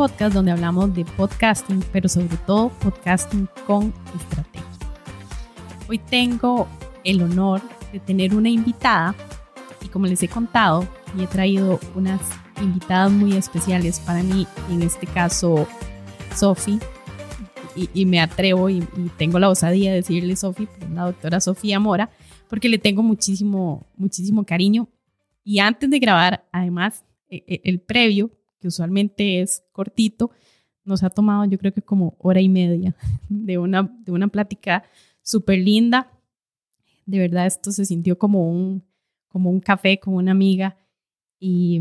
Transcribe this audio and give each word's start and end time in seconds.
podcast 0.00 0.34
donde 0.34 0.50
hablamos 0.50 0.94
de 0.94 1.04
podcasting, 1.04 1.84
pero 1.92 2.08
sobre 2.08 2.34
todo 2.46 2.70
podcasting 2.70 3.46
con 3.66 3.92
estrategia. 4.16 4.66
Hoy 5.90 5.98
tengo 5.98 6.66
el 7.04 7.20
honor 7.20 7.60
de 7.92 8.00
tener 8.00 8.34
una 8.34 8.48
invitada 8.48 9.14
y 9.84 9.88
como 9.88 10.06
les 10.06 10.22
he 10.22 10.28
contado, 10.28 10.88
y 11.18 11.24
he 11.24 11.26
traído 11.26 11.78
unas 11.94 12.18
invitadas 12.62 13.12
muy 13.12 13.36
especiales 13.36 14.00
para 14.00 14.22
mí, 14.22 14.46
en 14.70 14.80
este 14.80 15.06
caso 15.06 15.68
Sofi, 16.34 16.78
y, 17.76 18.06
me 18.06 18.22
atrevo 18.22 18.70
y, 18.70 18.80
tengo 19.18 19.38
la 19.38 19.50
osadía 19.50 19.90
de 19.90 19.96
decirle 19.96 20.34
Sofi, 20.34 20.66
la 20.94 21.04
doctora 21.04 21.42
Sofía 21.42 21.78
Mora, 21.78 22.08
porque 22.48 22.70
le 22.70 22.78
tengo 22.78 23.02
muchísimo, 23.02 23.86
muchísimo 23.98 24.46
cariño 24.46 24.88
y 25.44 25.58
antes 25.58 25.90
de 25.90 25.98
grabar, 25.98 26.48
además, 26.52 27.04
e, 27.28 27.44
e, 27.46 27.60
el 27.64 27.80
previo, 27.80 28.30
que 28.60 28.68
usualmente 28.68 29.40
es 29.40 29.64
cortito, 29.72 30.30
nos 30.84 31.02
ha 31.02 31.10
tomado 31.10 31.44
yo 31.44 31.58
creo 31.58 31.72
que 31.72 31.82
como 31.82 32.16
hora 32.18 32.40
y 32.40 32.48
media 32.48 32.94
de 33.28 33.58
una, 33.58 33.82
de 34.04 34.12
una 34.12 34.28
plática 34.28 34.84
súper 35.22 35.58
linda. 35.58 36.10
De 37.06 37.18
verdad, 37.18 37.46
esto 37.46 37.72
se 37.72 37.84
sintió 37.84 38.18
como 38.18 38.48
un, 38.48 38.84
como 39.28 39.50
un 39.50 39.60
café 39.60 39.98
con 39.98 40.14
una 40.14 40.32
amiga 40.32 40.76
y, 41.38 41.80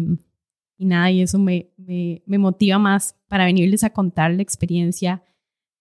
y 0.77 0.85
nada, 0.85 1.11
y 1.11 1.21
eso 1.21 1.37
me, 1.37 1.69
me, 1.77 2.23
me, 2.25 2.37
motiva 2.37 2.79
más 2.79 3.15
para 3.27 3.45
venirles 3.45 3.83
a 3.83 3.91
contar 3.91 4.33
la 4.33 4.41
experiencia 4.41 5.21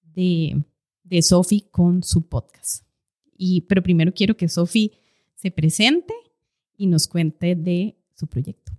de, 0.03 0.65
de 1.05 1.23
Sofi 1.23 1.63
con 1.71 2.03
su 2.03 2.29
podcast. 2.29 2.85
Y, 3.37 3.63
pero 3.63 3.83
primero 3.83 4.13
quiero 4.13 4.37
que 4.37 4.49
Sofi 4.49 4.93
se 5.35 5.51
presente 5.51 6.13
y 6.77 6.89
nos 6.89 7.07
cuente 7.07 7.55
de 7.55 7.97
su 8.15 8.27
proyecto. 8.27 8.73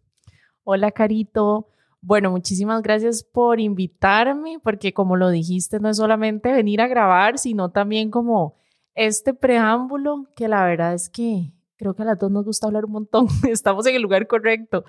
Hola, 0.63 0.91
Carito. 0.91 1.69
Bueno, 2.01 2.31
muchísimas 2.31 2.81
gracias 2.81 3.23
por 3.23 3.59
invitarme, 3.59 4.59
porque 4.63 4.93
como 4.93 5.17
lo 5.17 5.29
dijiste, 5.29 5.79
no 5.79 5.89
es 5.89 5.97
solamente 5.97 6.51
venir 6.51 6.81
a 6.81 6.87
grabar, 6.87 7.37
sino 7.37 7.71
también 7.71 8.09
como 8.09 8.55
este 8.95 9.33
preámbulo, 9.33 10.27
que 10.35 10.47
la 10.47 10.63
verdad 10.65 10.93
es 10.93 11.09
que 11.09 11.53
creo 11.75 11.95
que 11.95 12.03
a 12.03 12.05
las 12.05 12.19
dos 12.19 12.31
nos 12.31 12.45
gusta 12.45 12.67
hablar 12.67 12.85
un 12.85 12.91
montón, 12.91 13.27
estamos 13.49 13.85
en 13.87 13.95
el 13.95 14.01
lugar 14.01 14.27
correcto. 14.27 14.85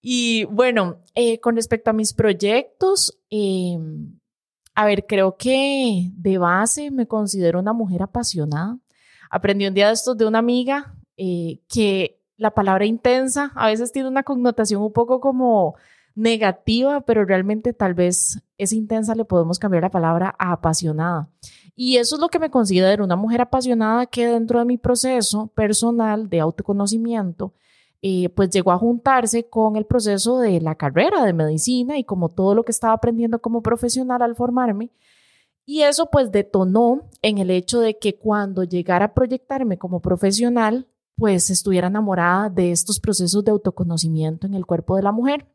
Y 0.00 0.44
bueno, 0.44 0.98
eh, 1.14 1.40
con 1.40 1.56
respecto 1.56 1.90
a 1.90 1.94
mis 1.94 2.14
proyectos, 2.14 3.18
em, 3.28 4.18
a 4.74 4.86
ver, 4.86 5.06
creo 5.06 5.36
que 5.36 6.10
de 6.14 6.38
base 6.38 6.90
me 6.90 7.06
considero 7.06 7.58
una 7.58 7.72
mujer 7.72 8.02
apasionada. 8.02 8.78
Aprendí 9.30 9.66
un 9.66 9.74
día 9.74 9.88
de 9.88 9.94
estos 9.94 10.16
de 10.16 10.26
una 10.26 10.38
amiga 10.38 10.94
eh, 11.16 11.60
que 11.68 12.22
la 12.36 12.52
palabra 12.52 12.84
intensa 12.84 13.52
a 13.56 13.66
veces 13.68 13.90
tiene 13.90 14.08
una 14.08 14.22
connotación 14.22 14.82
un 14.82 14.92
poco 14.92 15.20
como 15.20 15.76
negativa, 16.16 17.02
pero 17.02 17.24
realmente 17.24 17.72
tal 17.72 17.94
vez 17.94 18.42
es 18.58 18.72
intensa 18.72 19.14
le 19.14 19.24
podemos 19.24 19.58
cambiar 19.58 19.84
la 19.84 19.90
palabra 19.90 20.34
a 20.38 20.52
apasionada. 20.52 21.28
Y 21.76 21.98
eso 21.98 22.16
es 22.16 22.20
lo 22.20 22.28
que 22.28 22.38
me 22.38 22.50
considero 22.50 23.04
una 23.04 23.16
mujer 23.16 23.42
apasionada 23.42 24.06
que 24.06 24.26
dentro 24.26 24.58
de 24.58 24.64
mi 24.64 24.78
proceso 24.78 25.48
personal 25.48 26.30
de 26.30 26.40
autoconocimiento, 26.40 27.52
eh, 28.00 28.30
pues 28.30 28.48
llegó 28.48 28.72
a 28.72 28.78
juntarse 28.78 29.46
con 29.48 29.76
el 29.76 29.84
proceso 29.84 30.38
de 30.38 30.60
la 30.60 30.74
carrera 30.74 31.22
de 31.24 31.34
medicina 31.34 31.98
y 31.98 32.04
como 32.04 32.30
todo 32.30 32.54
lo 32.54 32.64
que 32.64 32.72
estaba 32.72 32.94
aprendiendo 32.94 33.38
como 33.40 33.62
profesional 33.62 34.22
al 34.22 34.34
formarme. 34.34 34.90
Y 35.66 35.82
eso 35.82 36.08
pues 36.10 36.32
detonó 36.32 37.10
en 37.20 37.38
el 37.38 37.50
hecho 37.50 37.80
de 37.80 37.98
que 37.98 38.16
cuando 38.16 38.64
llegara 38.64 39.06
a 39.06 39.14
proyectarme 39.14 39.76
como 39.76 40.00
profesional, 40.00 40.86
pues 41.16 41.50
estuviera 41.50 41.88
enamorada 41.88 42.48
de 42.48 42.72
estos 42.72 43.00
procesos 43.00 43.44
de 43.44 43.50
autoconocimiento 43.50 44.46
en 44.46 44.54
el 44.54 44.64
cuerpo 44.64 44.96
de 44.96 45.02
la 45.02 45.12
mujer. 45.12 45.46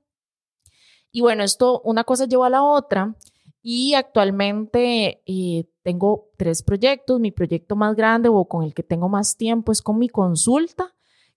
Y 1.12 1.22
bueno, 1.22 1.44
esto, 1.44 1.82
una 1.84 2.04
cosa 2.04 2.26
llevó 2.26 2.46
a 2.46 2.50
la 2.50 2.64
otra 2.64 3.16
y 3.62 3.94
actualmente 3.94 5.22
eh, 5.26 5.66
tengo 5.84 6.30
tres 6.38 6.64
proyectos. 6.64 7.20
Mi 7.20 7.32
proyecto 7.32 7.76
más 7.76 7.96
grande 7.96 8.30
o 8.30 8.46
con 8.46 8.64
el 8.64 8.74
que 8.74 8.84
tengo 8.84 9.10
más 9.10 9.36
tiempo 9.38 9.72
es 9.72 9.82
con 9.82 10.00
mi 10.00 10.10
consulta, 10.10 10.94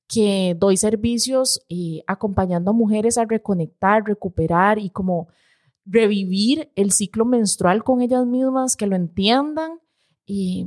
que 0.07 0.55
doy 0.59 0.77
servicios 0.77 1.65
eh, 1.69 2.03
acompañando 2.07 2.71
a 2.71 2.75
mujeres 2.75 3.19
a 3.19 3.25
reconectar, 3.25 4.05
recuperar 4.05 4.79
y 4.79 4.91
como 4.91 5.29
revivir 5.85 6.71
el 6.77 6.93
ciclo 6.93 7.25
menstrual 7.25 7.85
con 7.85 8.01
ellas 8.01 8.25
mismas, 8.27 8.77
que 8.77 8.87
lo 8.87 8.97
entiendan 8.97 9.81
y, 10.25 10.67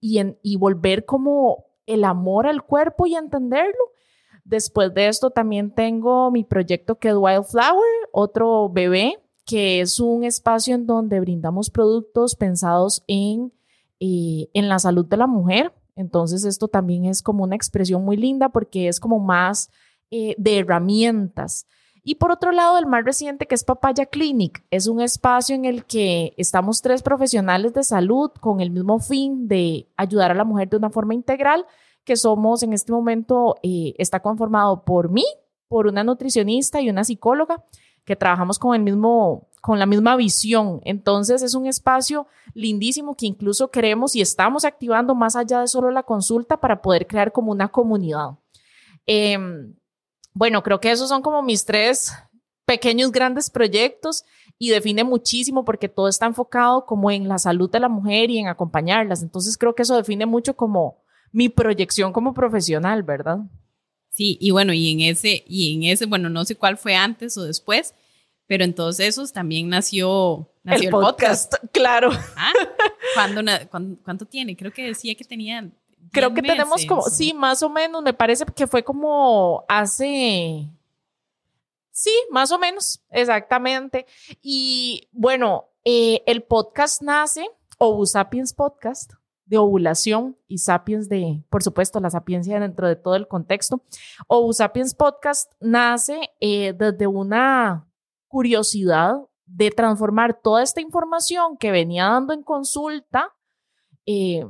y, 0.00 0.20
y 0.42 0.56
volver 0.56 1.04
como 1.04 1.66
el 1.86 2.04
amor 2.04 2.46
al 2.46 2.62
cuerpo 2.62 3.06
y 3.06 3.14
entenderlo. 3.14 3.92
Después 4.44 4.94
de 4.94 5.08
esto 5.08 5.30
también 5.30 5.72
tengo 5.72 6.30
mi 6.30 6.44
proyecto 6.44 6.98
que 6.98 7.08
es 7.08 7.14
Wildflower, 7.16 7.95
otro 8.18 8.70
bebé, 8.70 9.18
que 9.44 9.82
es 9.82 10.00
un 10.00 10.24
espacio 10.24 10.74
en 10.74 10.86
donde 10.86 11.20
brindamos 11.20 11.68
productos 11.68 12.34
pensados 12.34 13.04
en, 13.06 13.52
eh, 14.00 14.48
en 14.54 14.70
la 14.70 14.78
salud 14.78 15.04
de 15.04 15.18
la 15.18 15.26
mujer. 15.26 15.74
Entonces 15.96 16.44
esto 16.44 16.66
también 16.66 17.04
es 17.04 17.22
como 17.22 17.44
una 17.44 17.56
expresión 17.56 18.02
muy 18.06 18.16
linda 18.16 18.48
porque 18.48 18.88
es 18.88 19.00
como 19.00 19.18
más 19.18 19.70
eh, 20.10 20.34
de 20.38 20.58
herramientas. 20.60 21.66
Y 22.02 22.14
por 22.14 22.32
otro 22.32 22.52
lado, 22.52 22.78
el 22.78 22.86
más 22.86 23.04
reciente, 23.04 23.46
que 23.46 23.54
es 23.54 23.64
Papaya 23.64 24.06
Clinic, 24.06 24.64
es 24.70 24.86
un 24.86 25.02
espacio 25.02 25.54
en 25.54 25.66
el 25.66 25.84
que 25.84 26.32
estamos 26.38 26.80
tres 26.80 27.02
profesionales 27.02 27.74
de 27.74 27.82
salud 27.82 28.30
con 28.40 28.60
el 28.60 28.70
mismo 28.70 28.98
fin 28.98 29.46
de 29.46 29.88
ayudar 29.98 30.30
a 30.30 30.34
la 30.34 30.44
mujer 30.44 30.70
de 30.70 30.78
una 30.78 30.88
forma 30.88 31.12
integral, 31.12 31.66
que 32.04 32.16
somos 32.16 32.62
en 32.62 32.72
este 32.72 32.92
momento, 32.92 33.56
eh, 33.62 33.94
está 33.98 34.20
conformado 34.20 34.84
por 34.84 35.10
mí, 35.10 35.24
por 35.68 35.86
una 35.86 36.04
nutricionista 36.04 36.80
y 36.80 36.88
una 36.88 37.04
psicóloga, 37.04 37.64
que 38.06 38.16
trabajamos 38.16 38.58
con 38.58 38.74
el 38.74 38.80
mismo, 38.80 39.48
con 39.60 39.78
la 39.78 39.84
misma 39.84 40.16
visión. 40.16 40.80
Entonces 40.84 41.42
es 41.42 41.54
un 41.54 41.66
espacio 41.66 42.26
lindísimo 42.54 43.16
que 43.16 43.26
incluso 43.26 43.70
queremos 43.70 44.16
y 44.16 44.22
estamos 44.22 44.64
activando 44.64 45.14
más 45.14 45.36
allá 45.36 45.60
de 45.60 45.68
solo 45.68 45.90
la 45.90 46.04
consulta 46.04 46.58
para 46.58 46.80
poder 46.80 47.06
crear 47.06 47.32
como 47.32 47.52
una 47.52 47.68
comunidad. 47.68 48.38
Eh, 49.06 49.36
bueno, 50.32 50.62
creo 50.62 50.80
que 50.80 50.90
esos 50.90 51.08
son 51.08 51.20
como 51.20 51.42
mis 51.42 51.64
tres 51.64 52.12
pequeños, 52.64 53.10
grandes 53.10 53.50
proyectos 53.50 54.24
y 54.58 54.70
define 54.70 55.02
muchísimo 55.02 55.64
porque 55.64 55.88
todo 55.88 56.08
está 56.08 56.26
enfocado 56.26 56.86
como 56.86 57.10
en 57.10 57.28
la 57.28 57.38
salud 57.38 57.70
de 57.70 57.80
la 57.80 57.88
mujer 57.88 58.30
y 58.30 58.38
en 58.38 58.48
acompañarlas. 58.48 59.22
Entonces 59.22 59.58
creo 59.58 59.74
que 59.74 59.82
eso 59.82 59.96
define 59.96 60.26
mucho 60.26 60.54
como 60.54 61.02
mi 61.32 61.48
proyección 61.48 62.12
como 62.12 62.34
profesional, 62.34 63.02
¿verdad? 63.02 63.40
Sí, 64.16 64.38
y 64.40 64.50
bueno, 64.50 64.72
y 64.72 64.90
en 64.90 65.00
ese, 65.00 65.44
y 65.46 65.74
en 65.74 65.92
ese, 65.92 66.06
bueno, 66.06 66.30
no 66.30 66.46
sé 66.46 66.56
cuál 66.56 66.78
fue 66.78 66.94
antes 66.94 67.36
o 67.36 67.44
después, 67.44 67.94
pero 68.46 68.64
en 68.64 68.74
todos 68.74 68.98
esos 68.98 69.30
también 69.30 69.68
nació, 69.68 70.50
el, 70.64 70.88
podcast, 70.88 71.56
claro. 71.70 72.12
¿Ah? 72.34 72.52
¿Cuánto 74.02 74.24
tiene? 74.24 74.56
Creo 74.56 74.72
que 74.72 74.86
decía 74.86 75.14
que 75.14 75.24
tenía 75.24 75.70
creo 76.10 76.32
que 76.32 76.40
tenemos 76.40 76.86
como, 76.86 77.02
sí, 77.02 77.34
más 77.34 77.62
o 77.62 77.68
menos, 77.68 78.02
me 78.02 78.14
parece 78.14 78.46
que 78.46 78.66
fue 78.66 78.82
como 78.82 79.66
hace, 79.68 80.66
sí, 81.90 82.12
más 82.30 82.50
o 82.52 82.58
menos, 82.58 83.02
exactamente. 83.10 84.06
Y 84.40 85.10
bueno, 85.12 85.66
eh, 85.84 86.22
el 86.24 86.42
podcast 86.42 87.02
nace, 87.02 87.46
Ovu 87.76 88.06
Sapiens 88.06 88.54
Podcast, 88.54 89.12
de 89.46 89.58
ovulación 89.58 90.36
y 90.46 90.58
sapiens 90.58 91.08
de, 91.08 91.42
por 91.48 91.62
supuesto, 91.62 92.00
la 92.00 92.10
sapiencia 92.10 92.60
dentro 92.60 92.86
de 92.88 92.96
todo 92.96 93.16
el 93.16 93.28
contexto. 93.28 93.82
Ovu 94.26 94.52
Sapiens 94.52 94.94
Podcast 94.94 95.50
nace 95.60 96.30
eh, 96.40 96.72
desde 96.72 97.06
una 97.06 97.88
curiosidad 98.28 99.16
de 99.46 99.70
transformar 99.70 100.40
toda 100.42 100.62
esta 100.62 100.80
información 100.80 101.56
que 101.56 101.70
venía 101.70 102.06
dando 102.06 102.34
en 102.34 102.42
consulta 102.42 103.32
eh, 104.04 104.44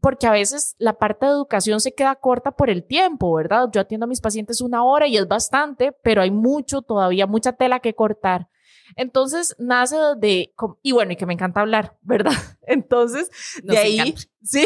porque 0.00 0.26
a 0.26 0.32
veces 0.32 0.74
la 0.78 0.94
parte 0.94 1.26
de 1.26 1.32
educación 1.32 1.80
se 1.80 1.94
queda 1.94 2.14
corta 2.14 2.52
por 2.52 2.70
el 2.70 2.84
tiempo, 2.84 3.34
¿verdad? 3.34 3.68
Yo 3.72 3.80
atiendo 3.80 4.04
a 4.04 4.08
mis 4.08 4.20
pacientes 4.20 4.60
una 4.60 4.84
hora 4.84 5.06
y 5.06 5.16
es 5.16 5.26
bastante, 5.26 5.92
pero 5.92 6.22
hay 6.22 6.30
mucho 6.30 6.82
todavía, 6.82 7.26
mucha 7.26 7.52
tela 7.52 7.80
que 7.80 7.94
cortar. 7.94 8.48
Entonces 8.96 9.54
nace 9.58 9.96
de, 10.16 10.54
y 10.82 10.92
bueno, 10.92 11.12
y 11.12 11.16
que 11.16 11.26
me 11.26 11.34
encanta 11.34 11.60
hablar, 11.60 11.96
¿verdad? 12.02 12.32
Entonces, 12.62 13.30
de 13.62 13.78
ahí, 13.78 14.14
sí, 14.42 14.64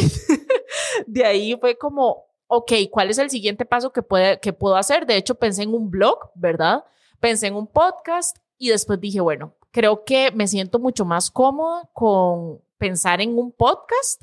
de 1.06 1.24
ahí 1.24 1.56
fue 1.60 1.76
como, 1.76 2.26
ok, 2.46 2.72
¿cuál 2.90 3.10
es 3.10 3.18
el 3.18 3.30
siguiente 3.30 3.64
paso 3.64 3.92
que, 3.92 4.02
puede, 4.02 4.40
que 4.40 4.52
puedo 4.52 4.76
hacer? 4.76 5.06
De 5.06 5.16
hecho, 5.16 5.34
pensé 5.34 5.62
en 5.62 5.74
un 5.74 5.90
blog, 5.90 6.30
¿verdad? 6.34 6.84
Pensé 7.20 7.46
en 7.46 7.54
un 7.54 7.66
podcast 7.66 8.38
y 8.58 8.68
después 8.68 9.00
dije, 9.00 9.20
bueno, 9.20 9.54
creo 9.70 10.04
que 10.04 10.30
me 10.32 10.46
siento 10.46 10.78
mucho 10.78 11.04
más 11.04 11.30
cómoda 11.30 11.88
con 11.92 12.60
pensar 12.78 13.20
en 13.20 13.38
un 13.38 13.52
podcast 13.52 14.22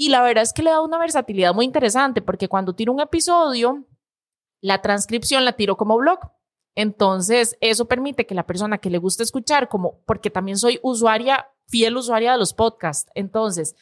y 0.00 0.08
la 0.08 0.22
verdad 0.22 0.42
es 0.42 0.54
que 0.54 0.62
le 0.62 0.70
da 0.70 0.80
una 0.80 0.96
versatilidad 0.96 1.52
muy 1.52 1.66
interesante 1.66 2.22
porque 2.22 2.48
cuando 2.48 2.74
tiro 2.74 2.90
un 2.90 3.00
episodio, 3.00 3.84
la 4.62 4.80
transcripción 4.80 5.44
la 5.44 5.52
tiro 5.52 5.76
como 5.76 5.98
blog. 5.98 6.20
Entonces, 6.74 7.56
eso 7.60 7.86
permite 7.86 8.26
que 8.26 8.34
la 8.34 8.46
persona 8.46 8.78
que 8.78 8.90
le 8.90 8.98
guste 8.98 9.22
escuchar, 9.22 9.68
como, 9.68 10.00
porque 10.06 10.30
también 10.30 10.56
soy 10.58 10.78
usuaria, 10.82 11.46
fiel 11.68 11.96
usuaria 11.96 12.32
de 12.32 12.38
los 12.38 12.52
podcasts. 12.52 13.10
Entonces, 13.14 13.74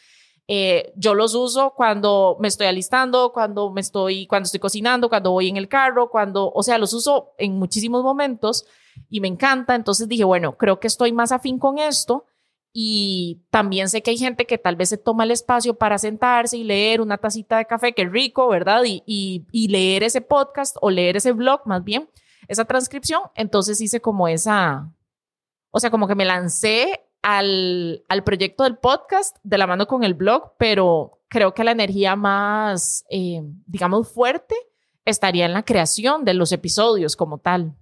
Eh, 0.51 0.95
yo 0.97 1.13
los 1.13 1.35
uso 1.35 1.75
cuando 1.77 2.39
me 2.41 2.49
estoy 2.49 2.69
alistando, 2.69 3.33
cuando 3.35 3.71
me 3.71 3.83
estoy, 3.83 4.27
cuando 4.27 4.47
estoy 4.47 4.61
cocinando, 4.61 5.11
cuando 5.11 5.31
voy 5.31 5.49
en 5.49 5.59
el 5.59 5.69
carro, 5.69 6.09
cuando, 6.09 6.51
o 6.51 6.63
sea, 6.63 6.79
los 6.79 6.95
uso 6.95 7.35
en 7.37 7.59
muchísimos 7.59 8.03
momentos 8.03 8.65
y 9.11 9.21
me 9.21 9.29
encanta. 9.29 9.75
Entonces 9.75 10.09
dije, 10.09 10.25
bueno, 10.25 10.57
creo 10.57 10.81
que 10.81 10.87
estoy 10.87 11.13
más 11.13 11.33
afín 11.33 11.59
con 11.59 11.79
esto 11.79 12.25
y 12.73 13.43
también 13.51 13.91
sé 13.91 14.01
que 14.03 14.11
hay 14.13 14.17
gente 14.17 14.47
que 14.47 14.57
tal 14.57 14.77
vez 14.77 14.89
se 14.89 14.97
toma 14.97 15.25
el 15.25 15.33
espacio 15.33 15.75
para 15.75 15.99
sentarse 15.99 16.57
y 16.57 16.65
leer 16.65 17.03
una 17.03 17.19
tacita 17.19 17.59
de 17.59 17.67
café, 17.67 17.93
que 17.93 18.07
rico, 18.07 18.49
¿verdad? 18.49 18.85
Y, 18.87 19.03
y, 19.07 19.69
leer 19.69 20.03
ese 20.03 20.23
podcast 20.23 20.77
o 20.81 20.89
leer 20.91 21.17
ese 21.19 21.33
blog, 21.33 21.61
más 21.67 21.85
bien, 21.85 22.09
esa 22.47 22.65
transcripción. 22.65 23.23
Entonces 23.35 23.81
hice 23.81 24.01
como 24.01 24.29
esa, 24.29 24.93
o 25.71 25.81
sea, 25.81 25.91
como 25.91 26.07
que 26.07 26.15
me 26.15 26.25
lancé 26.25 27.01
al, 27.23 28.05
al 28.09 28.25
proyecto 28.25 28.65
del 28.65 28.77
podcast 28.77 29.37
de 29.43 29.59
la 29.59 29.67
mano 29.67 29.87
con 29.87 30.05
el 30.05 30.15
blog, 30.15 30.53
pero 30.59 31.21
creo 31.29 31.53
que 31.53 31.65
la 31.65 31.73
energía 31.73 32.17
más, 32.17 33.05
eh, 33.11 33.43
digamos, 33.67 34.09
fuerte 34.09 34.55
estaría 35.05 35.47
en 35.47 35.53
la 35.53 35.65
creación 35.65 36.25
de 36.25 36.35
los 36.35 36.53
episodios 36.53 37.17
como 37.17 37.39
tal. 37.39 37.75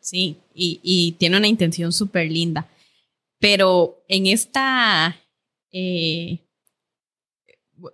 Sí, 0.00 0.38
y, 0.54 0.80
y 0.82 1.12
tiene 1.12 1.36
una 1.36 1.48
intención 1.48 1.92
súper 1.92 2.30
linda. 2.30 2.66
Pero 3.38 4.02
en 4.08 4.26
esta, 4.26 5.16
eh, 5.70 6.40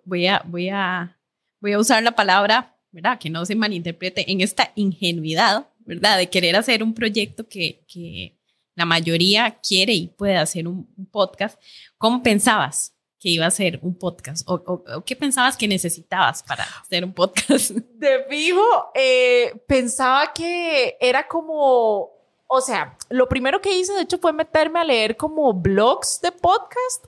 voy, 0.04 0.26
a, 0.26 0.42
voy, 0.46 0.68
a, 0.68 1.18
voy 1.60 1.72
a 1.72 1.78
usar 1.78 2.02
la 2.02 2.12
palabra, 2.12 2.76
¿verdad? 2.92 3.18
Que 3.18 3.30
no 3.30 3.44
se 3.44 3.54
malinterprete, 3.54 4.30
en 4.30 4.40
esta 4.40 4.72
ingenuidad, 4.74 5.68
¿verdad? 5.84 6.18
De 6.18 6.28
querer 6.30 6.56
hacer 6.56 6.82
un 6.82 6.94
proyecto 6.94 7.48
que, 7.48 7.84
que 7.86 8.38
la 8.74 8.84
mayoría 8.84 9.58
quiere 9.66 9.92
y 9.92 10.08
puede 10.08 10.36
hacer 10.36 10.66
un, 10.68 10.86
podcast. 11.10 11.60
¿Cómo 11.98 12.22
pensabas 12.22 12.94
que 13.18 13.28
iba 13.28 13.46
a 13.46 13.50
ser 13.50 13.78
un 13.82 13.96
podcast? 13.96 14.46
¿O, 14.48 15.04
qué 15.04 15.16
pensabas 15.16 15.56
que 15.56 15.68
necesitabas 15.68 16.42
para 16.42 16.64
hacer 16.64 17.04
un 17.04 17.12
podcast? 17.12 17.70
De 17.94 18.24
vivo, 18.28 18.64
eh, 18.94 19.52
pensaba 19.66 20.32
que 20.32 20.96
era 21.00 21.26
como 21.26 22.14
o 22.46 22.60
sea, 22.60 22.96
lo 23.08 23.28
primero 23.28 23.60
que 23.60 23.76
hice, 23.76 23.92
de 23.94 24.02
hecho, 24.02 24.18
fue 24.18 24.32
meterme 24.32 24.78
a 24.78 24.84
leer 24.84 25.16
como 25.16 25.52
blogs 25.52 26.20
de 26.20 26.30
podcast, 26.30 27.06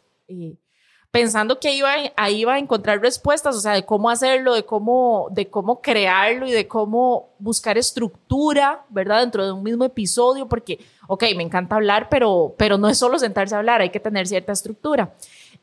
pensando 1.16 1.58
que 1.58 1.72
iba, 1.72 1.94
ahí 2.14 2.40
iba 2.40 2.52
a 2.52 2.58
encontrar 2.58 3.00
respuestas, 3.00 3.56
o 3.56 3.60
sea, 3.60 3.72
de 3.72 3.86
cómo 3.86 4.10
hacerlo, 4.10 4.52
de 4.52 4.66
cómo, 4.66 5.28
de 5.30 5.48
cómo 5.48 5.80
crearlo 5.80 6.46
y 6.46 6.52
de 6.52 6.68
cómo 6.68 7.30
buscar 7.38 7.78
estructura, 7.78 8.84
¿verdad? 8.90 9.20
Dentro 9.20 9.42
de 9.46 9.50
un 9.50 9.62
mismo 9.62 9.86
episodio, 9.86 10.46
porque, 10.46 10.78
ok, 11.08 11.24
me 11.34 11.42
encanta 11.42 11.76
hablar, 11.76 12.10
pero, 12.10 12.54
pero 12.58 12.76
no 12.76 12.86
es 12.90 12.98
solo 12.98 13.18
sentarse 13.18 13.54
a 13.54 13.58
hablar, 13.58 13.80
hay 13.80 13.88
que 13.88 13.98
tener 13.98 14.26
cierta 14.26 14.52
estructura. 14.52 15.14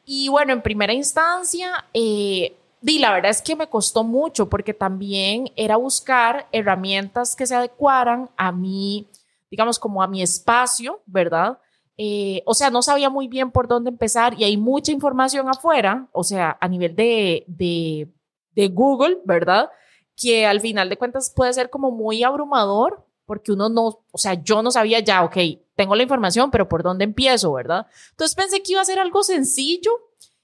Y 0.08 0.28
bueno, 0.28 0.54
en 0.54 0.64
primera 0.64 0.92
instancia, 0.92 1.86
eh, 1.94 2.56
la 2.82 3.14
verdad 3.14 3.30
es 3.30 3.44
que 3.44 3.56
me 3.56 3.68
costó 3.70 4.04
mucho 4.04 4.50
porque 4.50 4.74
también 4.74 5.52
era 5.56 5.76
buscar 5.76 6.48
herramientas 6.52 7.36
que 7.36 7.46
se 7.46 7.54
adecuaran 7.54 8.28
a 8.38 8.52
mí 8.52 9.08
digamos, 9.54 9.78
como 9.78 10.02
a 10.02 10.08
mi 10.08 10.24
espacio, 10.24 11.04
¿verdad? 11.06 11.60
Eh, 11.98 12.42
o 12.46 12.54
sea, 12.54 12.70
no 12.72 12.82
sabía 12.82 13.10
muy 13.10 13.28
bien 13.28 13.52
por 13.52 13.68
dónde 13.68 13.92
empezar 13.92 14.34
y 14.40 14.44
hay 14.44 14.58
mucha 14.58 14.92
información 14.92 15.48
afuera, 15.48 16.08
o 16.12 16.24
sea, 16.24 16.58
a 16.60 16.68
nivel 16.68 16.96
de, 16.96 17.46
de, 17.48 18.68
Google, 18.70 19.20
¿verdad? 19.26 19.70
Que 20.16 20.46
al 20.46 20.60
final 20.60 20.90
de 20.90 20.98
cuentas 20.98 21.32
puede 21.36 21.54
ser 21.54 21.70
como 21.70 21.92
muy 21.92 22.24
abrumador 22.24 23.06
porque 23.26 23.52
uno 23.52 23.70
no, 23.70 24.04
o 24.12 24.18
sea, 24.18 24.34
yo 24.34 24.64
no 24.64 24.72
sabía 24.72 25.00
ya, 25.00 25.24
ok, 25.24 25.38
tengo 25.76 25.96
la 25.96 26.04
información, 26.04 26.52
pero 26.52 26.68
¿por 26.68 26.84
dónde 26.84 27.04
empiezo, 27.04 27.54
verdad? 27.54 27.88
Entonces 28.12 28.36
pensé 28.36 28.62
que 28.64 28.74
iba 28.74 28.82
a 28.82 28.86
ser 28.86 29.00
algo 29.00 29.24
sencillo 29.24 29.92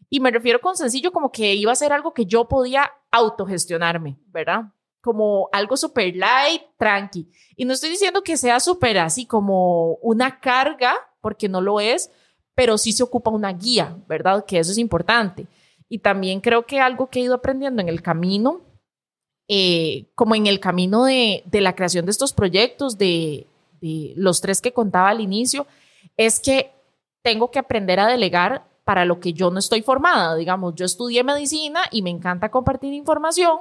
y 0.10 0.20
me 0.20 0.32
refiero 0.32 0.62
con 0.62 0.78
sencillo 0.78 1.12
como 1.12 1.32
que 1.32 1.56
iba 1.56 1.72
a 1.72 1.76
ser 1.76 1.94
algo 1.94 2.14
que 2.14 2.26
yo 2.26 2.48
podía 2.48 2.92
autogestionarme, 3.12 4.20
¿verdad? 4.28 4.66
como 5.02 5.50
algo 5.52 5.78
super 5.78 6.14
light, 6.16 6.62
tranqui. 6.78 7.30
Y 7.56 7.66
no 7.66 7.74
estoy 7.74 7.90
diciendo 7.90 8.22
que 8.22 8.38
sea 8.38 8.60
súper 8.60 8.98
así 8.98 9.26
como 9.26 9.94
una 10.02 10.40
carga, 10.40 10.94
porque 11.22 11.50
no 11.50 11.62
lo 11.62 11.80
es, 11.80 12.12
pero 12.56 12.78
sí 12.78 12.92
se 12.92 13.04
ocupa 13.04 13.32
una 13.32 13.54
guía, 13.54 13.98
¿verdad? 14.08 14.46
Que 14.46 14.60
eso 14.60 14.72
es 14.72 14.78
importante. 14.78 15.48
Y 15.88 16.00
también 16.00 16.42
creo 16.42 16.66
que 16.66 16.80
algo 16.80 17.10
que 17.10 17.20
he 17.20 17.24
ido 17.24 17.36
aprendiendo 17.36 17.82
en 17.82 17.90
el 17.90 18.02
camino, 18.02 18.62
eh, 19.48 20.06
como 20.16 20.36
en 20.36 20.46
el 20.46 20.60
camino 20.60 21.06
de, 21.06 21.44
de, 21.46 21.62
la 21.62 21.74
creación 21.74 22.06
de 22.06 22.12
estos 22.12 22.34
proyectos, 22.34 22.98
de, 22.98 23.48
de 23.82 24.14
los 24.16 24.42
tres 24.42 24.62
que 24.62 24.74
contaba 24.74 25.10
al 25.10 25.22
inicio, 25.22 25.66
es 26.18 26.40
que 26.40 26.72
tengo 27.24 27.50
que 27.50 27.60
aprender 27.60 28.00
a 28.00 28.08
delegar 28.08 28.68
para 28.84 29.06
lo 29.06 29.20
que 29.20 29.34
yo 29.34 29.52
no 29.52 29.60
estoy 29.60 29.82
formada. 29.82 30.36
Digamos, 30.36 30.76
yo 30.76 30.86
estudié 30.86 31.24
medicina 31.24 31.82
y 31.92 32.02
me 32.02 32.10
encanta 32.10 32.50
compartir 32.52 32.94
información, 32.94 33.60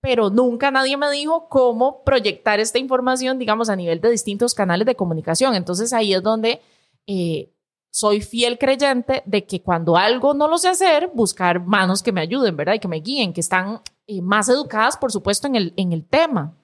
pero 0.00 0.30
nunca 0.30 0.70
nadie 0.70 0.96
me 0.96 1.10
dijo 1.10 1.48
cómo 1.48 2.02
proyectar 2.02 2.60
esta 2.60 2.78
información, 2.78 3.38
digamos, 3.38 3.68
a 3.68 3.76
nivel 3.76 4.00
de 4.00 4.10
distintos 4.10 4.54
canales 4.54 4.86
de 4.86 4.94
comunicación. 4.94 5.54
Entonces 5.54 5.92
ahí 5.92 6.14
es 6.14 6.22
donde 6.22 6.60
eh, 7.06 7.52
soy 7.90 8.20
fiel 8.20 8.58
creyente 8.58 9.22
de 9.24 9.44
que 9.44 9.62
cuando 9.62 9.96
algo 9.96 10.34
no 10.34 10.48
lo 10.48 10.58
sé 10.58 10.68
hacer, 10.68 11.10
buscar 11.14 11.64
manos 11.64 12.02
que 12.02 12.12
me 12.12 12.20
ayuden, 12.20 12.56
¿verdad? 12.56 12.74
Y 12.74 12.78
que 12.78 12.88
me 12.88 13.00
guíen, 13.00 13.32
que 13.32 13.40
están 13.40 13.80
eh, 14.06 14.20
más 14.20 14.48
educadas, 14.48 14.96
por 14.96 15.12
supuesto, 15.12 15.46
en 15.46 15.56
el, 15.56 15.74
en 15.76 15.92
el 15.92 16.04
tema. 16.04 16.56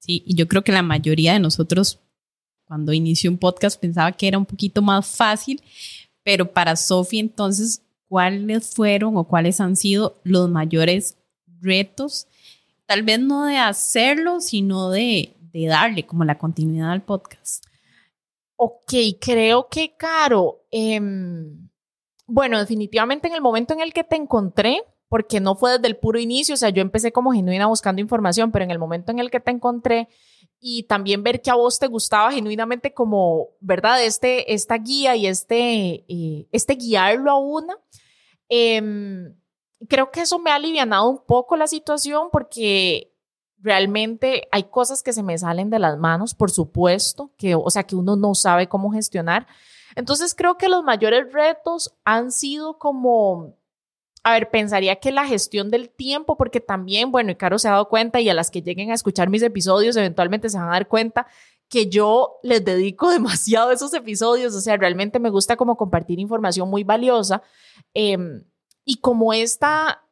Sí, 0.00 0.22
y 0.26 0.34
yo 0.34 0.48
creo 0.48 0.62
que 0.62 0.72
la 0.72 0.82
mayoría 0.82 1.34
de 1.34 1.40
nosotros, 1.40 2.00
cuando 2.64 2.92
inició 2.92 3.30
un 3.30 3.38
podcast, 3.38 3.80
pensaba 3.80 4.12
que 4.12 4.28
era 4.28 4.38
un 4.38 4.46
poquito 4.46 4.82
más 4.82 5.06
fácil, 5.06 5.62
pero 6.22 6.50
para 6.50 6.74
Sofía, 6.76 7.20
entonces, 7.20 7.82
¿cuáles 8.08 8.74
fueron 8.74 9.16
o 9.16 9.24
cuáles 9.24 9.60
han 9.60 9.76
sido 9.76 10.20
los 10.24 10.50
mayores 10.50 11.16
retos 11.60 12.26
tal 12.90 13.04
vez 13.04 13.20
no 13.20 13.44
de 13.44 13.56
hacerlo, 13.56 14.40
sino 14.40 14.90
de, 14.90 15.36
darle 15.52 16.04
como 16.06 16.24
la 16.24 16.38
continuidad 16.38 16.90
al 16.90 17.02
podcast. 17.02 17.64
Ok, 18.62 18.92
creo 19.18 19.68
que, 19.70 19.96
Caro, 19.96 20.66
em, 20.70 21.70
bueno, 22.26 22.58
definitivamente 22.58 23.26
en 23.26 23.32
el 23.32 23.40
momento 23.40 23.72
en 23.72 23.80
el 23.80 23.94
que 23.94 24.04
te 24.04 24.16
encontré, 24.16 24.82
porque 25.08 25.40
no 25.40 25.54
fue 25.56 25.72
desde 25.72 25.86
el 25.86 25.96
puro 25.96 26.18
inicio, 26.18 26.52
o 26.54 26.58
sea, 26.58 26.68
yo 26.68 26.82
empecé 26.82 27.10
como 27.10 27.32
genuina 27.32 27.68
buscando 27.68 28.02
información, 28.02 28.52
pero 28.52 28.66
en 28.66 28.70
el 28.70 28.78
momento 28.78 29.12
en 29.12 29.18
el 29.18 29.30
que 29.30 29.40
te 29.40 29.50
encontré 29.50 30.08
y 30.60 30.82
también 30.82 31.22
ver 31.22 31.40
que 31.40 31.50
a 31.50 31.54
vos 31.54 31.78
te 31.78 31.86
gustaba 31.86 32.32
genuinamente 32.32 32.92
como, 32.92 33.48
¿verdad? 33.60 34.04
Este, 34.04 34.52
esta 34.52 34.76
guía 34.76 35.16
y 35.16 35.26
este, 35.26 36.04
eh, 36.06 36.46
este 36.52 36.74
guiarlo 36.74 37.30
a 37.30 37.38
una, 37.38 37.78
eh, 38.50 39.32
creo 39.88 40.10
que 40.10 40.20
eso 40.20 40.38
me 40.38 40.50
ha 40.50 40.56
alivianado 40.56 41.08
un 41.08 41.24
poco 41.24 41.56
la 41.56 41.66
situación 41.66 42.28
porque 42.30 43.09
realmente 43.62 44.48
hay 44.52 44.64
cosas 44.64 45.02
que 45.02 45.12
se 45.12 45.22
me 45.22 45.36
salen 45.38 45.70
de 45.70 45.78
las 45.78 45.98
manos, 45.98 46.34
por 46.34 46.50
supuesto, 46.50 47.30
que, 47.36 47.54
o 47.54 47.70
sea, 47.70 47.84
que 47.84 47.96
uno 47.96 48.16
no 48.16 48.34
sabe 48.34 48.68
cómo 48.68 48.90
gestionar. 48.90 49.46
Entonces 49.96 50.34
creo 50.34 50.56
que 50.56 50.68
los 50.68 50.84
mayores 50.84 51.32
retos 51.32 51.94
han 52.04 52.32
sido 52.32 52.78
como, 52.78 53.56
a 54.22 54.32
ver, 54.32 54.50
pensaría 54.50 54.96
que 54.96 55.12
la 55.12 55.26
gestión 55.26 55.70
del 55.70 55.90
tiempo, 55.90 56.36
porque 56.36 56.60
también, 56.60 57.10
bueno, 57.10 57.30
y 57.30 57.36
Caro 57.36 57.58
se 57.58 57.68
ha 57.68 57.72
dado 57.72 57.88
cuenta 57.88 58.20
y 58.20 58.28
a 58.28 58.34
las 58.34 58.50
que 58.50 58.62
lleguen 58.62 58.90
a 58.90 58.94
escuchar 58.94 59.28
mis 59.28 59.42
episodios 59.42 59.96
eventualmente 59.96 60.48
se 60.48 60.58
van 60.58 60.68
a 60.68 60.72
dar 60.72 60.88
cuenta 60.88 61.26
que 61.68 61.88
yo 61.88 62.38
les 62.42 62.64
dedico 62.64 63.10
demasiado 63.10 63.70
a 63.70 63.74
esos 63.74 63.92
episodios, 63.94 64.54
o 64.54 64.60
sea, 64.60 64.76
realmente 64.76 65.18
me 65.18 65.30
gusta 65.30 65.56
como 65.56 65.76
compartir 65.76 66.18
información 66.18 66.68
muy 66.68 66.84
valiosa. 66.84 67.42
Eh, 67.94 68.42
y 68.84 68.96
como 68.96 69.32
esta, 69.32 70.02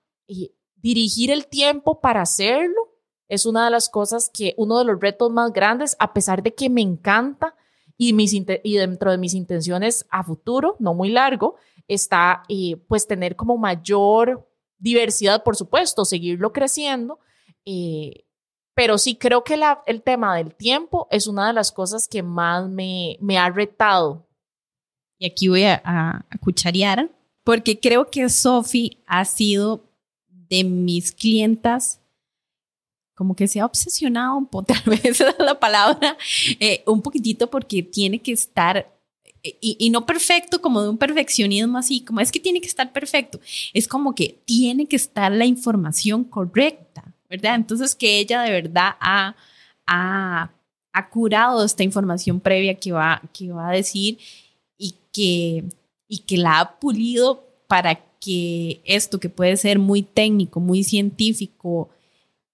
dirigir 0.76 1.30
el 1.30 1.46
tiempo 1.46 2.00
para 2.00 2.22
hacerlo 2.22 2.87
es 3.28 3.46
una 3.46 3.64
de 3.64 3.70
las 3.70 3.88
cosas 3.88 4.30
que, 4.30 4.54
uno 4.56 4.78
de 4.78 4.84
los 4.84 5.00
retos 5.00 5.30
más 5.30 5.52
grandes, 5.52 5.96
a 5.98 6.12
pesar 6.12 6.42
de 6.42 6.54
que 6.54 6.70
me 6.70 6.80
encanta 6.80 7.54
y, 7.96 8.12
mis, 8.12 8.32
y 8.32 8.74
dentro 8.76 9.10
de 9.10 9.18
mis 9.18 9.34
intenciones 9.34 10.06
a 10.10 10.24
futuro, 10.24 10.76
no 10.78 10.94
muy 10.94 11.10
largo, 11.10 11.56
está 11.86 12.42
eh, 12.48 12.76
pues 12.88 13.06
tener 13.06 13.36
como 13.36 13.58
mayor 13.58 14.48
diversidad, 14.78 15.42
por 15.42 15.56
supuesto, 15.56 16.04
seguirlo 16.04 16.52
creciendo. 16.52 17.18
Eh, 17.64 18.24
pero 18.74 18.96
sí 18.96 19.16
creo 19.16 19.42
que 19.42 19.60
el 19.86 20.02
tema 20.02 20.36
del 20.36 20.54
tiempo 20.54 21.08
es 21.10 21.26
una 21.26 21.48
de 21.48 21.52
las 21.52 21.72
cosas 21.72 22.06
que 22.06 22.22
más 22.22 22.68
me, 22.68 23.18
me 23.20 23.36
ha 23.36 23.50
retado. 23.50 24.26
Y 25.18 25.26
aquí 25.26 25.48
voy 25.48 25.64
a, 25.64 25.82
a, 25.84 26.24
cucharear 26.38 27.10
porque 27.42 27.80
creo 27.80 28.08
que 28.08 28.28
Sophie 28.28 29.02
ha 29.06 29.24
sido 29.24 29.82
de 30.28 30.62
mis 30.62 31.10
clientas 31.10 32.00
como 33.18 33.34
que 33.34 33.48
se 33.48 33.58
ha 33.58 33.66
obsesionado, 33.66 34.48
tal 34.66 34.80
vez 34.86 35.20
es 35.20 35.24
la 35.40 35.58
palabra, 35.58 36.16
eh, 36.60 36.84
un 36.86 37.02
poquitito 37.02 37.50
porque 37.50 37.82
tiene 37.82 38.20
que 38.20 38.30
estar, 38.30 38.88
eh, 39.42 39.58
y, 39.60 39.90
no 39.90 40.06
perfecto 40.06 40.60
como 40.62 40.80
de 40.82 40.90
un 40.90 40.98
perfeccionismo 40.98 41.78
así, 41.78 42.02
como 42.02 42.20
es 42.20 42.30
que 42.30 42.38
tiene 42.38 42.60
que 42.60 42.68
estar 42.68 42.92
perfecto, 42.92 43.40
es 43.74 43.88
como 43.88 44.14
que 44.14 44.40
tiene 44.44 44.86
que 44.86 44.94
estar 44.94 45.32
la 45.32 45.46
información 45.46 46.22
correcta, 46.22 47.12
¿verdad? 47.28 47.56
Entonces 47.56 47.96
que 47.96 48.20
ella 48.20 48.42
de 48.42 48.52
verdad 48.52 48.92
ha, 49.00 49.34
ha, 49.84 50.52
ha 50.92 51.10
curado 51.10 51.64
esta 51.64 51.82
información 51.82 52.38
previa 52.38 52.74
que 52.76 52.92
va, 52.92 53.20
que 53.32 53.50
va 53.50 53.70
a 53.70 53.72
decir 53.72 54.18
y 54.78 54.94
que 55.12 55.64
y 56.06 56.20
que 56.20 56.38
la 56.38 56.60
ha 56.60 56.78
pulido 56.78 57.44
para 57.66 57.96
que 58.20 58.80
esto 58.84 59.20
que 59.20 59.28
puede 59.28 59.56
ser 59.56 59.78
muy 59.78 60.02
técnico, 60.02 60.58
muy 60.58 60.84
científico, 60.84 61.90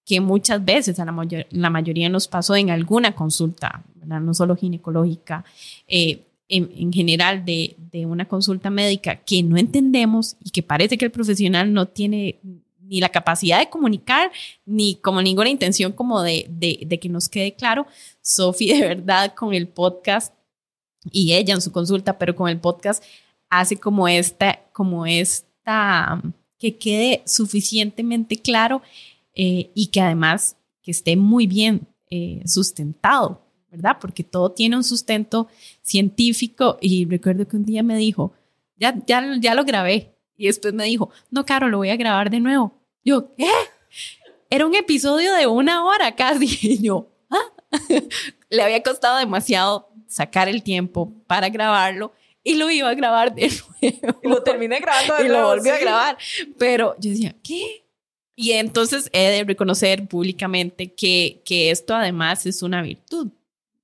que 0.05 0.21
muchas 0.21 0.63
veces 0.63 0.99
a 0.99 1.05
la, 1.05 1.45
la 1.49 1.69
mayoría 1.69 2.09
nos 2.09 2.27
pasó 2.27 2.55
en 2.55 2.69
alguna 2.69 3.15
consulta, 3.15 3.83
no 4.05 4.33
solo 4.33 4.55
ginecológica, 4.55 5.43
eh, 5.87 6.21
en, 6.47 6.93
general 6.93 7.43
de, 7.43 7.75
de, 7.91 8.05
una 8.05 8.27
consulta 8.27 8.69
médica 8.69 9.15
que 9.15 9.41
no 9.41 9.57
entendemos 9.57 10.37
y 10.43 10.51
que 10.51 10.61
parece 10.61 10.95
que 10.95 11.05
el 11.05 11.11
profesional 11.11 11.73
no 11.73 11.87
tiene 11.87 12.39
ni 12.87 12.99
la 12.99 13.09
capacidad 13.09 13.57
de 13.57 13.69
comunicar, 13.69 14.31
ni 14.63 14.95
como 14.95 15.23
ninguna 15.23 15.49
intención 15.49 15.91
como 15.91 16.21
de, 16.21 16.45
de, 16.49 16.83
de 16.85 16.99
que 16.99 17.09
nos 17.09 17.29
quede 17.29 17.55
claro. 17.55 17.87
Sofi 18.21 18.67
de 18.67 18.81
verdad 18.81 19.33
con 19.33 19.55
el 19.55 19.67
podcast 19.67 20.35
y 21.11 21.33
ella 21.33 21.55
en 21.55 21.61
su 21.61 21.71
consulta, 21.71 22.19
pero 22.19 22.35
con 22.35 22.47
el 22.47 22.59
podcast 22.59 23.03
hace 23.49 23.77
como 23.77 24.07
esta, 24.07 24.59
como 24.71 25.07
esta, 25.07 26.21
que 26.59 26.77
quede 26.77 27.23
suficientemente 27.25 28.37
claro 28.37 28.83
eh, 29.35 29.71
y 29.75 29.87
que 29.87 30.01
además 30.01 30.57
que 30.81 30.91
esté 30.91 31.15
muy 31.17 31.47
bien 31.47 31.87
eh, 32.09 32.41
sustentado, 32.45 33.41
¿verdad? 33.69 33.97
Porque 33.99 34.23
todo 34.23 34.51
tiene 34.51 34.77
un 34.77 34.83
sustento 34.83 35.47
científico 35.81 36.77
y 36.81 37.05
recuerdo 37.05 37.47
que 37.47 37.57
un 37.57 37.65
día 37.65 37.83
me 37.83 37.97
dijo, 37.97 38.33
ya, 38.77 38.95
ya, 39.05 39.23
ya 39.39 39.55
lo 39.55 39.65
grabé 39.65 40.15
y 40.37 40.47
después 40.47 40.73
me 40.73 40.85
dijo, 40.85 41.09
no, 41.31 41.45
Caro, 41.45 41.69
lo 41.69 41.77
voy 41.77 41.89
a 41.89 41.95
grabar 41.95 42.29
de 42.29 42.39
nuevo. 42.39 42.73
Yo, 43.03 43.33
¿qué? 43.35 43.49
Era 44.49 44.65
un 44.65 44.75
episodio 44.75 45.33
de 45.33 45.47
una 45.47 45.83
hora 45.85 46.15
casi. 46.15 46.45
Y 46.61 46.81
yo, 46.81 47.09
¿ah? 47.29 47.53
Le 48.49 48.61
había 48.61 48.83
costado 48.83 49.17
demasiado 49.17 49.89
sacar 50.07 50.47
el 50.47 50.63
tiempo 50.63 51.11
para 51.27 51.49
grabarlo 51.49 52.13
y 52.43 52.55
lo 52.55 52.69
iba 52.69 52.89
a 52.89 52.93
grabar 52.93 53.33
de 53.33 53.49
nuevo. 53.81 54.19
Y 54.23 54.27
lo 54.27 54.43
terminé 54.43 54.79
grabando 54.79 55.15
de 55.15 55.25
y 55.25 55.27
lo 55.29 55.47
volví 55.47 55.69
a 55.69 55.79
grabar. 55.79 56.17
Pero 56.57 56.95
yo 56.99 57.09
decía, 57.09 57.35
¿qué? 57.43 57.84
Y 58.35 58.51
entonces 58.51 59.09
he 59.13 59.29
de 59.29 59.43
reconocer 59.45 60.07
públicamente 60.07 60.93
que, 60.93 61.41
que 61.45 61.71
esto 61.71 61.95
además 61.95 62.45
es 62.45 62.61
una 62.61 62.81
virtud, 62.81 63.29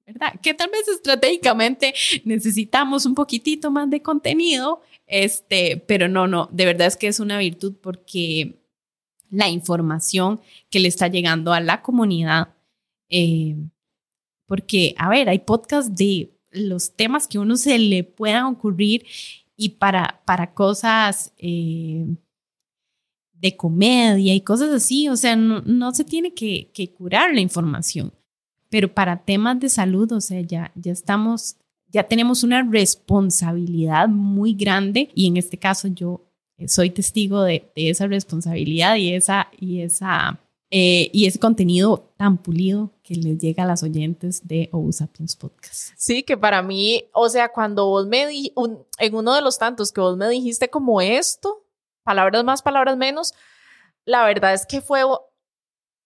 ¿verdad? 0.05 0.39
Que 0.41 0.53
tal 0.53 0.69
vez 0.69 0.87
estratégicamente 0.89 1.93
necesitamos 2.25 3.05
un 3.05 3.15
poquitito 3.15 3.71
más 3.71 3.89
de 3.89 4.01
contenido, 4.01 4.81
este, 5.07 5.77
pero 5.87 6.09
no, 6.09 6.27
no, 6.27 6.49
de 6.51 6.65
verdad 6.65 6.87
es 6.87 6.97
que 6.97 7.07
es 7.07 7.21
una 7.21 7.37
virtud 7.37 7.75
porque 7.81 8.59
la 9.29 9.47
información 9.47 10.41
que 10.69 10.81
le 10.81 10.89
está 10.89 11.07
llegando 11.07 11.53
a 11.53 11.61
la 11.61 11.81
comunidad, 11.81 12.49
eh, 13.09 13.55
porque, 14.47 14.93
a 14.97 15.07
ver, 15.07 15.29
hay 15.29 15.39
podcasts 15.39 15.95
de 15.95 16.29
los 16.49 16.91
temas 16.91 17.25
que 17.29 17.39
uno 17.39 17.55
se 17.55 17.79
le 17.79 18.03
puedan 18.03 18.43
ocurrir 18.45 19.05
y 19.55 19.69
para, 19.69 20.21
para 20.25 20.53
cosas... 20.53 21.31
Eh, 21.37 22.05
de 23.41 23.57
comedia 23.57 24.35
y 24.35 24.41
cosas 24.41 24.69
así, 24.69 25.09
o 25.09 25.17
sea, 25.17 25.35
no, 25.35 25.91
se 25.93 26.03
tiene 26.03 26.33
que, 26.33 26.93
curar 26.95 27.33
la 27.33 27.41
información, 27.41 28.13
pero 28.69 28.93
para 28.93 29.25
temas 29.25 29.59
de 29.59 29.67
salud, 29.67 30.11
o 30.11 30.21
sea, 30.21 30.41
ya, 30.41 30.71
ya 30.75 30.91
estamos, 30.91 31.55
ya 31.87 32.03
tenemos 32.03 32.43
una 32.43 32.61
responsabilidad 32.61 34.07
muy 34.07 34.53
grande 34.53 35.09
y 35.15 35.27
en 35.27 35.37
este 35.37 35.57
caso 35.57 35.87
yo 35.87 36.21
soy 36.67 36.91
testigo 36.91 37.41
de, 37.41 37.71
esa 37.75 38.05
responsabilidad 38.05 38.95
y 38.97 39.15
esa, 39.15 39.47
y 39.59 39.81
esa, 39.81 40.39
eh, 40.69 41.09
y 41.11 41.25
ese 41.25 41.39
contenido 41.39 42.11
tan 42.17 42.37
pulido 42.37 42.91
que 43.01 43.15
les 43.15 43.39
llega 43.39 43.63
a 43.63 43.67
las 43.67 43.81
oyentes 43.81 44.47
de 44.47 44.69
OU 44.71 44.91
Sapiens 44.93 45.35
Podcast. 45.35 45.93
Sí, 45.97 46.21
que 46.21 46.37
para 46.37 46.61
mí, 46.61 47.05
o 47.11 47.27
sea, 47.27 47.49
cuando 47.49 47.87
vos 47.87 48.05
me 48.05 48.27
di, 48.27 48.53
en 48.99 49.15
uno 49.15 49.33
de 49.33 49.41
los 49.41 49.57
tantos 49.57 49.91
que 49.91 49.99
vos 49.99 50.15
me 50.15 50.29
dijiste 50.29 50.69
como 50.69 51.01
esto, 51.01 51.63
palabras 52.03 52.43
más, 52.43 52.61
palabras 52.61 52.97
menos, 52.97 53.33
la 54.05 54.25
verdad 54.25 54.53
es 54.53 54.65
que 54.65 54.81
fue, 54.81 55.01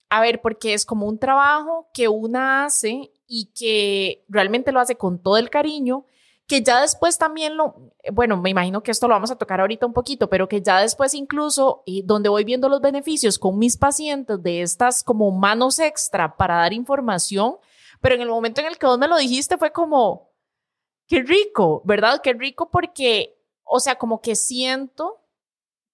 a 0.10 0.22
ver, 0.22 0.42
porque 0.42 0.74
es 0.74 0.86
como 0.86 1.08
un 1.08 1.20
trabajo 1.20 1.90
que 1.94 2.08
una 2.08 2.66
hace 2.66 3.12
y 3.28 3.52
que 3.58 4.25
realmente 4.28 4.72
lo 4.72 4.80
hace 4.80 4.96
con 4.96 5.22
todo 5.22 5.38
el 5.38 5.50
cariño, 5.50 6.06
que 6.48 6.62
ya 6.62 6.82
después 6.82 7.18
también 7.18 7.58
lo, 7.58 7.92
bueno, 8.12 8.38
me 8.38 8.52
imagino 8.52 8.84
que 8.84 8.92
esto 8.92 9.08
lo 9.08 9.16
vamos 9.16 9.32
a 9.32 9.38
tocar 9.38 9.62
ahorita 9.62 9.86
un 9.86 9.94
poquito, 9.94 10.30
pero 10.30 10.48
que 10.48 10.62
ya 10.62 10.80
después 10.80 11.16
incluso, 11.16 11.82
y 11.86 12.04
donde 12.04 12.30
voy 12.30 12.44
viendo 12.44 12.70
los 12.70 12.82
beneficios 12.82 13.40
con 13.40 13.58
mis 13.58 13.78
pacientes 13.78 14.42
de 14.44 14.62
estas 14.62 15.04
como 15.04 15.32
manos 15.32 15.80
extra 15.80 16.38
para 16.38 16.58
dar 16.58 16.74
información, 16.74 17.58
pero 18.00 18.16
en 18.16 18.22
el 18.22 18.30
momento 18.30 18.62
en 18.62 18.68
el 18.68 18.78
que 18.78 18.86
vos 18.86 19.00
me 19.00 19.08
lo 19.08 19.18
dijiste 19.18 19.58
fue 19.58 19.72
como, 19.72 20.30
qué 21.08 21.24
rico, 21.24 21.82
¿verdad? 21.86 22.22
Qué 22.22 22.34
rico 22.34 22.70
porque, 22.70 23.36
o 23.64 23.80
sea, 23.80 23.96
como 23.96 24.22
que 24.22 24.36
siento 24.36 25.25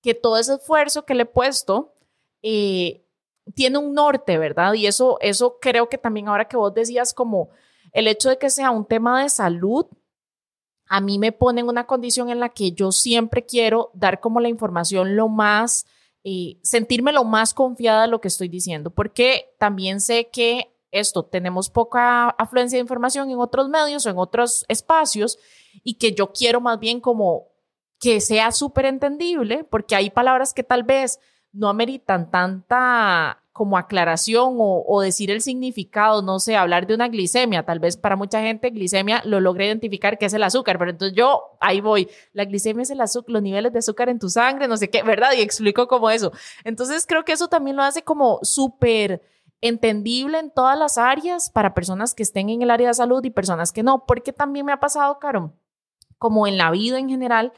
que 0.01 0.13
todo 0.13 0.37
ese 0.37 0.55
esfuerzo 0.55 1.05
que 1.05 1.15
le 1.15 1.23
he 1.23 1.25
puesto 1.27 1.93
eh, 2.41 3.05
tiene 3.55 3.77
un 3.77 3.93
norte, 3.93 4.37
¿verdad? 4.37 4.73
Y 4.73 4.87
eso, 4.87 5.17
eso 5.21 5.57
creo 5.59 5.89
que 5.89 5.97
también 5.97 6.27
ahora 6.27 6.47
que 6.47 6.57
vos 6.57 6.73
decías 6.73 7.13
como 7.13 7.49
el 7.91 8.07
hecho 8.07 8.29
de 8.29 8.37
que 8.37 8.49
sea 8.49 8.71
un 8.71 8.85
tema 8.85 9.23
de 9.23 9.29
salud, 9.29 9.85
a 10.87 11.01
mí 11.01 11.19
me 11.19 11.31
pone 11.31 11.61
en 11.61 11.67
una 11.67 11.85
condición 11.85 12.29
en 12.29 12.39
la 12.39 12.49
que 12.49 12.73
yo 12.73 12.91
siempre 12.91 13.45
quiero 13.45 13.91
dar 13.93 14.19
como 14.19 14.39
la 14.39 14.49
información 14.49 15.15
lo 15.15 15.29
más, 15.29 15.85
eh, 16.23 16.57
sentirme 16.63 17.13
lo 17.13 17.23
más 17.23 17.53
confiada 17.53 18.03
de 18.03 18.07
lo 18.07 18.21
que 18.21 18.27
estoy 18.27 18.49
diciendo, 18.49 18.89
porque 18.89 19.53
también 19.57 20.01
sé 20.01 20.29
que 20.31 20.71
esto, 20.91 21.23
tenemos 21.23 21.69
poca 21.69 22.29
afluencia 22.31 22.77
de 22.77 22.81
información 22.81 23.29
en 23.29 23.39
otros 23.39 23.69
medios 23.69 24.05
o 24.05 24.09
en 24.09 24.17
otros 24.17 24.65
espacios 24.67 25.39
y 25.83 25.93
que 25.93 26.13
yo 26.13 26.33
quiero 26.33 26.59
más 26.59 26.79
bien 26.79 26.99
como 26.99 27.50
que 28.01 28.19
sea 28.19 28.51
súper 28.51 28.87
entendible, 28.87 29.63
porque 29.63 29.95
hay 29.95 30.09
palabras 30.09 30.53
que 30.53 30.63
tal 30.63 30.83
vez 30.83 31.19
no 31.53 31.69
ameritan 31.69 32.31
tanta 32.31 33.37
como 33.53 33.77
aclaración 33.77 34.55
o, 34.57 35.01
decir 35.01 35.29
el 35.29 35.41
significado, 35.41 36.21
no 36.21 36.39
sé, 36.39 36.55
hablar 36.55 36.87
de 36.87 36.95
una 36.95 37.09
glicemia, 37.09 37.63
tal 37.63 37.79
vez 37.79 37.97
para 37.97 38.15
mucha 38.15 38.41
gente 38.41 38.69
glicemia 38.69 39.21
lo 39.25 39.39
logra 39.39 39.65
identificar 39.65 40.17
que 40.17 40.25
es 40.25 40.33
el 40.33 40.41
azúcar, 40.41 40.79
pero 40.79 40.91
entonces 40.91 41.15
yo 41.15 41.57
ahí 41.59 41.81
voy, 41.81 42.09
la 42.33 42.45
glicemia 42.45 42.83
es 42.83 42.89
el 42.89 43.01
azúcar, 43.01 43.33
los 43.33 43.41
niveles 43.43 43.71
de 43.73 43.79
azúcar 43.79 44.09
en 44.09 44.19
tu 44.19 44.29
sangre, 44.29 44.67
no 44.67 44.77
sé 44.77 44.89
qué, 44.89 45.03
¿verdad? 45.03 45.33
Y 45.37 45.41
explico 45.41 45.87
como 45.87 46.09
eso. 46.09 46.31
Entonces 46.63 47.05
creo 47.05 47.25
que 47.25 47.33
eso 47.33 47.49
también 47.49 47.75
lo 47.75 47.83
hace 47.83 48.03
como 48.03 48.39
súper 48.41 49.21
entendible 49.59 50.39
en 50.39 50.49
todas 50.49 50.79
las 50.79 50.97
áreas 50.97 51.51
para 51.51 51.73
personas 51.75 52.15
que 52.15 52.23
estén 52.23 52.49
en 52.49 52.61
el 52.61 52.71
área 52.71 52.87
de 52.87 52.93
salud 52.93 53.23
y 53.23 53.29
personas 53.29 53.71
que 53.71 53.83
no, 53.83 54.05
porque 54.07 54.33
también 54.33 54.65
me 54.65 54.71
ha 54.71 54.79
pasado, 54.79 55.19
Caro, 55.19 55.53
como 56.17 56.47
en 56.47 56.57
la 56.57 56.71
vida 56.71 56.97
en 56.97 57.09
general, 57.09 57.51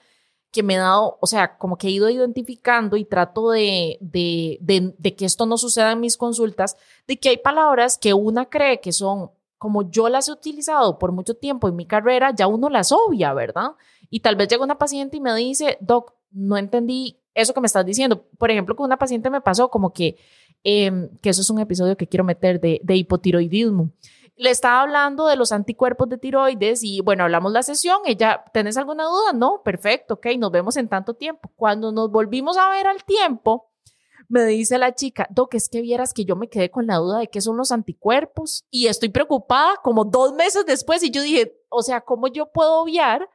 que 0.54 0.62
me 0.62 0.76
he 0.76 0.78
dado, 0.78 1.18
o 1.20 1.26
sea, 1.26 1.58
como 1.58 1.78
que 1.78 1.88
he 1.88 1.92
ido 1.92 2.10
identificando 2.12 2.96
y 2.96 3.06
trato 3.06 3.50
de, 3.50 3.98
de, 4.00 4.60
de, 4.62 5.16
que 5.16 5.26
esto 5.26 5.48
no 5.48 5.58
suceda 5.58 5.92
en 5.92 6.00
mis 6.00 6.16
consultas, 6.16 6.78
de 7.08 7.20
que 7.20 7.30
hay 7.30 7.38
palabras 7.38 7.98
que 7.98 8.14
una 8.14 8.46
cree 8.46 8.80
que 8.80 8.92
son, 8.92 9.32
como 9.58 9.90
yo 9.90 10.10
las 10.10 10.30
he 10.30 10.32
utilizado 10.32 11.00
por 11.00 11.12
mucho 11.12 11.34
tiempo 11.34 11.68
en 11.68 11.76
mi 11.76 11.88
carrera, 11.88 12.36
ya 12.36 12.46
uno 12.46 12.70
las 12.70 12.92
obvia, 12.92 13.34
¿verdad? 13.34 13.72
Y 14.12 14.20
tal 14.20 14.36
vez 14.36 14.48
llega 14.48 14.64
una 14.64 14.78
paciente 14.78 15.18
y 15.18 15.22
me 15.22 15.34
dice, 15.36 15.80
doc, 15.82 16.14
no 16.30 16.56
entendí 16.56 17.20
eso 17.34 17.56
que 17.56 17.62
me 17.62 17.68
estás 17.68 17.84
diciendo. 17.84 18.28
Por 18.38 18.52
ejemplo, 18.52 18.76
con 18.76 18.86
una 18.86 18.98
paciente 18.98 19.32
me 19.32 19.42
pasó 19.42 19.70
como 19.70 19.92
que, 19.92 20.18
em, 20.64 21.10
que 21.18 21.32
eso 21.32 21.42
es 21.42 21.50
un 21.50 21.60
episodio 21.60 21.98
que 21.98 22.08
quiero 22.08 22.24
meter 22.24 22.62
de, 22.62 22.80
de 22.84 22.96
hipotiroidismo 22.96 23.90
le 24.36 24.50
estaba 24.50 24.82
hablando 24.82 25.28
de 25.28 25.36
los 25.36 25.52
anticuerpos 25.52 26.10
de 26.10 26.18
tiroides 26.18 26.84
y 26.84 27.02
bueno, 27.02 27.24
hablamos 27.24 27.52
la 27.52 27.64
sesión, 27.64 28.00
ella, 28.06 28.44
¿tenés 28.54 28.78
alguna 28.78 29.06
duda? 29.06 29.34
No, 29.34 29.62
perfecto, 29.64 30.16
ok, 30.16 30.28
nos 30.38 30.52
vemos 30.52 30.78
en 30.78 30.90
tanto 30.90 31.14
tiempo. 31.14 31.52
Cuando 31.56 31.92
nos 31.92 32.12
volvimos 32.12 32.58
a 32.58 32.70
ver 32.70 32.88
al 32.88 33.04
tiempo, 33.04 33.70
me 34.30 34.44
dice 34.46 34.78
la 34.78 34.96
chica, 34.96 35.28
Doc, 35.30 35.54
es 35.54 35.70
que 35.70 35.82
vieras 35.82 36.14
que 36.14 36.26
yo 36.26 36.36
me 36.36 36.50
quedé 36.50 36.72
con 36.72 36.88
la 36.88 36.98
duda 36.98 37.20
de 37.20 37.28
qué 37.28 37.42
son 37.42 37.58
los 37.58 37.72
anticuerpos 37.72 38.66
y 38.72 38.88
estoy 38.88 39.10
preocupada 39.10 39.76
como 39.84 40.06
dos 40.06 40.34
meses 40.34 40.66
después 40.66 41.04
y 41.04 41.12
yo 41.12 41.22
dije, 41.22 41.56
o 41.70 41.84
sea, 41.84 42.02
¿cómo 42.02 42.28
yo 42.28 42.52
puedo 42.52 42.82
obviar 42.82 43.30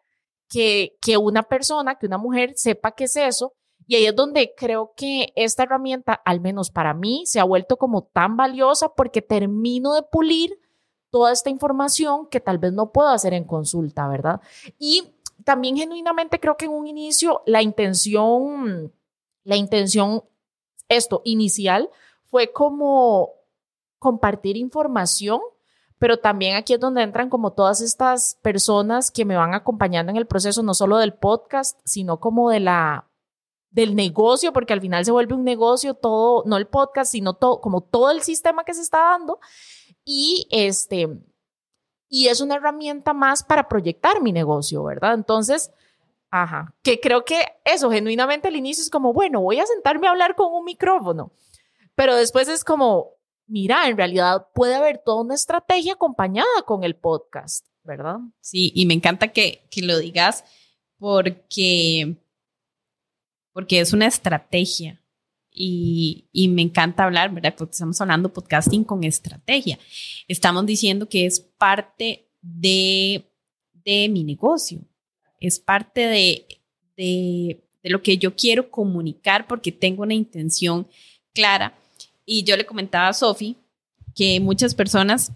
que, 0.49 0.97
que 1.01 1.17
una 1.17 1.45
persona, 1.45 1.97
que 1.97 2.07
una 2.07 2.19
mujer 2.19 2.55
sepa 2.57 2.93
qué 2.93 3.05
es 3.05 3.17
eso? 3.17 3.53
Y 3.87 3.97
ahí 3.97 4.07
es 4.07 4.17
donde 4.17 4.53
creo 4.57 4.93
que 4.97 5.33
esta 5.37 5.63
herramienta, 5.63 6.15
al 6.25 6.41
menos 6.41 6.71
para 6.71 6.93
mí, 6.95 7.23
se 7.27 7.41
ha 7.41 7.45
vuelto 7.45 7.77
como 7.77 8.03
tan 8.03 8.37
valiosa 8.37 8.91
porque 8.95 9.23
termino 9.23 9.95
de 9.95 10.03
pulir 10.03 10.59
toda 11.11 11.33
esta 11.33 11.51
información 11.51 12.27
que 12.27 12.41
tal 12.41 12.59
vez 12.59 12.73
no 12.73 12.93
puedo 12.93 13.09
hacer 13.09 13.35
en 13.35 13.45
consulta, 13.45 14.09
¿verdad? 14.09 14.41
Y 14.79 15.15
también 15.45 15.77
genuinamente 15.77 16.41
creo 16.41 16.57
que 16.57 16.67
en 16.67 16.73
un 16.73 16.87
inicio 16.87 17.43
la 17.47 17.63
intención, 17.63 18.93
la 19.45 19.57
intención, 19.57 20.25
esto 20.89 21.23
inicial 21.25 21.91
fue 22.25 22.53
como 22.53 23.35
compartir 23.99 24.57
información, 24.57 25.41
pero 25.99 26.19
también 26.19 26.57
aquí 26.57 26.75
es 26.75 26.81
donde 26.81 27.03
entran 27.03 27.31
como 27.31 27.53
todas 27.53 27.81
estas 27.81 28.37
personas 28.43 29.11
que 29.11 29.25
me 29.25 29.37
van 29.37 29.55
acompañando 29.55 30.11
en 30.11 30.17
el 30.17 30.27
proceso, 30.27 30.63
no 30.63 30.75
solo 30.75 30.99
del 30.99 31.15
podcast, 31.15 31.81
sino 31.85 32.21
como 32.21 32.51
de 32.51 32.61
la 32.61 33.09
del 33.71 33.95
negocio, 33.95 34.53
porque 34.53 34.73
al 34.73 34.81
final 34.81 35.05
se 35.05 35.11
vuelve 35.11 35.35
un 35.35 35.45
negocio 35.45 35.95
todo, 35.95 36.43
no 36.47 36.57
el 36.57 36.67
podcast, 36.67 37.13
sino 37.13 37.35
todo, 37.35 37.61
como 37.61 37.83
todo 37.83 38.11
el 38.11 38.23
sistema 38.23 38.65
que 38.65 38.75
se 38.75 38.81
está 38.81 38.99
dando 38.99 39.41
y 40.11 40.49
este 40.51 41.07
y 42.09 42.29
es 42.29 42.41
una 42.41 42.55
herramienta 42.55 43.13
más 43.13 43.43
para 43.43 43.69
proyectar 43.69 44.23
mi 44.23 44.33
negocio, 44.33 44.83
¿verdad? 44.83 45.13
Entonces, 45.13 45.71
Ajá, 46.31 46.75
que 46.83 47.01
creo 47.01 47.25
que 47.25 47.43
eso, 47.65 47.91
genuinamente 47.91 48.49
al 48.49 48.57
inicio 48.57 48.83
es 48.83 48.91
como, 48.91 49.15
bueno, 49.15 49.41
voy 49.41 49.61
a 49.61 49.67
sentarme 49.67 50.07
a 50.07 50.11
hablar 50.11 50.35
con 50.35 50.53
un 50.53 50.65
micrófono, 50.65 51.33
pero 51.95 52.15
después 52.17 52.49
es 52.49 52.65
como, 52.65 53.15
mira, 53.47 53.89
en 53.89 53.97
realidad 53.97 54.47
puede 54.55 54.75
haber 54.75 54.99
toda 54.99 55.23
una 55.23 55.35
estrategia 55.35 55.95
acompañada 55.95 56.63
con 56.67 56.85
el 56.85 56.97
podcast, 56.97 57.67
¿verdad? 57.83 58.19
Sí, 58.41 58.73
y 58.75 58.85
me 58.85 58.93
encanta 58.93 59.29
que, 59.29 59.67
que 59.71 59.81
lo 59.81 59.99
digas 59.99 60.45
porque, 60.99 62.17
porque 63.55 63.81
es 63.81 63.95
una 63.95 64.07
estrategia. 64.07 65.03
Y, 65.61 66.29
y, 66.33 66.47
me 66.47 66.63
encanta 66.63 67.05
hablar, 67.05 67.35
¿verdad? 67.35 67.53
Porque 67.59 67.73
estamos 67.73 68.01
hablando 68.01 68.33
podcasting 68.33 68.85
con 68.85 69.03
estrategia. 69.03 69.77
Estamos 70.29 70.65
diciendo 70.67 71.09
que 71.09 71.27
es 71.27 71.41
parte 71.41 72.29
de, 72.41 73.29
de 73.73 74.09
mi 74.09 74.23
negocio, 74.23 74.79
es 75.41 75.59
parte 75.59 76.03
de, 76.03 76.47
de, 76.97 77.65
de 77.83 77.91
lo 77.91 78.01
que 78.03 78.19
yo 78.19 78.37
quiero 78.37 78.71
comunicar 78.71 79.49
porque 79.49 79.73
tengo 79.73 80.05
una 80.05 80.15
intención 80.15 80.87
clara. 81.35 81.77
Y 82.25 82.45
yo 82.45 82.57
le 82.57 82.65
comentaba 82.65 83.09
a 83.09 83.13
Sofi 83.13 83.57
que 84.15 84.39
muchas 84.39 84.77
personas 84.77 85.33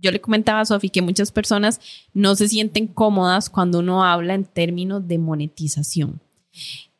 yo 0.00 0.10
le 0.10 0.20
comentaba 0.20 0.60
a 0.60 0.64
Sofi 0.64 0.88
que 0.88 1.02
muchas 1.02 1.32
personas 1.32 1.80
no 2.14 2.34
se 2.34 2.48
sienten 2.48 2.86
cómodas 2.86 3.50
cuando 3.50 3.80
uno 3.80 4.04
habla 4.04 4.34
en 4.34 4.44
términos 4.44 5.06
de 5.06 5.18
monetización. 5.18 6.20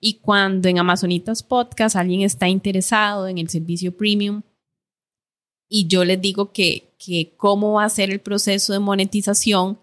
Y 0.01 0.15
cuando 0.21 0.69
en 0.69 0.79
Amazonitas 0.79 1.43
Podcast 1.43 1.97
alguien 1.97 2.23
está 2.23 2.49
interesado 2.49 3.27
en 3.27 3.39
el 3.39 3.49
servicio 3.49 3.97
premium 3.97 4.43
y 5.69 5.87
yo 5.87 6.05
les 6.05 6.21
digo 6.21 6.53
que, 6.53 6.95
que 6.99 7.35
cómo 7.37 7.75
va 7.75 7.85
a 7.85 7.91
ser 7.91 8.11
el 8.11 8.21
proceso 8.21 8.73
de 8.73 8.79
monetización, 8.79 9.79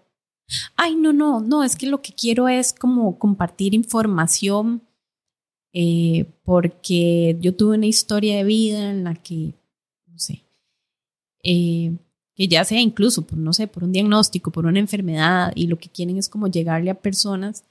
ay, 0.76 0.96
no, 0.96 1.12
no, 1.12 1.40
no, 1.40 1.62
es 1.62 1.76
que 1.76 1.86
lo 1.86 2.02
que 2.02 2.12
quiero 2.12 2.48
es 2.48 2.72
como 2.72 3.18
compartir 3.18 3.74
información 3.74 4.82
eh, 5.78 6.24
porque 6.42 7.36
yo 7.38 7.54
tuve 7.54 7.76
una 7.76 7.84
historia 7.84 8.38
de 8.38 8.44
vida 8.44 8.90
en 8.90 9.04
la 9.04 9.14
que, 9.14 9.52
no 10.06 10.18
sé, 10.18 10.42
eh, 11.42 11.94
que 12.34 12.48
ya 12.48 12.64
sea 12.64 12.80
incluso, 12.80 13.26
por, 13.26 13.36
no 13.36 13.52
sé, 13.52 13.66
por 13.66 13.84
un 13.84 13.92
diagnóstico, 13.92 14.50
por 14.50 14.64
una 14.64 14.78
enfermedad, 14.78 15.52
y 15.54 15.66
lo 15.66 15.78
que 15.78 15.90
quieren 15.90 16.16
es 16.16 16.30
como 16.30 16.48
llegarle 16.48 16.90
a 16.90 17.00
personas. 17.00 17.62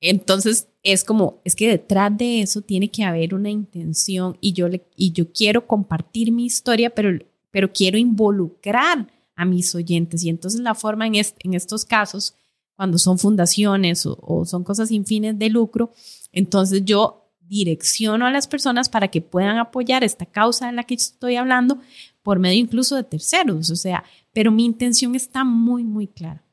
Entonces 0.00 0.68
es 0.82 1.04
como, 1.04 1.40
es 1.44 1.54
que 1.54 1.68
detrás 1.68 2.16
de 2.16 2.40
eso 2.40 2.62
tiene 2.62 2.90
que 2.90 3.04
haber 3.04 3.34
una 3.34 3.50
intención 3.50 4.36
y 4.40 4.52
yo, 4.52 4.68
y 4.96 5.12
yo 5.12 5.32
quiero 5.32 5.66
compartir 5.66 6.32
mi 6.32 6.46
historia, 6.46 6.90
pero, 6.90 7.18
pero 7.50 7.72
quiero 7.72 7.98
involucrar 7.98 9.06
a 9.36 9.44
mis 9.44 9.74
oyentes. 9.74 10.24
Y 10.24 10.30
entonces 10.30 10.60
la 10.60 10.74
forma 10.74 11.06
en, 11.06 11.14
en 11.16 11.54
estos 11.54 11.84
casos, 11.84 12.34
cuando 12.74 12.98
son 12.98 13.18
fundaciones 13.18 14.06
o, 14.06 14.18
o 14.22 14.44
son 14.46 14.64
cosas 14.64 14.88
sin 14.88 15.04
fines 15.04 15.38
de 15.38 15.50
lucro, 15.50 15.92
entonces 16.32 16.82
yo 16.84 17.20
direcciono 17.40 18.26
a 18.26 18.30
las 18.30 18.46
personas 18.46 18.88
para 18.88 19.08
que 19.08 19.20
puedan 19.20 19.58
apoyar 19.58 20.04
esta 20.04 20.24
causa 20.24 20.68
de 20.68 20.72
la 20.72 20.84
que 20.84 20.94
estoy 20.94 21.36
hablando, 21.36 21.78
por 22.22 22.38
medio 22.38 22.58
incluso 22.58 22.96
de 22.96 23.02
terceros, 23.02 23.70
o 23.70 23.76
sea, 23.76 24.04
pero 24.32 24.52
mi 24.52 24.64
intención 24.64 25.14
está 25.14 25.42
muy, 25.42 25.82
muy 25.82 26.06
clara. 26.06 26.44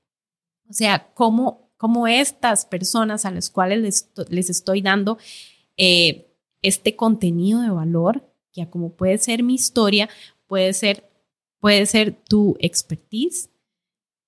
O 0.68 0.74
sea, 0.74 1.12
cómo, 1.14 1.67
cómo 1.78 2.08
estas 2.08 2.66
personas 2.66 3.26
a 3.26 3.32
las 3.32 3.50
cuales 3.50 4.10
les, 4.30 4.50
estoy 4.50 4.82
dando 4.82 5.18
eh, 5.78 6.28
este 6.62 6.96
contenido 6.96 7.62
de 7.62 7.70
valor, 7.70 8.28
que 8.52 8.68
como 8.70 8.94
puede 8.94 9.18
ser 9.18 9.44
mi 9.44 9.56
historia, 9.56 10.10
puede 10.48 10.74
ser, 10.74 11.10
puede 11.60 11.86
ser 11.86 12.16
tu 12.28 12.58
expertise, 12.60 13.50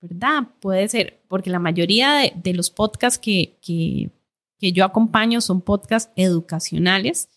¿verdad? 0.01 0.47
Puede 0.59 0.87
ser, 0.87 1.21
porque 1.27 1.49
la 1.49 1.59
mayoría 1.59 2.31
de, 2.33 2.53
los 2.53 2.69
podcasts 2.69 3.19
que, 3.19 3.57
que, 3.61 4.11
que 4.59 4.71
yo 4.71 4.85
acompaño 4.85 5.41
son 5.41 5.61
podcasts 5.61 6.11
educacionales 6.15 7.29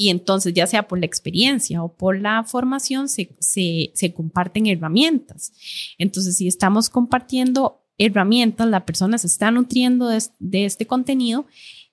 y 0.00 0.10
entonces, 0.10 0.54
ya 0.54 0.68
sea 0.68 0.86
por 0.86 1.00
la 1.00 1.06
experiencia 1.06 1.82
o 1.82 1.92
por 1.92 2.20
la 2.20 2.44
formación, 2.44 3.08
se, 3.08 3.34
se, 3.40 4.14
comparten 4.14 4.68
herramientas. 4.68 5.52
Entonces, 5.98 6.36
si 6.36 6.46
estamos 6.46 6.88
compartiendo 6.88 7.84
herramientas, 7.98 8.68
la 8.68 8.86
persona 8.86 9.18
se 9.18 9.26
está 9.26 9.50
nutriendo 9.50 10.08
de, 10.08 10.64
este 10.64 10.86
contenido 10.86 11.46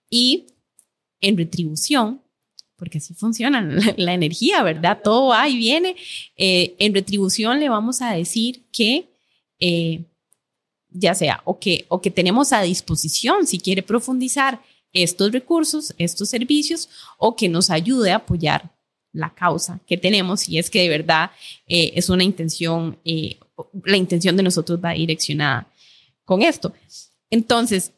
y 0.09 0.45
en 1.19 1.37
retribución, 1.37 2.21
porque 2.77 2.99
así 2.99 3.13
funciona 3.13 3.61
la, 3.97 4.13
energía, 4.13 4.63
¿verdad? 4.63 4.99
Todo 5.03 5.29
va 5.29 5.49
y 5.49 5.57
viene. 5.57 5.95
Eh, 6.37 6.75
en 6.79 6.93
retribución 6.93 7.59
le 7.59 7.69
vamos 7.69 8.01
a 8.01 8.13
decir 8.13 8.63
que, 8.71 9.09
eh, 9.59 10.03
ya 10.89 11.15
sea, 11.15 11.41
o 11.43 11.59
que, 11.59 11.85
o 11.89 12.01
que 12.01 12.11
tenemos 12.11 12.53
a 12.53 12.61
disposición, 12.61 13.47
si 13.47 13.59
quiere 13.59 13.81
profundizar 13.81 14.61
estos 14.93 15.31
recursos, 15.31 15.93
estos 15.97 16.29
servicios 16.29 16.89
o 17.17 17.35
que 17.35 17.49
nos 17.49 17.69
ayude 17.69 18.11
a 18.11 18.17
apoyar 18.17 18.71
la 19.15 19.33
causa 19.33 19.79
que 19.87 19.97
tenemos 19.97 20.47
y 20.49 20.57
es 20.57 20.69
que 20.69 20.81
de 20.81 20.89
verdad 20.89 21.31
eh, 21.67 21.93
es 21.95 22.09
una 22.09 22.23
intención, 22.23 22.97
eh, 23.05 23.37
la 23.85 23.97
intención 23.97 24.35
de 24.35 24.43
nosotros 24.43 24.79
va 24.83 24.91
direccionada 24.91 25.67
con 26.25 26.41
esto. 26.41 26.73
Entonces, 27.29 27.93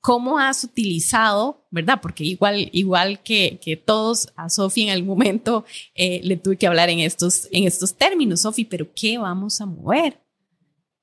¿cómo 0.00 0.38
has 0.38 0.64
utilizado, 0.64 1.66
verdad? 1.70 2.00
Porque 2.00 2.24
igual, 2.24 2.68
igual 2.72 3.22
que, 3.22 3.58
que 3.62 3.76
todos, 3.76 4.28
a 4.36 4.48
Sofi 4.48 4.82
en 4.82 4.90
algún 4.90 5.08
momento 5.08 5.64
eh, 5.94 6.20
le 6.22 6.36
tuve 6.36 6.56
que 6.56 6.66
hablar 6.66 6.88
en 6.90 7.00
estos, 7.00 7.48
en 7.50 7.64
estos 7.64 7.94
términos, 7.94 8.42
Sofi, 8.42 8.64
pero 8.64 8.86
¿qué 8.94 9.18
vamos 9.18 9.60
a 9.60 9.66
mover? 9.66 10.20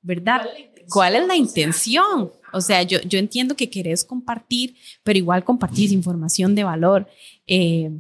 ¿Verdad? 0.02 0.48
¿Cuál 0.90 1.16
es 1.16 1.28
la 1.28 1.36
intención? 1.36 2.32
O 2.54 2.62
sea, 2.62 2.84
yo, 2.84 3.02
yo 3.02 3.20
entiendo 3.20 3.56
que 3.56 3.70
querés 3.70 4.06
compartir, 4.06 4.76
pero 5.04 5.18
igual 5.20 5.44
compartís 5.44 5.92
información 5.92 6.56
de 6.56 6.64
valor 6.64 7.08
eh, 7.48 7.92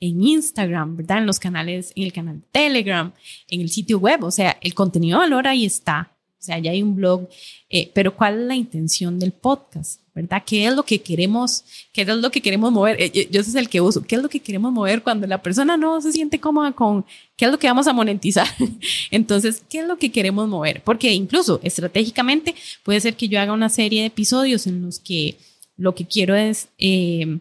en 0.00 0.22
Instagram, 0.22 0.96
¿verdad? 0.96 1.18
En 1.18 1.26
los 1.26 1.38
canales, 1.38 1.92
en 1.94 2.04
el 2.04 2.12
canal 2.12 2.40
de 2.40 2.46
Telegram, 2.50 3.12
en 3.48 3.60
el 3.60 3.68
sitio 3.68 3.98
web. 3.98 4.24
O 4.24 4.30
sea, 4.30 4.56
el 4.62 4.74
contenido 4.74 5.18
de 5.18 5.26
valor 5.26 5.46
ahí 5.46 5.66
está. 5.66 6.16
O 6.40 6.42
sea, 6.42 6.58
ya 6.58 6.70
hay 6.70 6.82
un 6.82 6.96
blog, 6.96 7.28
eh, 7.68 7.90
pero 7.92 8.16
¿cuál 8.16 8.40
es 8.40 8.46
la 8.46 8.54
intención 8.54 9.18
del 9.18 9.30
podcast? 9.30 10.00
¿Verdad? 10.14 10.42
¿Qué 10.46 10.66
es 10.66 10.74
lo 10.74 10.84
que 10.84 11.02
queremos, 11.02 11.64
qué 11.92 12.00
es 12.00 12.08
lo 12.08 12.30
que 12.30 12.40
queremos 12.40 12.72
mover? 12.72 12.96
Eh, 12.98 13.28
yo, 13.30 13.42
ese 13.42 13.50
es 13.50 13.56
el 13.56 13.68
que 13.68 13.82
uso. 13.82 14.02
¿Qué 14.02 14.16
es 14.16 14.22
lo 14.22 14.28
que 14.30 14.40
queremos 14.40 14.72
mover 14.72 15.02
cuando 15.02 15.26
la 15.26 15.42
persona 15.42 15.76
no 15.76 16.00
se 16.00 16.12
siente 16.12 16.40
cómoda 16.40 16.72
con 16.72 17.04
qué 17.36 17.44
es 17.44 17.50
lo 17.50 17.58
que 17.58 17.66
vamos 17.66 17.86
a 17.88 17.92
monetizar? 17.92 18.48
Entonces, 19.10 19.62
¿qué 19.68 19.80
es 19.80 19.86
lo 19.86 19.98
que 19.98 20.10
queremos 20.10 20.48
mover? 20.48 20.82
Porque 20.82 21.12
incluso 21.12 21.60
estratégicamente 21.62 22.54
puede 22.84 23.02
ser 23.02 23.16
que 23.16 23.28
yo 23.28 23.38
haga 23.38 23.52
una 23.52 23.68
serie 23.68 24.00
de 24.00 24.06
episodios 24.06 24.66
en 24.66 24.80
los 24.80 24.98
que 24.98 25.36
lo 25.76 25.94
que 25.94 26.06
quiero 26.06 26.34
es 26.34 26.68
eh, 26.78 27.38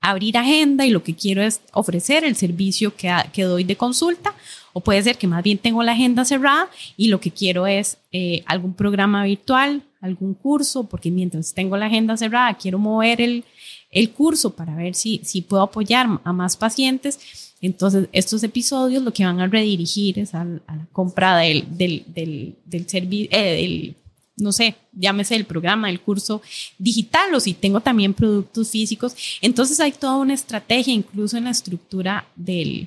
abrir 0.00 0.38
agenda 0.38 0.86
y 0.86 0.90
lo 0.90 1.02
que 1.02 1.16
quiero 1.16 1.42
es 1.42 1.60
ofrecer 1.72 2.24
el 2.24 2.36
servicio 2.36 2.94
que, 2.94 3.12
que 3.32 3.42
doy 3.42 3.64
de 3.64 3.74
consulta 3.74 4.36
o 4.78 4.80
puede 4.80 5.02
ser 5.02 5.18
que 5.18 5.26
más 5.26 5.42
bien 5.42 5.58
tengo 5.58 5.82
la 5.82 5.90
agenda 5.90 6.24
cerrada 6.24 6.70
y 6.96 7.08
lo 7.08 7.20
que 7.20 7.32
quiero 7.32 7.66
es 7.66 7.98
eh, 8.12 8.44
algún 8.46 8.74
programa 8.74 9.24
virtual, 9.24 9.82
algún 10.00 10.34
curso, 10.34 10.84
porque 10.84 11.10
mientras 11.10 11.52
tengo 11.52 11.76
la 11.76 11.86
agenda 11.86 12.16
cerrada, 12.16 12.56
quiero 12.56 12.78
mover 12.78 13.20
el, 13.20 13.44
el 13.90 14.10
curso 14.10 14.54
para 14.54 14.76
ver 14.76 14.94
si, 14.94 15.20
si 15.24 15.42
puedo 15.42 15.64
apoyar 15.64 16.20
a 16.22 16.32
más 16.32 16.56
pacientes. 16.56 17.18
Entonces, 17.60 18.08
estos 18.12 18.44
episodios 18.44 19.02
lo 19.02 19.12
que 19.12 19.24
van 19.24 19.40
a 19.40 19.48
redirigir 19.48 20.20
es 20.20 20.32
a, 20.32 20.44
la 20.44 20.86
compra 20.92 21.36
del, 21.38 21.64
del, 21.76 22.04
del, 22.06 22.54
del 22.64 22.88
servicio, 22.88 23.30
eh, 23.32 23.94
no 24.36 24.52
sé, 24.52 24.76
llámese 24.92 25.34
el 25.34 25.44
programa, 25.44 25.90
el 25.90 25.98
curso 25.98 26.40
digital 26.78 27.34
o 27.34 27.40
si 27.40 27.52
tengo 27.52 27.80
también 27.80 28.14
productos 28.14 28.70
físicos. 28.70 29.16
Entonces 29.42 29.80
hay 29.80 29.90
toda 29.90 30.18
una 30.18 30.34
estrategia 30.34 30.94
incluso 30.94 31.36
en 31.36 31.44
la 31.44 31.50
estructura 31.50 32.28
del, 32.36 32.86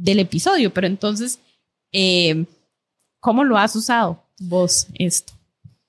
del 0.00 0.18
episodio, 0.18 0.72
pero 0.72 0.86
entonces, 0.86 1.38
eh, 1.92 2.46
¿cómo 3.20 3.44
lo 3.44 3.58
has 3.58 3.76
usado 3.76 4.22
vos 4.38 4.86
esto? 4.94 5.34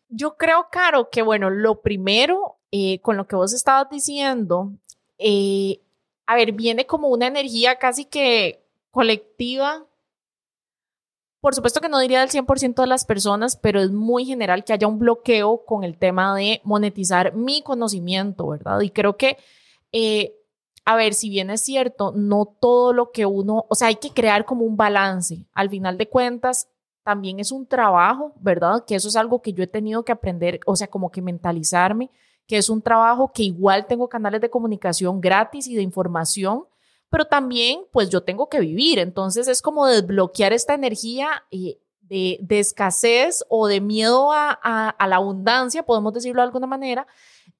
Yo 0.10 0.36
creo, 0.36 0.68
Caro, 0.70 1.10
que 1.10 1.22
bueno, 1.22 1.50
lo 1.50 1.82
primero, 1.82 2.58
eh, 2.72 3.00
con 3.00 3.16
lo 3.16 3.26
que 3.26 3.38
vos 3.38 3.54
estabas 3.54 3.90
diciendo, 3.90 4.74
eh, 5.18 5.80
a 6.26 6.36
ver, 6.36 6.52
viene 6.52 6.86
como 6.86 7.08
una 7.08 7.28
energía 7.28 7.78
casi 7.78 8.04
que 8.04 8.62
colectiva. 8.92 9.86
Por 11.40 11.56
supuesto 11.56 11.80
que 11.80 11.88
no 11.88 12.00
diría 12.00 12.20
del 12.20 12.30
100% 12.30 12.82
de 12.82 12.88
las 12.88 13.06
personas, 13.06 13.56
pero 13.56 13.82
es 13.82 13.92
muy 13.92 14.26
general 14.26 14.66
que 14.66 14.74
haya 14.74 14.88
un 14.88 15.00
bloqueo 15.00 15.64
con 15.66 15.86
el 15.86 15.98
tema 15.98 16.36
de 16.36 16.60
monetizar 16.66 17.34
mi 17.34 17.62
conocimiento, 17.62 18.48
¿verdad? 18.48 18.82
Y 18.82 18.90
creo 18.90 19.16
que 19.16 19.38
a 20.86 20.96
ver, 20.96 21.14
si 21.14 21.30
bien 21.30 21.50
es 21.50 21.62
cierto, 21.62 22.12
no 22.16 22.46
todo 22.46 22.94
lo 22.94 23.12
que 23.12 23.26
uno, 23.26 23.66
o 23.70 23.76
sea, 23.76 23.90
hay 23.90 23.96
que 23.96 24.12
crear 24.12 24.46
como 24.46 24.66
un 24.66 24.78
balance. 24.78 25.46
Al 25.54 25.70
final 25.70 25.98
de 25.98 26.10
cuentas, 26.10 26.68
también 27.04 27.40
es 27.40 27.52
un 27.52 27.66
trabajo, 27.66 28.34
¿verdad? 28.40 28.84
Que 28.86 28.96
eso 28.96 29.08
es 29.08 29.16
algo 29.16 29.42
que 29.42 29.54
yo 29.54 29.64
he 29.64 29.68
tenido 29.68 30.04
que 30.04 30.12
aprender, 30.12 30.60
o 30.66 30.76
sea, 30.76 30.88
como 30.88 31.12
que 31.12 31.22
mentalizarme, 31.22 32.10
que 32.48 32.58
es 32.58 32.70
un 32.70 32.82
trabajo 32.82 33.32
que 33.34 33.44
igual 33.44 33.88
tengo 33.88 34.10
canales 34.10 34.42
de 34.42 34.50
comunicación 34.50 35.22
gratis 35.22 35.68
y 35.68 35.76
de 35.76 35.82
información, 35.82 36.66
pero 37.10 37.26
también 37.26 37.82
pues 37.92 38.10
yo 38.10 38.24
tengo 38.24 38.50
que 38.50 38.60
vivir. 38.60 39.00
Entonces 39.00 39.48
es 39.48 39.62
como 39.62 39.86
desbloquear 39.86 40.54
esta 40.54 40.74
energía 40.74 41.44
eh, 41.52 41.80
de, 42.02 42.60
escasez 42.60 43.44
o 43.50 43.68
de 43.68 43.82
miedo 43.82 44.32
a, 44.32 44.52
a, 44.52 45.08
la 45.08 45.16
abundancia, 45.16 45.84
podemos 45.84 46.14
decirlo 46.14 46.42
de 46.42 46.48
alguna 46.48 46.68
manera, 46.68 47.08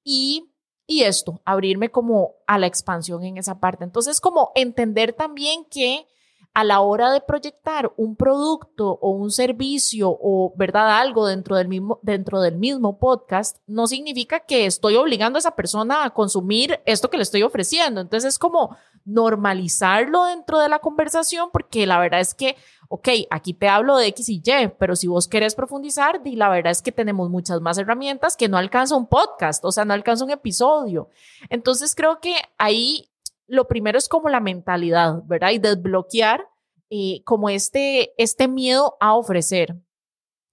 y, 0.04 0.51
y 0.86 1.02
esto, 1.02 1.40
abrirme 1.44 1.90
como 1.90 2.34
a 2.46 2.58
la 2.58 2.66
expansión 2.66 3.24
en 3.24 3.38
esa 3.38 3.60
parte. 3.60 3.84
Entonces, 3.84 4.20
como 4.20 4.52
entender 4.54 5.12
también 5.12 5.64
que 5.64 6.06
a 6.54 6.64
la 6.64 6.80
hora 6.80 7.10
de 7.10 7.20
proyectar 7.22 7.92
un 7.96 8.14
producto 8.14 8.98
o 9.00 9.10
un 9.10 9.30
servicio 9.30 10.10
o, 10.10 10.52
¿verdad? 10.56 10.98
Algo 10.98 11.26
dentro 11.26 11.56
del 11.56 11.68
mismo, 11.68 11.98
dentro 12.02 12.40
del 12.42 12.56
mismo 12.56 12.98
podcast, 12.98 13.58
no 13.66 13.86
significa 13.86 14.40
que 14.40 14.66
estoy 14.66 14.96
obligando 14.96 15.38
a 15.38 15.40
esa 15.40 15.56
persona 15.56 16.04
a 16.04 16.10
consumir 16.10 16.80
esto 16.84 17.08
que 17.08 17.16
le 17.16 17.22
estoy 17.22 17.42
ofreciendo. 17.42 18.02
Entonces 18.02 18.34
es 18.34 18.38
como 18.38 18.76
normalizarlo 19.04 20.24
dentro 20.24 20.58
de 20.58 20.68
la 20.68 20.78
conversación 20.78 21.48
porque 21.52 21.86
la 21.86 21.98
verdad 21.98 22.20
es 22.20 22.34
que, 22.34 22.56
ok, 22.88 23.08
aquí 23.30 23.54
te 23.54 23.68
hablo 23.68 23.96
de 23.96 24.08
X 24.08 24.28
y 24.28 24.42
Y, 24.44 24.68
pero 24.78 24.94
si 24.94 25.06
vos 25.06 25.28
querés 25.28 25.54
profundizar, 25.54 26.20
y 26.24 26.36
la 26.36 26.50
verdad 26.50 26.72
es 26.72 26.82
que 26.82 26.92
tenemos 26.92 27.30
muchas 27.30 27.62
más 27.62 27.78
herramientas 27.78 28.36
que 28.36 28.48
no 28.48 28.58
alcanza 28.58 28.94
un 28.94 29.06
podcast, 29.06 29.64
o 29.64 29.72
sea, 29.72 29.86
no 29.86 29.94
alcanza 29.94 30.24
un 30.24 30.30
episodio. 30.30 31.08
Entonces 31.48 31.94
creo 31.94 32.20
que 32.20 32.34
ahí 32.58 33.08
lo 33.52 33.68
primero 33.68 33.98
es 33.98 34.08
como 34.08 34.30
la 34.30 34.40
mentalidad, 34.40 35.22
¿verdad? 35.26 35.50
Y 35.50 35.58
desbloquear 35.58 36.48
eh, 36.88 37.22
como 37.24 37.50
este, 37.50 38.14
este 38.16 38.48
miedo 38.48 38.96
a 38.98 39.14
ofrecer. 39.14 39.76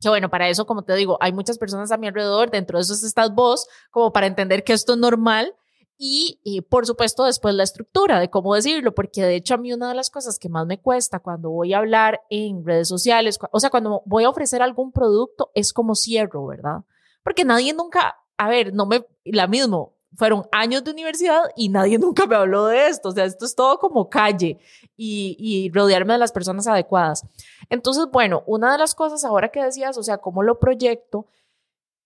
Que 0.02 0.10
bueno, 0.10 0.30
para 0.30 0.50
eso, 0.50 0.66
como 0.66 0.84
te 0.84 0.94
digo, 0.96 1.18
hay 1.22 1.32
muchas 1.32 1.58
personas 1.58 1.94
a 1.94 1.98
mi 1.98 2.08
alrededor, 2.08 2.52
dentro 2.52 2.78
de 2.78 2.82
esos 2.82 3.02
estás 3.06 3.34
vos, 3.34 3.68
como 3.90 4.12
para 4.12 4.28
entender 4.28 4.66
que 4.66 4.74
esto 4.74 4.94
es 4.94 5.00
normal. 5.00 5.56
Y, 5.98 6.42
y, 6.44 6.60
por 6.62 6.86
supuesto 6.86 7.24
después 7.24 7.56
la 7.56 7.64
estructura 7.64 8.20
de 8.20 8.30
cómo 8.30 8.54
decirlo, 8.54 8.94
porque 8.94 9.24
de 9.24 9.36
hecho 9.36 9.54
a 9.54 9.58
mí 9.58 9.72
una 9.72 9.90
de 9.90 9.96
las 9.96 10.10
cosas 10.10 10.38
que 10.38 10.50
más 10.50 10.66
me 10.66 10.82
cuesta 10.82 11.20
cuando 11.20 11.50
voy 11.50 11.74
a 11.74 11.78
hablar 11.78 12.22
en 12.30 12.66
redes 12.66 12.90
sociales, 12.90 13.40
o 13.52 13.60
sea, 13.62 13.70
cuando 13.70 14.02
voy 14.06 14.26
a 14.26 14.30
ofrecer 14.30 14.62
algún 14.62 14.92
producto, 14.92 15.52
es 15.56 15.72
como 15.72 15.96
cierro, 15.96 16.46
¿verdad? 16.46 16.84
Porque 17.24 17.46
nadie 17.46 17.74
nunca, 17.74 18.18
a 18.38 18.50
ver, 18.50 18.74
no 18.74 18.86
me, 18.86 19.06
la 19.26 19.48
mismo, 19.48 19.99
fueron 20.16 20.48
años 20.52 20.84
de 20.84 20.92
universidad 20.92 21.42
y 21.56 21.70
nadie 21.70 21.98
nunca 22.00 22.26
me 22.26 22.36
habló 22.36 22.68
de 22.68 22.88
esto. 22.88 23.10
O 23.10 23.12
sea, 23.12 23.26
esto 23.26 23.46
es 23.46 23.56
todo 23.56 23.80
como 23.80 24.10
calle 24.10 24.58
y, 24.98 25.72
rodearme 25.74 26.14
de 26.14 26.20
las 26.20 26.32
personas 26.32 26.68
adecuadas. 26.68 27.26
Entonces, 27.70 28.08
bueno, 28.12 28.44
una 28.46 28.72
de 28.72 28.78
las 28.78 28.96
cosas 28.96 29.24
ahora 29.24 29.50
que 29.50 29.64
decías, 29.64 29.98
o 29.98 30.04
sea, 30.04 30.18
cómo 30.18 30.44
lo 30.44 30.60
proyecto 30.60 31.28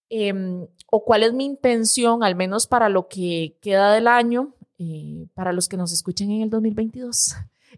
em, 0.09 0.67
o 0.91 1.03
cuál 1.03 1.23
es 1.23 1.33
mi 1.33 1.45
intención, 1.45 2.23
al 2.23 2.35
menos 2.35 2.67
para 2.67 2.89
lo 2.89 3.07
que 3.07 3.57
queda 3.61 3.93
del 3.93 4.07
año, 4.07 4.53
eh, 4.77 5.27
para 5.33 5.53
los 5.53 5.67
que 5.67 5.77
nos 5.77 5.91
escuchen 5.91 6.29
en 6.31 6.41
el 6.41 6.49
2022 6.49 7.35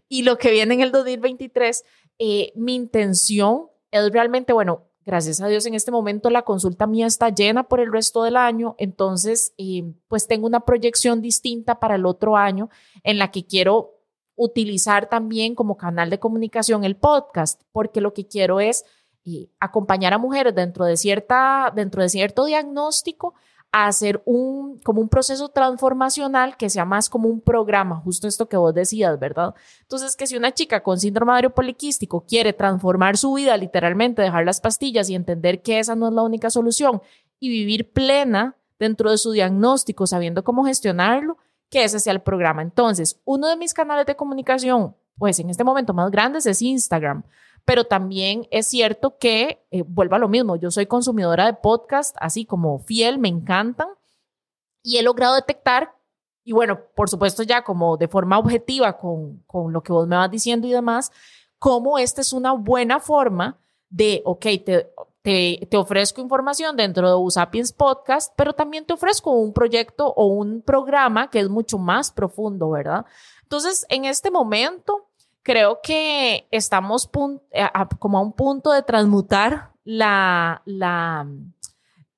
y 0.08 0.22
lo 0.22 0.38
que 0.38 0.50
viene 0.50 0.74
en 0.74 0.80
el 0.80 0.92
2023, 0.92 1.84
eh, 2.18 2.52
mi 2.54 2.74
intención 2.74 3.66
es 3.90 4.10
realmente, 4.12 4.52
bueno, 4.52 4.84
Gracias 5.06 5.40
a 5.40 5.46
Dios 5.46 5.64
en 5.66 5.74
este 5.74 5.92
momento 5.92 6.30
la 6.30 6.42
consulta 6.42 6.88
mía 6.88 7.06
está 7.06 7.28
llena 7.28 7.62
por 7.68 7.78
el 7.78 7.92
resto 7.92 8.24
del 8.24 8.36
año, 8.36 8.74
entonces 8.76 9.54
pues 10.08 10.26
tengo 10.26 10.48
una 10.48 10.64
proyección 10.64 11.22
distinta 11.22 11.78
para 11.78 11.94
el 11.94 12.06
otro 12.06 12.36
año 12.36 12.70
en 13.04 13.18
la 13.18 13.30
que 13.30 13.46
quiero 13.46 14.00
utilizar 14.34 15.08
también 15.08 15.54
como 15.54 15.76
canal 15.76 16.10
de 16.10 16.18
comunicación 16.18 16.82
el 16.82 16.96
podcast, 16.96 17.62
porque 17.70 18.00
lo 18.00 18.14
que 18.14 18.26
quiero 18.26 18.58
es 18.58 18.84
acompañar 19.60 20.12
a 20.12 20.18
mujeres 20.18 20.56
dentro 20.56 20.84
de, 20.84 20.96
cierta, 20.96 21.72
dentro 21.74 22.02
de 22.02 22.08
cierto 22.08 22.44
diagnóstico 22.44 23.34
hacer 23.72 24.22
un, 24.24 24.80
como 24.80 25.00
un 25.00 25.08
proceso 25.08 25.48
transformacional 25.48 26.56
que 26.56 26.70
sea 26.70 26.84
más 26.84 27.10
como 27.10 27.28
un 27.28 27.40
programa, 27.40 27.96
justo 27.96 28.26
esto 28.26 28.48
que 28.48 28.56
vos 28.56 28.74
decías, 28.74 29.18
¿verdad? 29.18 29.54
Entonces, 29.82 30.16
que 30.16 30.26
si 30.26 30.36
una 30.36 30.52
chica 30.52 30.82
con 30.82 30.98
síndrome 30.98 31.32
ovario 31.32 31.54
poliquístico 31.54 32.24
quiere 32.26 32.52
transformar 32.52 33.16
su 33.16 33.34
vida, 33.34 33.56
literalmente 33.56 34.22
dejar 34.22 34.44
las 34.46 34.60
pastillas 34.60 35.10
y 35.10 35.14
entender 35.14 35.62
que 35.62 35.78
esa 35.78 35.94
no 35.94 36.08
es 36.08 36.14
la 36.14 36.22
única 36.22 36.48
solución 36.48 37.02
y 37.38 37.50
vivir 37.50 37.92
plena 37.92 38.56
dentro 38.78 39.10
de 39.10 39.18
su 39.18 39.32
diagnóstico, 39.32 40.06
sabiendo 40.06 40.44
cómo 40.44 40.64
gestionarlo, 40.64 41.36
que 41.68 41.84
ese 41.84 42.00
sea 42.00 42.12
el 42.12 42.20
programa. 42.20 42.62
Entonces, 42.62 43.20
uno 43.24 43.48
de 43.48 43.56
mis 43.56 43.74
canales 43.74 44.06
de 44.06 44.16
comunicación, 44.16 44.94
pues 45.18 45.38
en 45.38 45.50
este 45.50 45.64
momento 45.64 45.92
más 45.92 46.10
grandes 46.10 46.46
es 46.46 46.62
Instagram 46.62 47.24
pero 47.66 47.84
también 47.84 48.46
es 48.52 48.68
cierto 48.68 49.18
que, 49.18 49.66
eh, 49.72 49.82
vuelvo 49.86 50.14
a 50.14 50.20
lo 50.20 50.28
mismo, 50.28 50.54
yo 50.56 50.70
soy 50.70 50.86
consumidora 50.86 51.46
de 51.46 51.54
podcast, 51.54 52.16
así 52.20 52.46
como 52.46 52.78
fiel, 52.78 53.18
me 53.18 53.28
encantan, 53.28 53.88
y 54.82 54.98
he 54.98 55.02
logrado 55.02 55.34
detectar, 55.34 55.92
y 56.44 56.52
bueno, 56.52 56.78
por 56.94 57.10
supuesto 57.10 57.42
ya 57.42 57.64
como 57.64 57.96
de 57.96 58.06
forma 58.06 58.38
objetiva 58.38 58.96
con, 58.96 59.42
con 59.48 59.72
lo 59.72 59.82
que 59.82 59.92
vos 59.92 60.06
me 60.06 60.14
vas 60.14 60.30
diciendo 60.30 60.68
y 60.68 60.72
demás, 60.72 61.10
cómo 61.58 61.98
esta 61.98 62.20
es 62.20 62.32
una 62.32 62.52
buena 62.52 63.00
forma 63.00 63.58
de, 63.88 64.22
ok, 64.24 64.42
te, 64.64 64.92
te, 65.22 65.66
te, 65.68 65.76
ofrezco 65.76 66.20
información 66.20 66.76
dentro 66.76 67.08
de 67.08 67.16
Usapiens 67.16 67.72
Podcast, 67.72 68.32
pero 68.36 68.52
también 68.52 68.86
te 68.86 68.94
ofrezco 68.94 69.32
un 69.32 69.52
proyecto 69.52 70.06
o 70.14 70.26
un 70.26 70.62
programa 70.62 71.30
que 71.30 71.40
es 71.40 71.48
mucho 71.48 71.78
más 71.78 72.12
profundo, 72.12 72.70
¿verdad? 72.70 73.06
Entonces, 73.42 73.84
en 73.88 74.04
este 74.04 74.30
momento, 74.30 75.08
creo 75.46 75.78
que 75.80 76.48
estamos 76.50 77.08
como 78.00 78.18
a 78.18 78.20
un 78.20 78.32
punto 78.32 78.72
de 78.72 78.82
transmutar 78.82 79.70
la, 79.84 80.60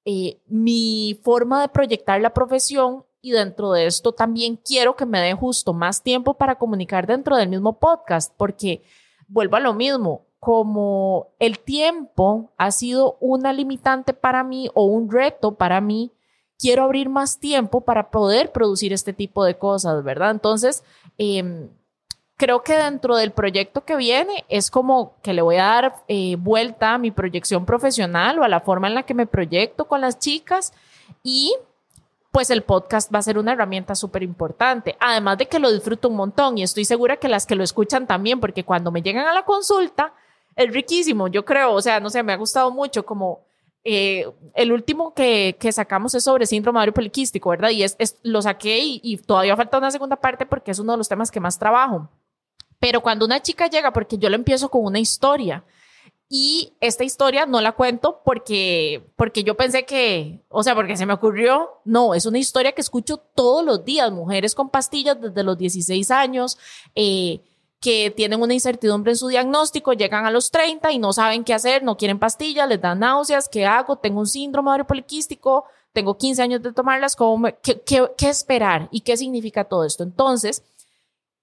eh, 0.06 0.40
mi 0.46 1.20
forma 1.22 1.60
de 1.60 1.68
proyectar 1.68 2.22
la 2.22 2.32
profesión 2.32 3.04
y 3.20 3.32
dentro 3.32 3.72
de 3.72 3.84
esto 3.84 4.12
también 4.12 4.56
quiero 4.56 4.96
que 4.96 5.04
me 5.04 5.20
dé 5.20 5.34
justo 5.34 5.74
más 5.74 6.02
tiempo 6.02 6.38
para 6.38 6.54
comunicar 6.54 7.06
dentro 7.06 7.36
del 7.36 7.50
mismo 7.50 7.78
podcast, 7.78 8.32
porque 8.34 8.82
vuelvo 9.26 9.56
a 9.56 9.60
lo 9.60 9.74
mismo, 9.74 10.24
como 10.40 11.34
el 11.38 11.58
tiempo 11.58 12.50
ha 12.56 12.70
sido 12.70 13.18
una 13.20 13.52
limitante 13.52 14.14
para 14.14 14.42
mí 14.42 14.70
o 14.72 14.86
un 14.86 15.10
reto 15.10 15.54
para 15.54 15.82
mí, 15.82 16.12
quiero 16.58 16.84
abrir 16.84 17.10
más 17.10 17.38
tiempo 17.38 17.82
para 17.82 18.10
poder 18.10 18.52
producir 18.52 18.94
este 18.94 19.12
tipo 19.12 19.44
de 19.44 19.58
cosas, 19.58 20.02
¿verdad? 20.02 20.30
Entonces, 20.30 20.82
eh, 21.18 21.68
creo 22.38 22.62
que 22.62 22.78
dentro 22.78 23.16
del 23.16 23.32
proyecto 23.32 23.84
que 23.84 23.96
viene 23.96 24.44
es 24.48 24.70
como 24.70 25.16
que 25.22 25.34
le 25.34 25.42
voy 25.42 25.56
a 25.56 25.64
dar 25.64 25.96
eh, 26.06 26.36
vuelta 26.38 26.94
a 26.94 26.98
mi 26.98 27.10
proyección 27.10 27.66
profesional 27.66 28.38
o 28.38 28.44
a 28.44 28.48
la 28.48 28.60
forma 28.60 28.86
en 28.86 28.94
la 28.94 29.02
que 29.02 29.12
me 29.12 29.26
proyecto 29.26 29.86
con 29.86 30.00
las 30.00 30.20
chicas 30.20 30.72
y 31.24 31.52
pues 32.30 32.50
el 32.50 32.62
podcast 32.62 33.12
va 33.12 33.18
a 33.18 33.22
ser 33.22 33.38
una 33.38 33.52
herramienta 33.52 33.96
súper 33.96 34.22
importante. 34.22 34.96
Además 35.00 35.38
de 35.38 35.46
que 35.46 35.58
lo 35.58 35.72
disfruto 35.72 36.08
un 36.08 36.14
montón 36.14 36.56
y 36.56 36.62
estoy 36.62 36.84
segura 36.84 37.16
que 37.16 37.28
las 37.28 37.44
que 37.44 37.56
lo 37.56 37.64
escuchan 37.64 38.06
también, 38.06 38.38
porque 38.38 38.64
cuando 38.64 38.92
me 38.92 39.02
llegan 39.02 39.26
a 39.26 39.34
la 39.34 39.44
consulta 39.44 40.14
es 40.54 40.72
riquísimo, 40.72 41.26
yo 41.26 41.44
creo, 41.44 41.72
o 41.72 41.82
sea, 41.82 41.98
no 41.98 42.08
sé, 42.08 42.22
me 42.22 42.32
ha 42.32 42.36
gustado 42.36 42.70
mucho 42.70 43.04
como... 43.04 43.40
Eh, 43.84 44.26
el 44.54 44.70
último 44.70 45.14
que, 45.14 45.56
que, 45.58 45.72
sacamos 45.72 46.14
es 46.14 46.24
sobre 46.24 46.46
síndrome 46.46 46.78
ovario 46.78 46.92
poliquístico, 46.92 47.50
¿verdad? 47.50 47.70
Y 47.70 47.84
es, 47.84 47.96
lo 48.22 48.42
saqué 48.42 48.78
y, 48.80 49.00
y 49.02 49.16
todavía 49.16 49.56
falta 49.56 49.78
una 49.78 49.90
segunda 49.90 50.16
parte 50.16 50.44
porque 50.44 50.72
es 50.72 50.78
uno 50.78 50.92
de 50.92 50.98
los 50.98 51.08
temas 51.08 51.30
que 51.30 51.40
más 51.40 51.58
trabajo. 51.58 52.08
Pero 52.78 53.00
cuando 53.00 53.24
una 53.24 53.42
chica 53.42 53.68
llega, 53.68 53.92
porque 53.92 54.18
yo 54.18 54.28
le 54.28 54.36
empiezo 54.36 54.70
con 54.70 54.84
una 54.84 54.98
historia, 54.98 55.64
y 56.30 56.74
esta 56.80 57.04
historia 57.04 57.46
no 57.46 57.60
la 57.62 57.72
cuento 57.72 58.20
porque, 58.22 59.02
porque 59.16 59.44
yo 59.44 59.56
pensé 59.56 59.86
que, 59.86 60.42
o 60.50 60.62
sea, 60.62 60.74
porque 60.74 60.96
se 60.96 61.06
me 61.06 61.14
ocurrió. 61.14 61.80
No, 61.84 62.14
es 62.14 62.26
una 62.26 62.38
historia 62.38 62.72
que 62.72 62.82
escucho 62.82 63.16
todos 63.16 63.64
los 63.64 63.84
días. 63.84 64.12
Mujeres 64.12 64.54
con 64.54 64.68
pastillas 64.68 65.18
desde 65.18 65.42
los 65.42 65.56
16 65.56 66.10
años, 66.10 66.58
eh, 66.94 67.40
que 67.80 68.10
tienen 68.10 68.42
una 68.42 68.52
incertidumbre 68.52 69.12
en 69.12 69.16
su 69.16 69.28
diagnóstico, 69.28 69.94
llegan 69.94 70.26
a 70.26 70.30
los 70.30 70.50
30 70.50 70.92
y 70.92 70.98
no 70.98 71.14
saben 71.14 71.44
qué 71.44 71.54
hacer, 71.54 71.82
no 71.82 71.96
quieren 71.96 72.18
pastillas, 72.18 72.68
les 72.68 72.80
dan 72.80 72.98
náuseas, 72.98 73.48
¿qué 73.48 73.64
hago? 73.64 73.96
Tengo 73.96 74.20
un 74.20 74.26
síndrome 74.26 74.68
ovario 74.68 74.86
poliquístico, 74.86 75.64
tengo 75.92 76.18
15 76.18 76.42
años 76.42 76.62
de 76.62 76.72
tomarlas, 76.72 77.16
¿cómo 77.16 77.48
qué, 77.62 77.80
qué, 77.80 78.10
¿qué 78.18 78.28
esperar? 78.28 78.88
¿Y 78.90 79.00
qué 79.00 79.16
significa 79.16 79.64
todo 79.64 79.84
esto? 79.84 80.02
Entonces, 80.02 80.62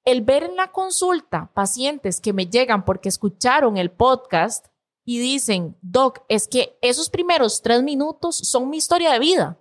el 0.06 0.22
ver 0.22 0.44
en 0.44 0.56
la 0.56 0.72
consulta 0.72 1.52
pacientes 1.54 2.22
que 2.22 2.32
me 2.32 2.48
llegan 2.48 2.86
porque 2.86 3.10
escucharon 3.10 3.78
el 3.78 3.92
podcast 3.92 4.68
y 5.04 5.20
dicen, 5.20 5.76
Doc, 5.82 6.24
es 6.30 6.48
que 6.48 6.78
esos 6.82 7.10
primeros 7.10 7.62
tres 7.62 7.84
minutos 7.84 8.38
son 8.38 8.70
mi 8.70 8.78
historia 8.78 9.12
de 9.12 9.20
vida. 9.20 9.60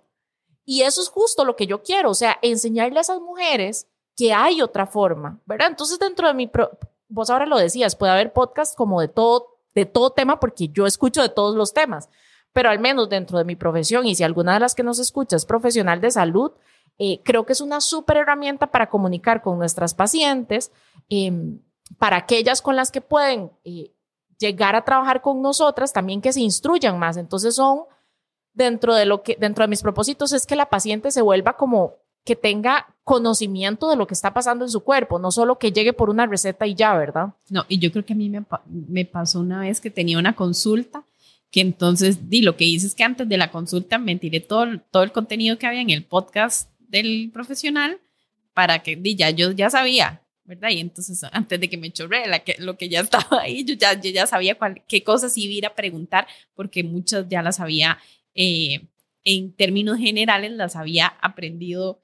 Y 0.63 0.81
eso 0.81 1.01
es 1.01 1.09
justo 1.09 1.45
lo 1.45 1.55
que 1.55 1.67
yo 1.67 1.83
quiero, 1.83 2.09
o 2.09 2.15
sea, 2.15 2.39
enseñarle 2.41 2.97
a 2.97 3.01
esas 3.01 3.21
mujeres 3.21 3.87
que 4.15 4.33
hay 4.33 4.61
otra 4.61 4.87
forma, 4.87 5.39
¿verdad? 5.45 5.67
Entonces, 5.69 5.99
dentro 5.99 6.27
de 6.27 6.33
mi, 6.33 6.49
vos 7.07 7.29
ahora 7.29 7.45
lo 7.45 7.57
decías, 7.57 7.95
puede 7.95 8.13
haber 8.13 8.33
podcast 8.33 8.75
como 8.75 9.01
de 9.01 9.07
todo, 9.07 9.59
de 9.75 9.85
todo 9.85 10.11
tema, 10.11 10.39
porque 10.39 10.69
yo 10.69 10.87
escucho 10.87 11.21
de 11.21 11.29
todos 11.29 11.55
los 11.55 11.73
temas, 11.73 12.09
pero 12.53 12.69
al 12.69 12.79
menos 12.79 13.09
dentro 13.09 13.37
de 13.37 13.43
mi 13.43 13.55
profesión, 13.55 14.07
y 14.07 14.15
si 14.15 14.23
alguna 14.23 14.55
de 14.55 14.61
las 14.61 14.73
que 14.73 14.83
nos 14.83 14.97
escucha 14.97 15.35
es 15.35 15.45
profesional 15.45 16.01
de 16.01 16.09
salud, 16.09 16.53
eh, 16.97 17.21
creo 17.23 17.45
que 17.45 17.53
es 17.53 17.61
una 17.61 17.81
súper 17.81 18.17
herramienta 18.17 18.67
para 18.67 18.89
comunicar 18.89 19.41
con 19.41 19.57
nuestras 19.57 19.93
pacientes, 19.93 20.71
em, 21.09 21.59
para 21.97 22.17
aquellas 22.17 22.61
con 22.61 22.75
las 22.75 22.91
que 22.91 23.01
pueden 23.01 23.51
eh, 23.63 23.91
llegar 24.39 24.75
a 24.75 24.85
trabajar 24.85 25.21
con 25.21 25.41
nosotras, 25.41 25.93
también 25.93 26.21
que 26.21 26.33
se 26.33 26.41
instruyan 26.41 26.97
más. 26.97 27.17
Entonces 27.17 27.55
son, 27.55 27.81
dentro 28.53 28.95
de 28.95 29.05
lo 29.05 29.23
que, 29.23 29.37
dentro 29.39 29.63
de 29.63 29.67
mis 29.67 29.81
propósitos 29.81 30.31
es 30.33 30.45
que 30.45 30.55
la 30.55 30.69
paciente 30.69 31.11
se 31.11 31.21
vuelva 31.21 31.57
como 31.57 31.95
que 32.23 32.35
tenga 32.35 32.87
conocimiento 33.03 33.87
de 33.87 33.97
lo 33.97 34.07
que 34.07 34.15
está 34.15 34.33
pasando 34.33 34.65
en 34.65 34.71
su 34.71 34.83
cuerpo, 34.83 35.19
no 35.19 35.29
solo 35.29 35.59
que 35.59 35.71
llegue 35.71 35.93
por 35.93 36.09
una 36.09 36.25
receta 36.25 36.65
y 36.65 36.73
ya, 36.73 36.97
¿verdad? 36.97 37.33
No, 37.49 37.65
y 37.67 37.77
yo 37.77 37.91
creo 37.91 38.03
que 38.03 38.13
a 38.13 38.15
mí 38.15 38.29
me, 38.29 38.43
me 38.65 39.05
pasó 39.05 39.41
una 39.41 39.59
vez 39.59 39.79
que 39.79 39.91
tenía 39.91 40.17
una 40.17 40.35
consulta, 40.35 41.03
que 41.51 41.61
entonces, 41.61 42.27
di, 42.27 42.41
lo 42.41 42.57
que 42.57 42.65
hice 42.65 42.87
es 42.87 42.95
que 42.95 43.03
antes 43.03 43.29
de 43.29 43.37
la 43.37 43.51
consulta 43.51 43.99
me 43.99 44.15
tiré 44.15 44.39
todo, 44.39 44.65
todo 44.89 45.03
el 45.03 45.11
contenido 45.11 45.59
que 45.59 45.67
había 45.67 45.81
en 45.81 45.91
el 45.91 46.03
podcast 46.03 46.69
del 46.95 47.29
profesional 47.31 47.99
para 48.53 48.79
que, 48.79 48.99
ya 49.15 49.29
yo 49.29 49.51
ya 49.51 49.69
sabía, 49.69 50.21
¿verdad? 50.45 50.69
Y 50.69 50.79
entonces, 50.79 51.23
antes 51.31 51.59
de 51.59 51.69
que 51.69 51.77
me 51.77 51.91
chorre 51.91 52.27
la 52.27 52.39
que, 52.39 52.55
lo 52.59 52.77
que 52.77 52.89
ya 52.89 53.01
estaba 53.01 53.41
ahí, 53.41 53.63
yo 53.65 53.75
ya, 53.75 53.99
ya 53.99 54.25
sabía 54.25 54.55
cuál, 54.55 54.83
qué 54.87 55.03
cosas 55.03 55.37
iba 55.37 55.67
a 55.67 55.75
preguntar, 55.75 56.27
porque 56.55 56.83
muchas 56.83 57.27
ya 57.29 57.41
las 57.41 57.59
había, 57.59 57.97
eh, 58.33 58.87
en 59.23 59.53
términos 59.53 59.97
generales, 59.97 60.51
las 60.51 60.75
había 60.75 61.07
aprendido 61.07 62.01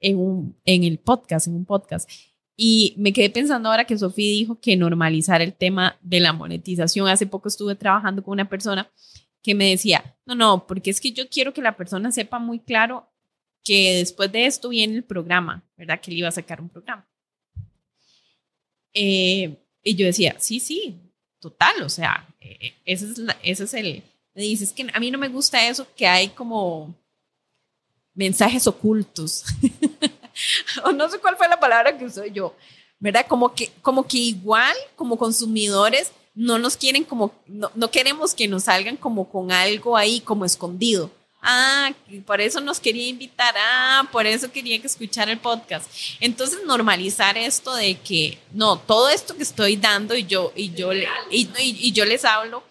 en, 0.00 0.18
un, 0.18 0.56
en 0.64 0.84
el 0.84 0.98
podcast, 0.98 1.46
en 1.46 1.54
un 1.54 1.64
podcast. 1.64 2.10
Y 2.56 2.94
me 2.96 3.12
quedé 3.12 3.30
pensando 3.30 3.68
ahora 3.68 3.84
que 3.84 3.96
Sofía 3.96 4.30
dijo 4.30 4.60
que 4.60 4.76
normalizar 4.76 5.40
el 5.40 5.54
tema 5.54 5.98
de 6.02 6.20
la 6.20 6.32
monetización. 6.32 7.08
Hace 7.08 7.26
poco 7.26 7.48
estuve 7.48 7.74
trabajando 7.74 8.22
con 8.22 8.32
una 8.32 8.48
persona 8.48 8.90
que 9.42 9.54
me 9.54 9.70
decía, 9.70 10.16
no, 10.26 10.34
no, 10.34 10.66
porque 10.66 10.90
es 10.90 11.00
que 11.00 11.12
yo 11.12 11.28
quiero 11.28 11.52
que 11.52 11.62
la 11.62 11.76
persona 11.76 12.12
sepa 12.12 12.38
muy 12.38 12.60
claro 12.60 13.11
que 13.64 13.96
después 13.96 14.30
de 14.32 14.46
esto 14.46 14.68
viene 14.68 14.96
el 14.96 15.04
programa, 15.04 15.62
¿verdad? 15.76 16.00
Que 16.00 16.10
él 16.10 16.18
iba 16.18 16.28
a 16.28 16.32
sacar 16.32 16.60
un 16.60 16.68
programa. 16.68 17.06
Eh, 18.92 19.56
y 19.82 19.94
yo 19.94 20.06
decía, 20.06 20.36
sí, 20.38 20.60
sí, 20.60 21.00
total, 21.40 21.82
o 21.82 21.88
sea, 21.88 22.28
eh, 22.40 22.74
ese, 22.84 23.06
es 23.06 23.18
ese 23.42 23.64
es 23.64 23.74
el... 23.74 24.02
Me 24.34 24.42
dices 24.42 24.72
que 24.72 24.86
a 24.92 25.00
mí 25.00 25.10
no 25.10 25.18
me 25.18 25.28
gusta 25.28 25.68
eso, 25.68 25.86
que 25.94 26.06
hay 26.06 26.28
como 26.28 26.94
mensajes 28.14 28.66
ocultos. 28.66 29.44
o 30.84 30.92
no 30.92 31.08
sé 31.08 31.18
cuál 31.18 31.36
fue 31.36 31.48
la 31.48 31.60
palabra 31.60 31.96
que 31.98 32.06
usé 32.06 32.30
yo, 32.30 32.56
¿verdad? 32.98 33.26
Como 33.28 33.54
que, 33.54 33.70
como 33.82 34.06
que 34.06 34.18
igual, 34.18 34.74
como 34.96 35.18
consumidores, 35.18 36.12
no 36.34 36.58
nos 36.58 36.76
quieren 36.76 37.04
como, 37.04 37.34
no, 37.46 37.70
no 37.74 37.90
queremos 37.90 38.34
que 38.34 38.48
nos 38.48 38.64
salgan 38.64 38.96
como 38.96 39.28
con 39.28 39.52
algo 39.52 39.96
ahí 39.96 40.20
como 40.20 40.46
escondido. 40.46 41.10
Ah, 41.42 41.92
por 42.24 42.40
eso 42.40 42.60
nos 42.60 42.78
quería 42.78 43.08
invitar. 43.08 43.54
Ah, 43.58 44.08
por 44.12 44.26
eso 44.26 44.50
quería 44.50 44.80
que 44.80 44.86
escuchara 44.86 45.32
el 45.32 45.38
podcast. 45.38 45.90
Entonces, 46.20 46.60
normalizar 46.64 47.36
esto 47.36 47.74
de 47.74 47.96
que 47.96 48.38
no, 48.52 48.78
todo 48.78 49.08
esto 49.08 49.36
que 49.36 49.42
estoy 49.42 49.76
dando 49.76 50.14
y 50.14 50.24
yo, 50.24 50.52
y 50.54 50.72
yo, 50.72 50.92
y, 50.94 51.06
y, 51.30 51.92
yo 51.92 52.04
les 52.04 52.24
hablo 52.24 52.62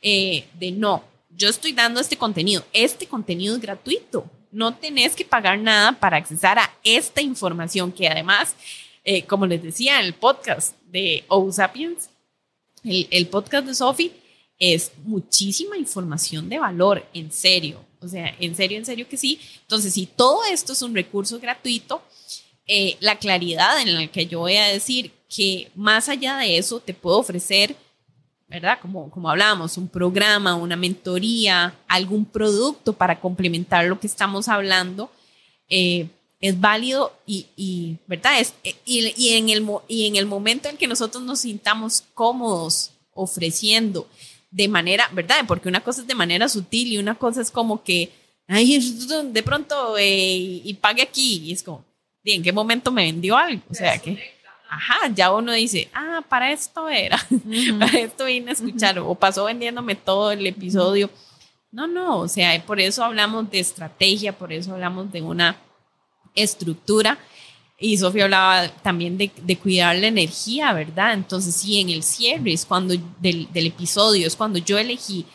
eh, 0.00 0.46
de 0.54 0.72
no, 0.72 1.04
yo 1.30 1.48
estoy 1.48 1.72
dando 1.72 2.00
este 2.00 2.16
contenido. 2.16 2.64
Este 2.72 3.06
contenido 3.06 3.54
es 3.54 3.60
gratuito 3.60 4.30
no 4.54 4.72
tenés 4.72 5.16
que 5.16 5.24
pagar 5.24 5.58
nada 5.58 5.98
para 5.98 6.16
accesar 6.16 6.58
a 6.58 6.72
esta 6.84 7.20
información 7.20 7.90
que 7.90 8.06
además, 8.06 8.54
eh, 9.02 9.24
como 9.24 9.46
les 9.46 9.62
decía, 9.62 10.00
el 10.00 10.14
podcast 10.14 10.76
de 10.86 11.24
O 11.26 11.50
Sapiens, 11.50 12.08
el, 12.84 13.26
podcast 13.26 13.66
de 13.66 13.74
Sophie, 13.74 14.12
es 14.58 14.92
muchísima 15.04 15.76
información 15.76 16.48
de 16.48 16.60
valor, 16.60 17.04
en 17.12 17.32
serio. 17.32 17.84
O 18.04 18.08
sea, 18.08 18.34
en 18.38 18.54
serio, 18.54 18.78
en 18.78 18.84
serio 18.84 19.08
que 19.08 19.16
sí. 19.16 19.40
Entonces, 19.62 19.94
si 19.94 20.06
todo 20.06 20.44
esto 20.44 20.72
es 20.72 20.82
un 20.82 20.94
recurso 20.94 21.40
gratuito, 21.40 22.02
eh, 22.66 22.96
la 23.00 23.18
claridad 23.18 23.80
en 23.80 23.94
la 23.94 24.06
que 24.06 24.26
yo 24.26 24.40
voy 24.40 24.56
a 24.56 24.66
decir 24.66 25.12
que 25.28 25.70
más 25.74 26.08
allá 26.08 26.36
de 26.38 26.56
eso 26.56 26.80
te 26.80 26.94
puedo 26.94 27.18
ofrecer 27.18 27.76
¿verdad? 28.48 28.78
Como, 28.80 29.10
como 29.10 29.30
hablábamos, 29.30 29.76
un 29.78 29.88
programa, 29.88 30.54
una 30.54 30.76
mentoría, 30.76 31.74
algún 31.88 32.24
producto 32.24 32.92
para 32.92 33.18
complementar 33.18 33.86
lo 33.86 33.98
que 33.98 34.06
estamos 34.06 34.48
hablando, 34.48 35.10
eh, 35.68 36.08
es 36.40 36.60
válido 36.60 37.12
y, 37.26 37.96
¿verdad? 38.06 38.38
Es, 38.38 38.54
y, 38.84 39.12
y, 39.16 39.34
en 39.34 39.48
el, 39.48 39.66
y 39.88 40.06
en 40.06 40.16
el 40.16 40.26
momento 40.26 40.68
en 40.68 40.76
que 40.76 40.86
nosotros 40.86 41.24
nos 41.24 41.40
sintamos 41.40 42.04
cómodos 42.14 42.90
ofreciendo 43.14 44.06
de 44.54 44.68
manera, 44.68 45.10
¿verdad? 45.12 45.44
Porque 45.48 45.68
una 45.68 45.80
cosa 45.80 46.02
es 46.02 46.06
de 46.06 46.14
manera 46.14 46.48
sutil 46.48 46.92
y 46.92 46.98
una 46.98 47.16
cosa 47.16 47.40
es 47.40 47.50
como 47.50 47.82
que, 47.82 48.12
ay, 48.46 48.78
de 49.32 49.42
pronto, 49.42 49.98
eh, 49.98 50.62
y 50.64 50.74
pague 50.74 51.02
aquí, 51.02 51.42
y 51.44 51.52
es 51.52 51.62
como, 51.64 51.84
¿en 52.22 52.42
qué 52.42 52.52
momento 52.52 52.92
me 52.92 53.02
vendió 53.02 53.36
algo? 53.36 53.62
O 53.68 53.74
sea, 53.74 53.98
que 53.98 54.32
ajá, 54.68 55.08
ya 55.12 55.32
uno 55.32 55.52
dice, 55.52 55.88
ah, 55.92 56.22
para 56.28 56.52
esto 56.52 56.88
era, 56.88 57.18
para 57.80 57.98
esto 57.98 58.26
vine 58.26 58.50
a 58.50 58.54
escuchar, 58.54 58.98
o 59.00 59.14
pasó 59.16 59.44
vendiéndome 59.44 59.96
todo 59.96 60.30
el 60.30 60.46
episodio. 60.46 61.10
No, 61.72 61.88
no, 61.88 62.18
o 62.20 62.28
sea, 62.28 62.64
por 62.64 62.78
eso 62.78 63.02
hablamos 63.02 63.50
de 63.50 63.58
estrategia, 63.58 64.38
por 64.38 64.52
eso 64.52 64.72
hablamos 64.72 65.10
de 65.10 65.20
una 65.20 65.56
estructura. 66.36 67.18
Y 67.78 67.98
Sofía 67.98 68.24
hablaba 68.24 68.68
también 68.68 69.18
de, 69.18 69.30
de, 69.42 69.58
cuidar 69.58 69.96
la 69.96 70.06
energía, 70.06 70.72
¿verdad? 70.72 71.12
Entonces, 71.12 71.54
sí, 71.56 71.80
en 71.80 71.90
el 71.90 72.02
cierre 72.04 72.52
es 72.52 72.64
cuando 72.64 72.94
del, 73.20 73.52
del 73.52 73.66
episodio, 73.66 74.26
es 74.26 74.36
cuando 74.36 74.58
yo 74.58 74.78
elegí 74.78 75.26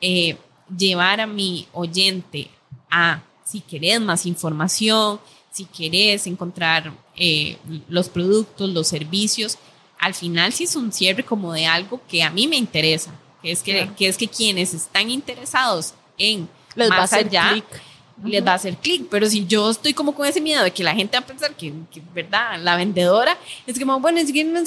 eh, 0.00 0.36
llevar 0.76 1.20
a 1.20 1.26
mi 1.26 1.68
oyente 1.72 2.50
a, 2.90 3.22
si 3.44 3.60
querés 3.60 4.00
más 4.00 4.26
información, 4.26 5.20
si 5.50 5.66
querés 5.66 6.26
encontrar 6.26 6.92
eh, 7.16 7.58
los 7.88 8.08
productos, 8.08 8.70
los 8.70 8.88
servicios, 8.88 9.56
al 10.00 10.14
final 10.14 10.52
sí 10.52 10.64
es 10.64 10.74
un 10.74 10.92
cierre 10.92 11.24
como 11.24 11.52
de 11.52 11.66
algo 11.66 12.00
que 12.08 12.24
a 12.24 12.30
mí 12.30 12.48
me 12.48 12.56
interesa, 12.56 13.14
que 13.40 13.52
es 13.52 13.62
que, 13.62 13.88
que 13.96 14.08
es 14.08 14.16
que 14.16 14.26
quienes 14.26 14.74
están 14.74 15.10
interesados 15.10 15.94
en 16.18 16.48
les 16.74 16.88
más 16.88 17.12
va 17.12 17.18
a 17.18 17.54
les 18.22 18.46
va 18.46 18.52
a 18.52 18.54
hacer 18.54 18.76
clic, 18.76 19.06
pero 19.10 19.26
si 19.26 19.44
yo 19.46 19.70
estoy 19.70 19.92
como 19.92 20.14
con 20.14 20.26
ese 20.26 20.40
miedo 20.40 20.62
de 20.62 20.70
que 20.70 20.84
la 20.84 20.94
gente 20.94 21.16
va 21.16 21.24
a 21.24 21.26
pensar 21.26 21.54
que, 21.54 21.72
verdad, 22.14 22.58
la 22.60 22.76
vendedora 22.76 23.36
es 23.66 23.78
como, 23.78 23.98
bueno, 24.00 24.18
es 24.18 24.32
que 24.32 24.44
no 24.44 24.60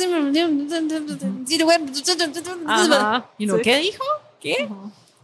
¿Y 3.38 3.46
no 3.46 3.58
qué 3.60 3.78
dijo? 3.78 4.04
¿Qué? 4.40 4.70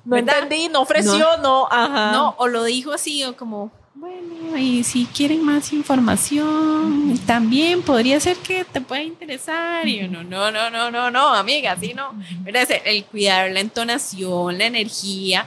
No 0.06 0.18
entendí, 0.18 0.68
no 0.70 0.82
ofreció, 0.82 1.38
no, 1.38 1.68
ajá. 1.70 2.12
No, 2.12 2.36
o 2.38 2.48
lo 2.48 2.64
dijo 2.64 2.92
así, 2.92 3.24
o 3.24 3.36
como, 3.36 3.72
bueno, 3.96 4.58
y 4.58 4.84
si 4.84 5.06
quieren 5.06 5.44
más 5.44 5.72
información, 5.72 7.18
también 7.26 7.82
podría 7.82 8.20
ser 8.20 8.36
que 8.38 8.66
te 8.66 8.82
pueda 8.82 9.02
interesar. 9.02 9.88
Y 9.88 10.04
uno, 10.04 10.24
no, 10.24 10.52
no, 10.52 10.70
no, 10.70 10.92
no, 10.92 11.10
no, 11.10 11.34
amiga, 11.34 11.74
así 11.74 11.94
no. 11.94 12.14
El 12.46 13.06
cuidar 13.06 13.52
la 13.52 13.62
entonación, 13.62 14.58
la 14.58 14.66
energía. 14.66 15.46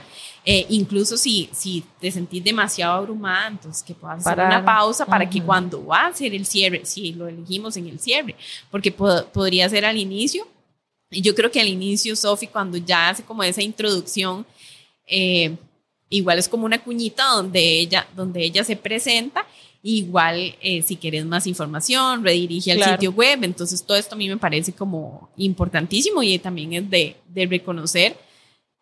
Eh, 0.49 0.65
incluso 0.69 1.17
si, 1.17 1.49
si 1.51 1.83
te 1.99 2.09
sentís 2.09 2.41
demasiado 2.41 2.93
abrumada, 2.93 3.49
entonces 3.49 3.83
que 3.83 3.93
puedas 3.93 4.25
hacer 4.25 4.45
una 4.45 4.63
pausa 4.63 5.05
para 5.05 5.29
que 5.29 5.41
cuando 5.41 5.85
va 5.85 6.07
a 6.07 6.13
ser 6.13 6.33
el 6.33 6.45
cierre, 6.45 6.85
si 6.85 7.11
lo 7.11 7.27
elegimos 7.27 7.75
en 7.75 7.87
el 7.87 7.99
cierre, 7.99 8.33
porque 8.71 8.91
podría 8.91 9.67
ser 9.67 9.83
al 9.83 9.97
inicio. 9.97 10.47
Y 11.09 11.21
yo 11.21 11.35
creo 11.35 11.51
que 11.51 11.59
al 11.59 11.67
inicio, 11.67 12.15
Sofi, 12.15 12.47
cuando 12.47 12.77
ya 12.77 13.09
hace 13.09 13.23
como 13.23 13.43
esa 13.43 13.61
introducción, 13.61 14.45
eh, 15.05 15.57
Igual 16.09 16.39
es 16.39 16.47
como 16.47 16.65
una 16.65 16.81
cuñita 16.81 17.25
donde 17.25 17.79
ella, 17.79 18.07
donde 18.15 18.41
ella 18.43 18.63
se 18.63 18.77
presenta. 18.77 19.45
Igual, 19.83 20.55
eh, 20.61 20.81
si 20.81 20.95
quieres 20.95 21.25
más 21.25 21.47
información, 21.47 22.23
redirige 22.23 22.71
al 22.71 22.83
sitio 22.83 23.11
web. 23.11 23.43
Entonces, 23.43 23.83
todo 23.83 23.97
esto 23.97 24.15
a 24.15 24.17
mí 24.17 24.27
me 24.29 24.37
parece 24.37 24.73
como 24.73 25.29
importantísimo 25.37 26.23
y 26.23 26.39
también 26.39 26.73
es 26.73 26.89
de, 26.89 27.17
de 27.27 27.45
reconocer 27.45 28.17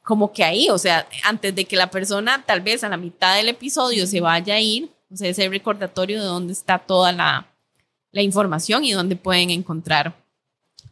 como 0.06 0.32
que 0.32 0.44
ahí, 0.44 0.70
o 0.70 0.78
sea, 0.78 1.08
antes 1.24 1.54
de 1.56 1.66
que 1.66 1.76
la 1.76 1.90
persona 1.90 2.44
tal 2.46 2.62
vez 2.62 2.84
a 2.84 2.90
la 2.90 2.96
mitad 2.96 3.36
del 3.36 3.50
episodio 3.50 4.06
se 4.06 4.22
vaya 4.22 4.54
a 4.54 4.62
ir, 4.62 4.90
o 5.12 5.18
sea, 5.18 5.30
ese 5.30 5.50
recordatorio 5.50 6.22
de 6.22 6.28
dónde 6.28 6.54
está 6.54 6.78
toda 6.78 7.12
la, 7.12 7.48
la 8.12 8.22
información 8.22 8.86
y 8.86 8.92
dónde 8.92 9.16
pueden 9.16 9.50
encontrar 9.50 10.14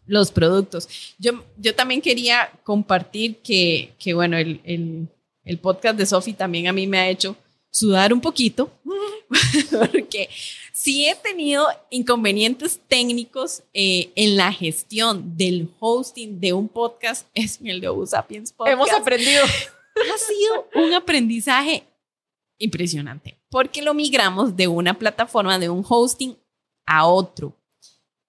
los 0.07 0.31
productos. 0.31 0.89
Yo, 1.19 1.43
yo 1.57 1.75
también 1.75 2.01
quería 2.01 2.51
compartir 2.63 3.37
que, 3.37 3.93
que 3.99 4.15
bueno, 4.15 4.35
el, 4.35 4.59
el, 4.63 5.07
el 5.45 5.59
podcast 5.59 5.95
de 5.95 6.07
Sofi 6.07 6.33
también 6.33 6.67
a 6.67 6.73
mí 6.73 6.87
me 6.87 6.97
ha 6.97 7.07
hecho 7.07 7.35
sudar 7.69 8.13
un 8.13 8.19
poquito, 8.19 8.71
porque 9.91 10.29
sí 10.71 11.07
he 11.07 11.15
tenido 11.15 11.67
inconvenientes 11.89 12.79
técnicos 12.87 13.63
eh, 13.73 14.11
en 14.15 14.37
la 14.37 14.51
gestión 14.51 15.37
del 15.37 15.69
hosting 15.79 16.39
de 16.39 16.53
un 16.53 16.67
podcast, 16.67 17.27
es 17.33 17.59
el 17.63 17.81
de 17.81 17.89
Usapiens 17.89 18.51
Podcast. 18.51 18.73
Hemos 18.73 18.91
aprendido. 18.91 19.43
Ha 19.95 20.17
sido 20.17 20.83
un 20.83 20.91
aprendizaje 20.95 21.83
impresionante, 22.57 23.37
porque 23.51 23.83
lo 23.83 23.93
migramos 23.93 24.57
de 24.57 24.67
una 24.67 24.97
plataforma, 24.97 25.59
de 25.59 25.69
un 25.69 25.85
hosting 25.87 26.35
a 26.87 27.05
otro. 27.05 27.55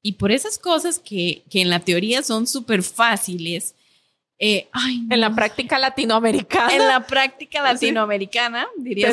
Y 0.03 0.13
por 0.13 0.31
esas 0.31 0.59
cosas 0.59 0.99
que, 0.99 1.43
que 1.49 1.63
en 1.63 1.71
la 1.71 1.81
teoría 1.81 2.23
son 2.23 2.47
súper 2.47 2.83
fáciles, 2.83 3.75
eh, 4.39 4.69
en 5.11 5.21
la 5.21 5.35
práctica 5.35 5.79
latinoamericana. 5.79 6.75
En 6.75 6.87
la 6.87 7.07
práctica 7.07 7.63
latinoamericana, 7.63 8.69
diría 8.77 9.11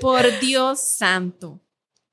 Por 0.00 0.40
Dios 0.40 0.80
santo. 0.80 1.60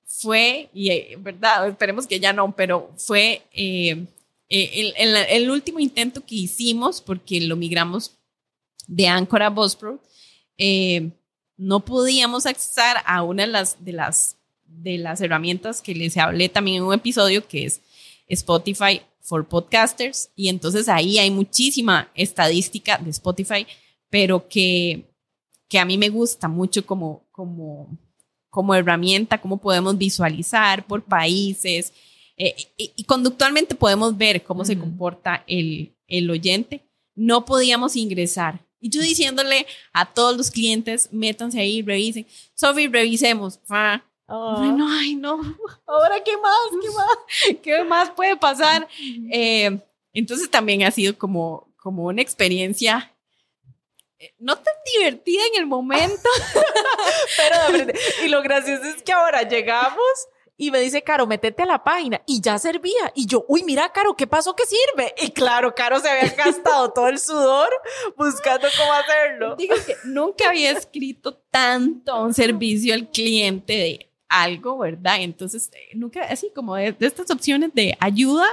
Fue, 0.06 0.70
y 0.74 0.90
eh, 0.90 1.18
verdad, 1.20 1.68
esperemos 1.68 2.08
que 2.08 2.20
ya 2.20 2.34
no, 2.34 2.56
pero 2.56 2.92
fue 2.98 3.42
eh, 3.52 4.06
el, 4.48 5.50
último 5.50 5.80
intento 5.80 6.26
que 6.26 6.36
hicimos, 6.36 7.02
porque 7.02 7.42
lo 7.42 7.56
migramos 7.56 8.16
de 8.88 9.08
Anchor 9.08 9.44
a 9.44 9.50
Bospro, 9.50 10.00
no 11.58 11.86
podíamos 11.86 12.46
acceder 12.46 12.98
a 13.06 13.24
una 13.24 13.44
de 13.44 13.52
las, 13.52 13.84
de 13.84 13.94
las, 13.94 14.38
de 14.66 14.98
las 14.98 15.22
herramientas 15.22 15.82
que 15.82 15.96
les 15.96 16.18
hablé 16.18 16.50
también 16.50 16.78
en 16.78 16.84
un 16.84 16.94
episodio, 16.94 17.48
que 17.48 17.66
es 17.66 17.82
Spotify 18.28 19.02
for 19.22 19.48
Podcasters. 19.48 20.30
Y 20.36 20.50
entonces 20.50 20.90
ahí 20.90 21.18
hay 21.18 21.32
muchísima 21.32 22.12
estadística 22.16 22.98
de 22.98 23.10
Spotify, 23.12 23.66
pero 24.10 24.48
que, 24.48 25.06
que 25.68 25.80
a 25.80 25.86
mí 25.86 25.98
me 25.98 26.10
gusta 26.10 26.48
mucho 26.48 26.86
como, 26.86 27.23
como, 27.34 27.90
como 28.50 28.74
herramienta, 28.74 29.42
cómo 29.42 29.58
podemos 29.58 29.98
visualizar 29.98 30.88
por 30.88 31.04
países. 31.04 31.92
Eh, 32.38 32.56
y, 32.78 33.04
conductualmente 33.04 33.76
podemos 33.76 34.18
ver 34.18 34.42
cómo 34.44 34.64
se 34.64 34.80
comporta 34.80 35.44
el, 35.48 35.94
el 36.08 36.30
oyente. 36.30 36.88
No 37.14 37.44
podíamos 37.44 37.98
ingresar 37.98 38.62
y 38.84 38.90
yo 38.90 39.02
diciéndole 39.02 39.66
a 39.94 40.06
todos 40.06 40.36
los 40.36 40.52
clientes, 40.52 41.08
métanse 41.14 41.58
ahí, 41.58 41.82
revisen. 41.82 42.28
Sofi, 42.54 42.88
revisemos. 42.88 43.62
Ah. 43.70 44.04
Bueno, 44.28 44.86
ay, 44.90 45.16
no. 45.16 45.40
Ahora, 45.88 46.22
¿qué 46.22 46.34
más? 46.36 46.82
¿Qué 46.82 46.90
más? 46.98 47.62
¿Qué 47.62 47.84
más 47.86 48.12
puede 48.12 48.36
pasar? 48.36 48.86
Eh, 49.32 49.80
entonces 50.12 50.52
también 50.52 50.84
ha 50.84 50.92
sido 50.92 51.18
como, 51.18 51.74
como 51.78 52.08
una 52.08 52.22
experiencia 52.22 53.13
no 54.40 54.56
tan 54.56 54.74
divertida 54.96 55.42
en 55.54 55.62
el 55.62 55.66
momento. 55.66 56.30
Pero, 57.38 57.92
y 58.24 58.30
lo 58.30 58.42
gracioso 58.42 58.84
es 58.84 59.02
que 59.04 59.14
ahora 59.14 59.44
llegamos 59.44 60.28
y 60.56 60.72
me 60.72 60.80
dice, 60.80 61.02
Caro, 61.02 61.26
métete 61.26 61.64
a 61.64 61.66
la 61.66 61.84
página. 61.84 62.22
Y 62.26 62.40
ya 62.40 62.58
servía. 62.60 63.12
Y 63.16 63.26
yo, 63.26 63.46
uy, 63.48 63.64
mira, 63.64 63.92
Caro, 63.92 64.16
¿qué 64.16 64.28
pasó 64.28 64.56
que 64.56 64.64
sirve? 64.66 65.14
Y 65.22 65.32
claro, 65.32 65.74
Caro 65.74 66.00
se 66.00 66.10
había 66.10 66.34
gastado 66.34 66.92
todo 66.92 67.08
el 67.08 67.20
sudor 67.20 67.70
buscando 68.16 68.68
cómo 68.78 68.94
hacerlo. 68.94 69.56
Digo 69.56 69.76
que 69.86 69.96
nunca 70.06 70.50
había 70.50 70.72
escrito 70.72 71.34
tanto 71.50 72.22
un 72.22 72.34
servicio 72.34 72.94
al 72.94 73.10
cliente 73.10 73.74
de 73.74 74.10
algo, 74.30 74.78
¿verdad? 74.80 75.18
Entonces, 75.20 75.70
eh, 75.74 75.96
nunca, 75.96 76.22
así 76.24 76.52
como 76.54 76.76
de, 76.76 76.96
estas 77.00 77.30
opciones 77.30 77.74
de 77.74 77.96
ayuda, 78.00 78.46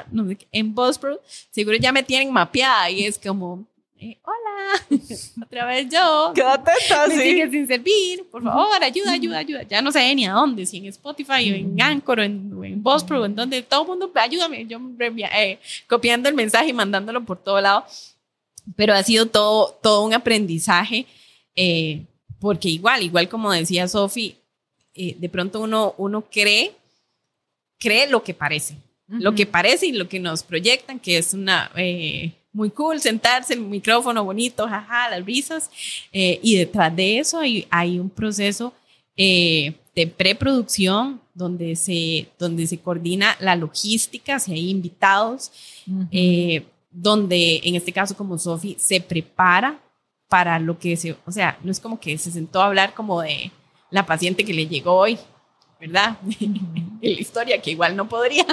en 0.52 0.74
BuzzSprout, 0.74 1.20
seguro 1.50 1.76
ya 1.76 1.92
me 1.92 2.02
tienen 2.02 2.32
mapeada 2.32 2.90
y 2.90 3.04
es 3.04 3.18
como, 3.18 3.66
eh, 4.00 4.18
hola, 4.24 4.98
otra 5.44 5.66
vez 5.66 5.88
yo. 5.90 6.32
Quédate 6.34 6.72
Me 7.08 7.22
sigue 7.22 7.50
sin 7.50 7.66
servir, 7.66 8.24
por 8.30 8.42
favor, 8.42 8.82
ayuda, 8.82 9.12
ayuda, 9.12 9.38
ayuda. 9.38 9.62
Ya 9.64 9.82
no 9.82 9.92
sé 9.92 10.14
ni 10.14 10.24
a 10.24 10.32
dónde, 10.32 10.64
si 10.64 10.78
en 10.78 10.86
Spotify 10.86 11.52
o 11.52 11.54
en 11.54 11.80
Anchor 11.80 12.20
o 12.20 12.22
en, 12.22 12.52
o 12.54 12.64
en 12.64 12.82
Buzzsprout, 12.82 13.26
en 13.26 13.36
donde 13.36 13.62
todo 13.62 13.82
el 13.82 13.88
mundo, 13.88 14.10
ayúdame, 14.14 14.66
yo 14.66 14.80
eh, 14.98 15.58
copiando 15.86 16.30
el 16.30 16.34
mensaje 16.34 16.70
y 16.70 16.72
mandándolo 16.72 17.22
por 17.24 17.42
todo 17.42 17.60
lado. 17.60 17.84
Pero 18.74 18.94
ha 18.94 19.02
sido 19.02 19.26
todo, 19.26 19.78
todo 19.82 20.04
un 20.04 20.14
aprendizaje, 20.14 21.06
eh, 21.54 22.06
porque 22.38 22.70
igual, 22.70 23.02
igual 23.02 23.28
como 23.28 23.52
decía 23.52 23.86
Sofi, 23.86 24.36
de 24.94 25.28
pronto 25.28 25.60
uno, 25.60 25.94
uno 25.98 26.22
cree, 26.30 26.72
cree 27.78 28.08
lo 28.08 28.22
que 28.22 28.32
parece. 28.32 28.76
Lo 29.08 29.34
que 29.34 29.44
parece 29.44 29.86
y 29.86 29.92
lo 29.92 30.08
que 30.08 30.20
nos 30.20 30.44
proyectan, 30.44 31.00
que 31.00 31.18
es 31.18 31.34
una 31.34 31.70
muy 32.52 32.70
cool 32.70 33.00
sentarse, 33.00 33.54
el 33.54 33.60
micrófono 33.60 34.24
bonito, 34.24 34.66
jaja, 34.66 35.10
las 35.10 35.24
risas. 35.24 35.70
Eh, 36.12 36.40
y 36.42 36.56
detrás 36.56 36.94
de 36.94 37.18
eso 37.18 37.38
hay, 37.38 37.66
hay 37.70 37.98
un 37.98 38.10
proceso 38.10 38.72
eh, 39.16 39.74
de 39.94 40.06
preproducción 40.06 41.20
donde 41.34 41.76
se, 41.76 42.28
donde 42.38 42.66
se 42.66 42.78
coordina 42.78 43.36
la 43.40 43.56
logística, 43.56 44.38
si 44.38 44.52
hay 44.52 44.70
invitados, 44.70 45.52
eh, 46.10 46.64
donde 46.90 47.60
en 47.64 47.74
este 47.76 47.92
caso 47.92 48.16
como 48.16 48.38
Sofi 48.38 48.76
se 48.78 49.00
prepara 49.00 49.80
para 50.28 50.58
lo 50.58 50.78
que 50.78 50.96
se, 50.96 51.16
o 51.26 51.32
sea, 51.32 51.58
no 51.62 51.70
es 51.70 51.80
como 51.80 51.98
que 51.98 52.16
se 52.18 52.30
sentó 52.30 52.62
a 52.62 52.66
hablar 52.66 52.94
como 52.94 53.20
de 53.22 53.50
la 53.90 54.06
paciente 54.06 54.44
que 54.44 54.54
le 54.54 54.66
llegó 54.66 54.94
hoy, 54.94 55.18
¿verdad? 55.80 56.18
En 57.02 57.14
la 57.14 57.20
historia, 57.20 57.60
que 57.60 57.70
igual 57.70 57.96
no 57.96 58.08
podría, 58.08 58.46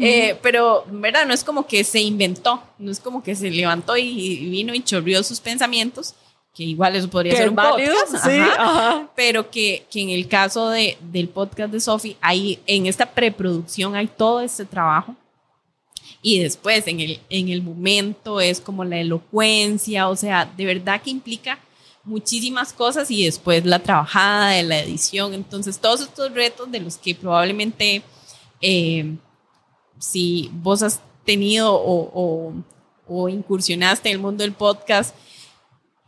eh, 0.00 0.36
pero, 0.42 0.84
¿verdad? 0.90 1.26
No 1.26 1.34
es 1.34 1.44
como 1.44 1.66
que 1.66 1.84
se 1.84 2.00
inventó, 2.00 2.62
no 2.78 2.90
es 2.90 3.00
como 3.00 3.22
que 3.22 3.34
se 3.34 3.50
levantó 3.50 3.96
y, 3.96 4.48
vino 4.50 4.74
y 4.74 4.80
chorrió 4.80 5.22
sus 5.22 5.40
pensamientos, 5.40 6.14
que 6.54 6.64
igual 6.64 6.96
eso 6.96 7.08
podría 7.08 7.36
ser 7.36 7.50
un 7.50 7.56
podcast, 7.56 8.24
sí, 8.24 8.40
pero 9.14 9.50
que, 9.50 9.84
que, 9.90 10.00
en 10.00 10.10
el 10.10 10.26
caso 10.26 10.70
de, 10.70 10.96
del 11.00 11.28
podcast 11.28 11.72
de 11.72 11.80
Sophie, 11.80 12.16
ahí 12.20 12.58
en 12.66 12.86
esta 12.86 13.06
preproducción 13.06 13.94
hay 13.94 14.06
todo 14.06 14.40
este 14.40 14.64
trabajo. 14.64 15.14
Y 16.20 16.40
después 16.40 16.84
en 16.88 16.98
el, 16.98 17.20
en 17.30 17.48
el 17.48 17.62
momento 17.62 18.40
es 18.40 18.60
como 18.60 18.84
la 18.84 18.98
elocuencia, 18.98 20.08
o 20.08 20.16
sea, 20.16 20.50
de 20.56 20.64
verdad 20.64 21.00
que 21.00 21.10
implica 21.10 21.60
muchísimas 22.08 22.72
cosas 22.72 23.10
y 23.10 23.24
después 23.24 23.64
la 23.64 23.78
trabajada 23.78 24.50
de 24.50 24.62
la 24.62 24.80
edición. 24.80 25.34
Entonces, 25.34 25.78
todos 25.78 26.00
estos 26.00 26.32
retos 26.32 26.70
de 26.70 26.80
los 26.80 26.96
que 26.96 27.14
probablemente 27.14 28.02
eh, 28.60 29.16
si 29.98 30.50
vos 30.52 30.82
has 30.82 31.00
tenido 31.24 31.74
o, 31.74 32.54
o, 33.06 33.28
incursionaste 33.28 34.08
en 34.08 34.16
el 34.16 34.20
mundo 34.20 34.42
del 34.42 34.52
podcast 34.52 35.14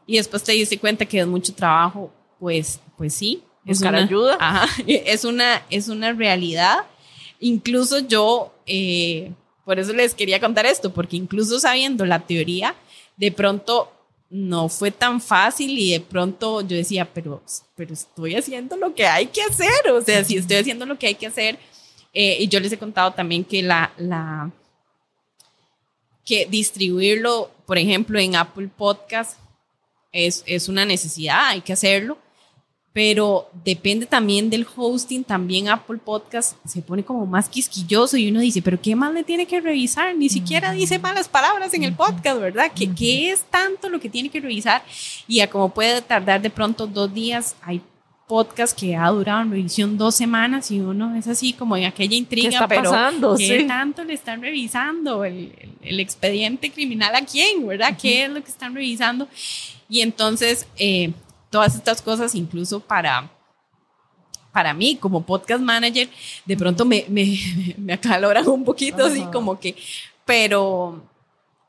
y 0.07 0.17
después 0.17 0.43
te 0.43 0.53
diste 0.53 0.79
cuenta 0.79 1.05
que 1.05 1.21
es 1.21 1.27
mucho 1.27 1.55
trabajo, 1.55 2.11
pues, 2.39 2.81
pues 2.97 3.15
sí. 3.15 3.43
Es 3.67 3.83
una 3.83 3.99
ayuda. 3.99 4.67
es, 4.87 5.25
una, 5.25 5.63
es 5.71 5.89
una 5.89 6.13
realidad. 6.13 6.79
Incluso 7.39 8.01
yo, 8.01 8.55
eh, 8.67 9.33
por 9.65 9.79
eso 9.79 9.93
les 9.93 10.15
quería 10.15 10.41
contar 10.41 10.67
esto, 10.67 10.93
porque 10.93 11.17
incluso 11.17 11.61
sabiendo 11.61 12.07
la 12.07 12.21
teoría, 12.21 12.75
de 13.17 13.31
pronto 13.31 13.93
no 14.31 14.69
fue 14.69 14.93
tan 14.93 15.21
fácil 15.21 15.77
y 15.77 15.93
de 15.93 16.01
pronto 16.01 16.61
yo 16.61 16.77
decía, 16.77 17.13
pero, 17.13 17.43
pero 17.75 17.93
estoy 17.93 18.37
haciendo 18.37 18.77
lo 18.77 18.95
que 18.95 19.05
hay 19.07 19.27
que 19.27 19.43
hacer, 19.43 19.91
o 19.93 20.01
sea, 20.01 20.25
si 20.25 20.37
estoy 20.37 20.59
haciendo 20.59 20.87
lo 20.87 20.97
que 20.97 21.09
hay 21.09 21.17
que 21.17 21.27
hacer, 21.27 21.59
eh, 22.15 22.37
y 22.41 22.49
yo 22.49 22.61
les 22.61 22.73
he 22.73 22.79
contado 22.79 23.13
también 23.13 23.45
que 23.45 23.61
la, 23.61 23.93
la, 23.99 24.51
que 26.25 26.47
distribuirlo, 26.47 27.51
por 27.67 27.77
ejemplo, 27.77 28.21
en 28.21 28.37
Apple 28.37 28.69
Podcast 28.77 29.37
es, 30.13 30.45
es 30.47 30.69
una 30.69 30.85
necesidad, 30.85 31.49
hay 31.49 31.61
que 31.61 31.73
hacerlo, 31.73 32.17
pero 32.93 33.49
depende 33.65 34.05
también 34.05 34.51
del 34.51 34.67
hosting, 34.75 35.23
también 35.23 35.69
Apple 35.69 35.99
Podcast 36.05 36.57
se 36.67 36.83
pone 36.83 37.05
como 37.05 37.25
más 37.25 37.49
quisquilloso 37.49 38.17
y 38.17 38.29
uno 38.29 38.41
dice, 38.41 38.63
pero 38.63 38.81
¿qué 38.81 38.97
más 38.97 39.15
le 39.15 39.23
tiene 39.23 39.47
que 39.47 39.61
revisar? 39.61 40.17
Ni 40.17 40.29
siquiera 40.29 40.73
dice 40.73 40.99
malas 40.99 41.29
palabras 41.29 41.73
en 41.75 41.85
el 41.85 41.95
podcast, 41.95 42.41
¿verdad? 42.41 42.73
¿Qué, 42.75 42.93
¿Qué, 42.93 43.31
es 43.31 43.43
tanto 43.43 43.89
lo 43.89 44.01
que 44.01 44.09
tiene 44.09 44.29
que 44.29 44.41
revisar? 44.41 44.83
Y 45.29 45.39
a 45.39 45.49
como 45.49 45.69
puede 45.69 46.03
tardar 46.03 46.43
de 46.43 46.51
pronto 46.51 46.89
dos 46.89 47.15
días, 47.15 47.55
hay 47.63 47.81
podcast 48.27 48.79
que 48.79 48.97
ha 48.97 49.09
durado 49.09 49.43
en 49.43 49.51
revisión 49.51 49.97
dos 49.97 50.15
semanas 50.15 50.71
y 50.71 50.81
uno 50.81 51.17
es 51.17 51.27
así 51.29 51.53
como 51.53 51.77
en 51.77 51.85
aquella 51.85 52.17
intriga, 52.17 52.49
¿Qué 52.49 52.55
está 52.55 52.69
pero 52.69 52.85
pasando? 52.85 53.37
¿qué 53.37 53.65
tanto 53.65 54.03
le 54.05 54.15
están 54.15 54.41
revisando? 54.41 55.25
¿El, 55.25 55.53
el, 55.83 55.99
expediente 55.99 56.71
criminal 56.71 57.15
a 57.15 57.25
quién, 57.25 57.67
verdad? 57.67 57.97
¿Qué 58.01 58.25
es 58.25 58.31
lo 58.31 58.43
que 58.43 58.51
están 58.51 58.75
revisando? 58.75 59.29
Y 59.89 60.01
entonces... 60.01 60.67
Eh, 60.77 61.13
todas 61.51 61.75
estas 61.75 62.01
cosas, 62.01 62.35
incluso 62.35 62.81
para, 62.81 63.31
para 64.53 64.73
mí 64.73 64.97
como 64.97 65.27
podcast 65.27 65.63
manager, 65.63 66.09
de 66.47 66.57
pronto 66.57 66.85
me, 66.85 67.05
me, 67.09 67.39
me 67.79 67.93
acaloran 67.93 68.49
un 68.49 68.65
poquito, 68.65 69.05
así 69.05 69.23
como 69.33 69.59
que, 69.59 69.77
pero, 70.25 71.03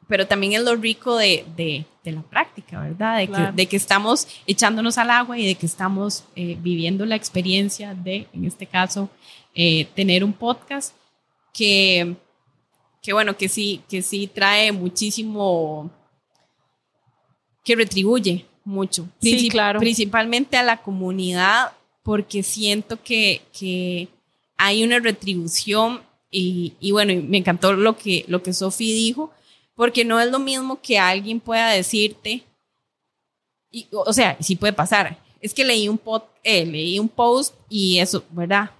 pero 0.08 0.28
también 0.28 0.54
es 0.54 0.62
lo 0.62 0.76
rico 0.76 1.18
de, 1.18 1.46
de, 1.56 1.84
de 2.04 2.12
la 2.12 2.22
práctica, 2.22 2.80
¿verdad? 2.80 3.18
De, 3.18 3.28
que, 3.28 3.52
de, 3.54 3.66
que, 3.66 3.76
estamos 3.76 4.28
echándonos 4.46 4.98
al 4.98 5.10
agua 5.10 5.38
y 5.38 5.48
de 5.48 5.56
que 5.56 5.66
estamos 5.66 6.24
eh, 6.36 6.58
viviendo 6.60 7.06
la 7.06 7.16
experiencia 7.16 7.94
de, 7.96 8.28
en 8.34 8.46
este 8.46 8.68
caso, 8.68 9.10
eh, 9.56 9.86
tener 9.96 10.24
un 10.24 10.34
podcast 10.34 10.96
que, 11.54 12.16
que, 13.02 13.14
bueno, 13.14 13.36
que 13.36 13.50
sí, 13.50 13.82
que 13.90 14.02
sí 14.02 14.28
trae 14.28 14.72
muchísimo, 14.72 15.90
que 17.64 17.76
retribuye 17.76 18.46
mucho. 18.64 19.08
Sí, 19.22 19.50
claro. 19.50 19.80
Principalmente 19.80 20.58
a 20.58 20.64
la 20.64 20.82
comunidad, 20.82 21.72
porque 22.04 22.44
siento 22.44 23.02
que, 23.02 23.42
que 23.58 24.08
hay 24.58 24.84
una 24.84 25.00
retribución 25.00 26.02
y, 26.30 26.74
y, 26.80 26.92
bueno, 26.92 27.14
me 27.28 27.38
encantó 27.38 27.74
lo 27.74 27.98
que, 27.98 28.26
lo 28.28 28.42
que 28.42 28.54
Sofi 28.54 28.94
dijo, 28.94 29.32
porque 29.76 30.06
no 30.06 30.20
es 30.20 30.32
lo 30.32 30.40
mismo 30.40 30.82
que 30.82 30.98
alguien 30.98 31.40
pueda 31.40 31.72
decirte, 31.72 32.44
y, 33.70 33.88
o 33.92 34.14
sea, 34.14 34.38
sí 34.40 34.56
puede 34.56 34.74
pasar, 34.74 35.18
es 35.42 35.54
que 35.54 35.66
leí 35.66 35.90
un, 35.90 35.98
pod, 35.98 36.22
eh, 36.44 36.66
leí 36.66 37.00
un 37.00 37.10
post 37.10 37.56
y 37.68 37.98
eso, 37.98 38.24
¿verdad? 38.32 38.72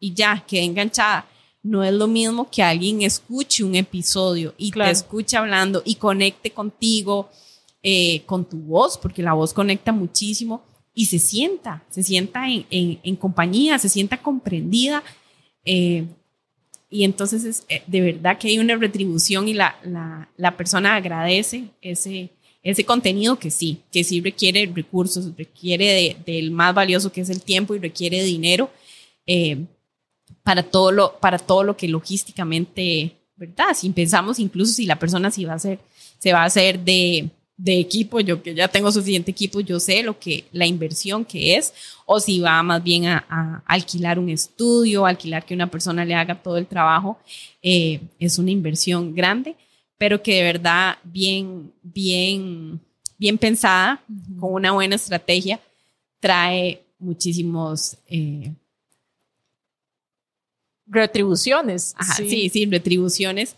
Y 0.00 0.14
ya, 0.14 0.42
quedé 0.46 0.64
enganchada. 0.64 1.26
No 1.62 1.84
es 1.84 1.92
lo 1.92 2.06
mismo 2.06 2.48
que 2.50 2.62
alguien 2.62 3.02
escuche 3.02 3.64
un 3.64 3.74
episodio 3.74 4.54
y 4.56 4.70
te 4.70 4.90
escuche 4.90 5.36
hablando 5.36 5.82
y 5.84 5.96
conecte 5.96 6.50
contigo 6.50 7.28
eh, 7.88 8.22
con 8.26 8.44
tu 8.44 8.56
voz, 8.56 8.98
porque 8.98 9.22
la 9.22 9.32
voz 9.32 9.54
conecta 9.54 9.92
muchísimo 9.92 10.64
y 10.92 11.06
se 11.06 11.20
sienta, 11.20 11.84
se 11.88 12.02
sienta 12.02 12.50
en, 12.50 12.66
en, 12.68 13.14
compañía, 13.14 13.78
se 13.78 13.88
sienta 13.88 14.20
comprendida. 14.20 15.04
Eh, 15.64 16.04
y 16.90 17.04
entonces 17.04 17.44
es, 17.44 17.64
eh, 17.68 17.84
de 17.86 18.00
verdad 18.00 18.38
que 18.38 18.48
hay 18.48 18.58
una 18.58 18.74
retribución 18.74 19.46
y 19.46 19.54
la, 19.54 19.76
la, 19.84 20.28
la 20.36 20.56
persona 20.56 20.96
agradece 20.96 21.66
ese, 21.80 22.30
ese 22.64 22.84
contenido 22.84 23.38
que 23.38 23.52
sí, 23.52 23.82
que 23.92 24.02
sí 24.02 24.20
requiere 24.20 24.66
recursos, 24.74 25.30
requiere 25.36 26.16
del 26.26 26.50
más 26.50 26.74
valioso 26.74 27.12
que 27.12 27.20
es 27.20 27.30
el 27.30 27.40
tiempo 27.40 27.76
y 27.76 27.78
requiere 27.78 28.24
dinero 28.24 28.68
eh, 29.28 29.64
para, 30.42 30.64
todo 30.64 30.90
lo, 30.90 31.20
para 31.20 31.38
todo 31.38 31.62
lo 31.62 31.76
que 31.76 31.86
logísticamente, 31.86 33.12
¿verdad? 33.36 33.76
Si 33.76 33.88
pensamos 33.90 34.40
incluso 34.40 34.72
si 34.72 34.86
la 34.86 34.98
persona 34.98 35.30
sí 35.30 35.44
va 35.44 35.54
a 35.54 35.60
ser, 35.60 35.78
se 36.18 36.32
va 36.32 36.42
a 36.42 36.46
hacer 36.46 36.80
de, 36.80 37.30
de 37.56 37.78
equipo, 37.78 38.20
yo 38.20 38.42
que 38.42 38.54
ya 38.54 38.68
tengo 38.68 38.92
suficiente 38.92 39.30
equipo, 39.30 39.60
yo 39.60 39.80
sé 39.80 40.02
lo 40.02 40.18
que 40.18 40.44
la 40.52 40.66
inversión 40.66 41.24
que 41.24 41.56
es, 41.56 41.72
o 42.04 42.20
si 42.20 42.40
va 42.40 42.62
más 42.62 42.82
bien 42.82 43.06
a, 43.06 43.62
alquilar 43.66 44.18
un 44.18 44.28
estudio, 44.28 45.06
alquilar 45.06 45.44
que 45.44 45.54
una 45.54 45.70
persona 45.70 46.04
le 46.04 46.14
haga 46.14 46.42
todo 46.42 46.58
el 46.58 46.66
trabajo, 46.66 47.18
eh, 47.62 48.00
es 48.18 48.38
una 48.38 48.50
inversión 48.50 49.14
grande, 49.14 49.56
pero 49.96 50.22
que 50.22 50.34
de 50.36 50.42
verdad 50.42 50.98
bien, 51.02 51.72
bien, 51.82 52.78
bien 53.16 53.38
pensada, 53.38 54.02
con 54.38 54.52
una 54.52 54.72
buena 54.72 54.96
estrategia, 54.96 55.60
trae 56.20 56.82
muchísimos... 56.98 57.96
Eh, 58.08 58.52
retribuciones. 60.88 61.96
sí. 62.16 62.48
sí, 62.48 62.66
retribuciones. 62.66 63.56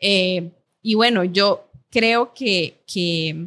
Eh, 0.00 0.50
y 0.80 0.94
bueno, 0.94 1.24
yo 1.24 1.68
creo 1.94 2.34
que, 2.34 2.82
que, 2.92 3.46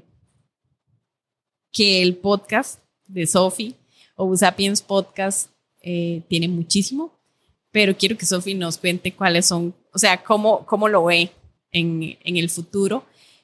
que 1.73 2.01
el 2.01 2.15
podcast 2.15 2.79
de 3.05 3.27
Sophie 3.27 3.75
o 4.15 4.33
Sapiens 4.37 4.81
Podcast 4.81 5.49
eh, 5.81 6.21
tiene 6.29 6.47
muchísimo, 6.47 7.11
pero 7.71 7.95
quiero 7.97 8.17
que 8.17 8.25
Sophie 8.25 8.55
nos 8.55 8.77
cuente 8.77 9.13
cuáles 9.13 9.47
son, 9.47 9.75
o 9.93 9.99
sea, 9.99 10.23
cómo, 10.23 10.65
cómo 10.65 10.87
lo 10.87 11.03
ve 11.03 11.29
en, 11.71 12.17
en 12.23 12.37
el 12.37 12.49
futuro, 12.49 13.03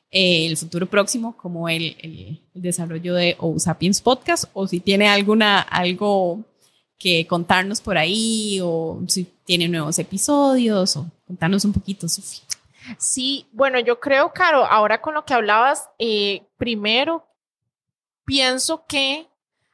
eh, 0.10 0.46
el 0.46 0.56
futuro 0.56 0.90
próximo, 0.90 1.36
como 1.36 1.68
el, 1.68 1.98
el, 2.00 2.40
desarrollo 2.54 3.14
de 3.14 3.36
o 3.40 3.60
Sapiens 3.60 4.02
Podcast, 4.02 4.46
o 4.54 4.68
si 4.68 4.80
tiene 4.80 5.10
alguna, 5.10 5.60
algo 5.60 6.46
que 6.98 7.28
contarnos 7.28 7.82
por 7.82 7.98
ahí, 7.98 8.60
o 8.64 9.04
si 9.08 9.28
tiene 9.44 9.68
nuevos 9.68 10.00
episodios, 10.00 10.96
o 10.96 11.12
contarnos 11.28 11.66
un 11.66 11.74
poquito, 11.74 12.08
Sophie. 12.08 12.40
Sí, 12.98 13.48
bueno, 13.52 13.80
yo 13.80 14.00
creo, 14.00 14.34
Caro, 14.34 14.66
ahora 14.66 15.02
con 15.02 15.14
lo 15.14 15.26
que 15.26 15.34
hablabas, 15.34 15.90
eh, 16.00 16.46
primero, 16.58 17.26
pienso 18.26 18.86
que 18.86 19.28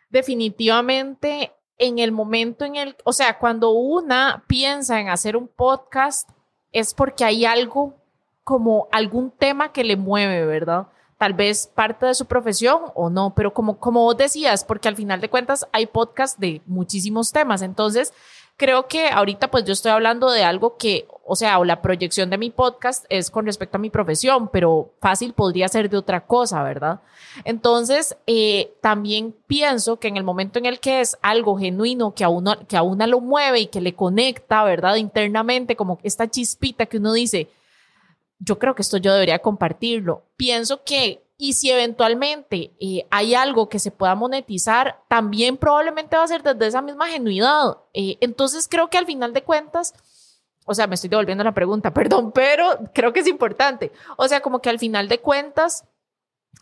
definitivamente 0.09 1.53
en 1.77 1.99
el 1.99 2.11
momento 2.11 2.65
en 2.65 2.75
el, 2.75 2.95
o 3.05 3.13
sea, 3.13 3.39
cuando 3.39 3.71
una 3.71 4.43
piensa 4.47 4.99
en 4.99 5.09
hacer 5.09 5.37
un 5.37 5.47
podcast, 5.47 6.29
es 6.71 6.93
porque 6.93 7.23
hay 7.23 7.45
algo 7.45 7.95
como 8.43 8.87
algún 8.91 9.31
tema 9.31 9.71
que 9.71 9.83
le 9.83 9.95
mueve, 9.95 10.45
¿verdad? 10.45 10.87
Tal 11.17 11.33
vez 11.33 11.67
parte 11.67 12.05
de 12.05 12.15
su 12.15 12.25
profesión 12.25 12.81
o 12.95 13.09
no, 13.09 13.33
pero 13.35 13.53
como, 13.53 13.79
como 13.79 14.01
vos 14.01 14.17
decías, 14.17 14.63
porque 14.63 14.87
al 14.87 14.95
final 14.95 15.21
de 15.21 15.29
cuentas 15.29 15.67
hay 15.71 15.85
podcasts 15.85 16.39
de 16.39 16.61
muchísimos 16.65 17.31
temas. 17.31 17.61
Entonces, 17.61 18.13
creo 18.59 18.87
que 18.87 19.07
ahorita 19.07 19.49
pues 19.49 19.63
yo 19.63 19.71
estoy 19.71 19.91
hablando 19.93 20.29
de 20.29 20.43
algo 20.43 20.75
que, 20.75 21.07
o 21.25 21.37
sea, 21.37 21.59
o 21.59 21.63
la 21.63 21.81
proyección 21.81 22.29
de 22.29 22.37
mi 22.37 22.49
podcast 22.49 23.05
es 23.07 23.31
con 23.31 23.45
respecto 23.45 23.77
a 23.77 23.79
mi 23.79 23.89
profesión, 23.89 24.49
pero 24.49 24.91
fácil 24.99 25.31
podría 25.31 25.69
ser 25.69 25.89
de 25.89 25.95
otra 25.95 26.27
cosa, 26.27 26.61
¿verdad? 26.61 26.99
Entonces, 27.45 28.17
eh, 28.27 28.73
también 28.81 29.33
pienso 29.47 29.97
que 29.97 30.09
en 30.09 30.17
el 30.17 30.25
momento 30.25 30.59
en 30.59 30.65
el 30.65 30.81
que 30.81 30.99
es 30.99 31.17
algo 31.21 31.57
genuino, 31.57 32.13
que 32.13 32.25
a, 32.25 32.29
uno, 32.29 32.57
que 32.67 32.75
a 32.75 32.83
una 32.83 33.07
lo 33.07 33.21
mueve 33.21 33.61
y 33.61 33.67
que 33.67 33.79
le 33.79 33.95
conecta, 33.95 34.61
¿verdad? 34.65 34.97
Internamente, 34.97 35.77
como 35.77 35.97
esta 36.03 36.29
chispita 36.29 36.85
que 36.85 36.97
uno 36.97 37.13
dice, 37.13 37.49
yo 38.39 38.59
creo 38.59 38.75
que 38.75 38.81
esto 38.81 38.97
yo 38.97 39.13
debería 39.13 39.39
compartirlo. 39.39 40.23
Pienso 40.35 40.83
que 40.83 41.23
y 41.41 41.53
si 41.53 41.71
eventualmente 41.71 42.73
eh, 42.81 43.07
hay 43.09 43.33
algo 43.33 43.69
que 43.69 43.79
se 43.79 43.91
pueda 43.91 44.13
monetizar, 44.13 44.99
también 45.07 45.55
probablemente 45.55 46.17
va 46.17 46.23
a 46.23 46.27
ser 46.27 46.43
desde 46.43 46.67
esa 46.67 46.81
misma 46.81 47.07
genuidad. 47.07 47.77
Eh, 47.93 48.17
entonces 48.19 48.67
creo 48.69 48.89
que 48.89 48.97
al 48.97 49.05
final 49.05 49.31
de 49.31 49.41
cuentas, 49.41 49.93
o 50.65 50.73
sea, 50.73 50.85
me 50.85 50.95
estoy 50.95 51.09
devolviendo 51.09 51.45
la 51.45 51.53
pregunta, 51.53 51.93
perdón, 51.93 52.33
pero 52.33 52.77
creo 52.93 53.13
que 53.13 53.21
es 53.21 53.27
importante. 53.27 53.93
O 54.17 54.27
sea, 54.27 54.41
como 54.41 54.59
que 54.59 54.69
al 54.69 54.79
final 54.79 55.07
de 55.07 55.21
cuentas 55.21 55.85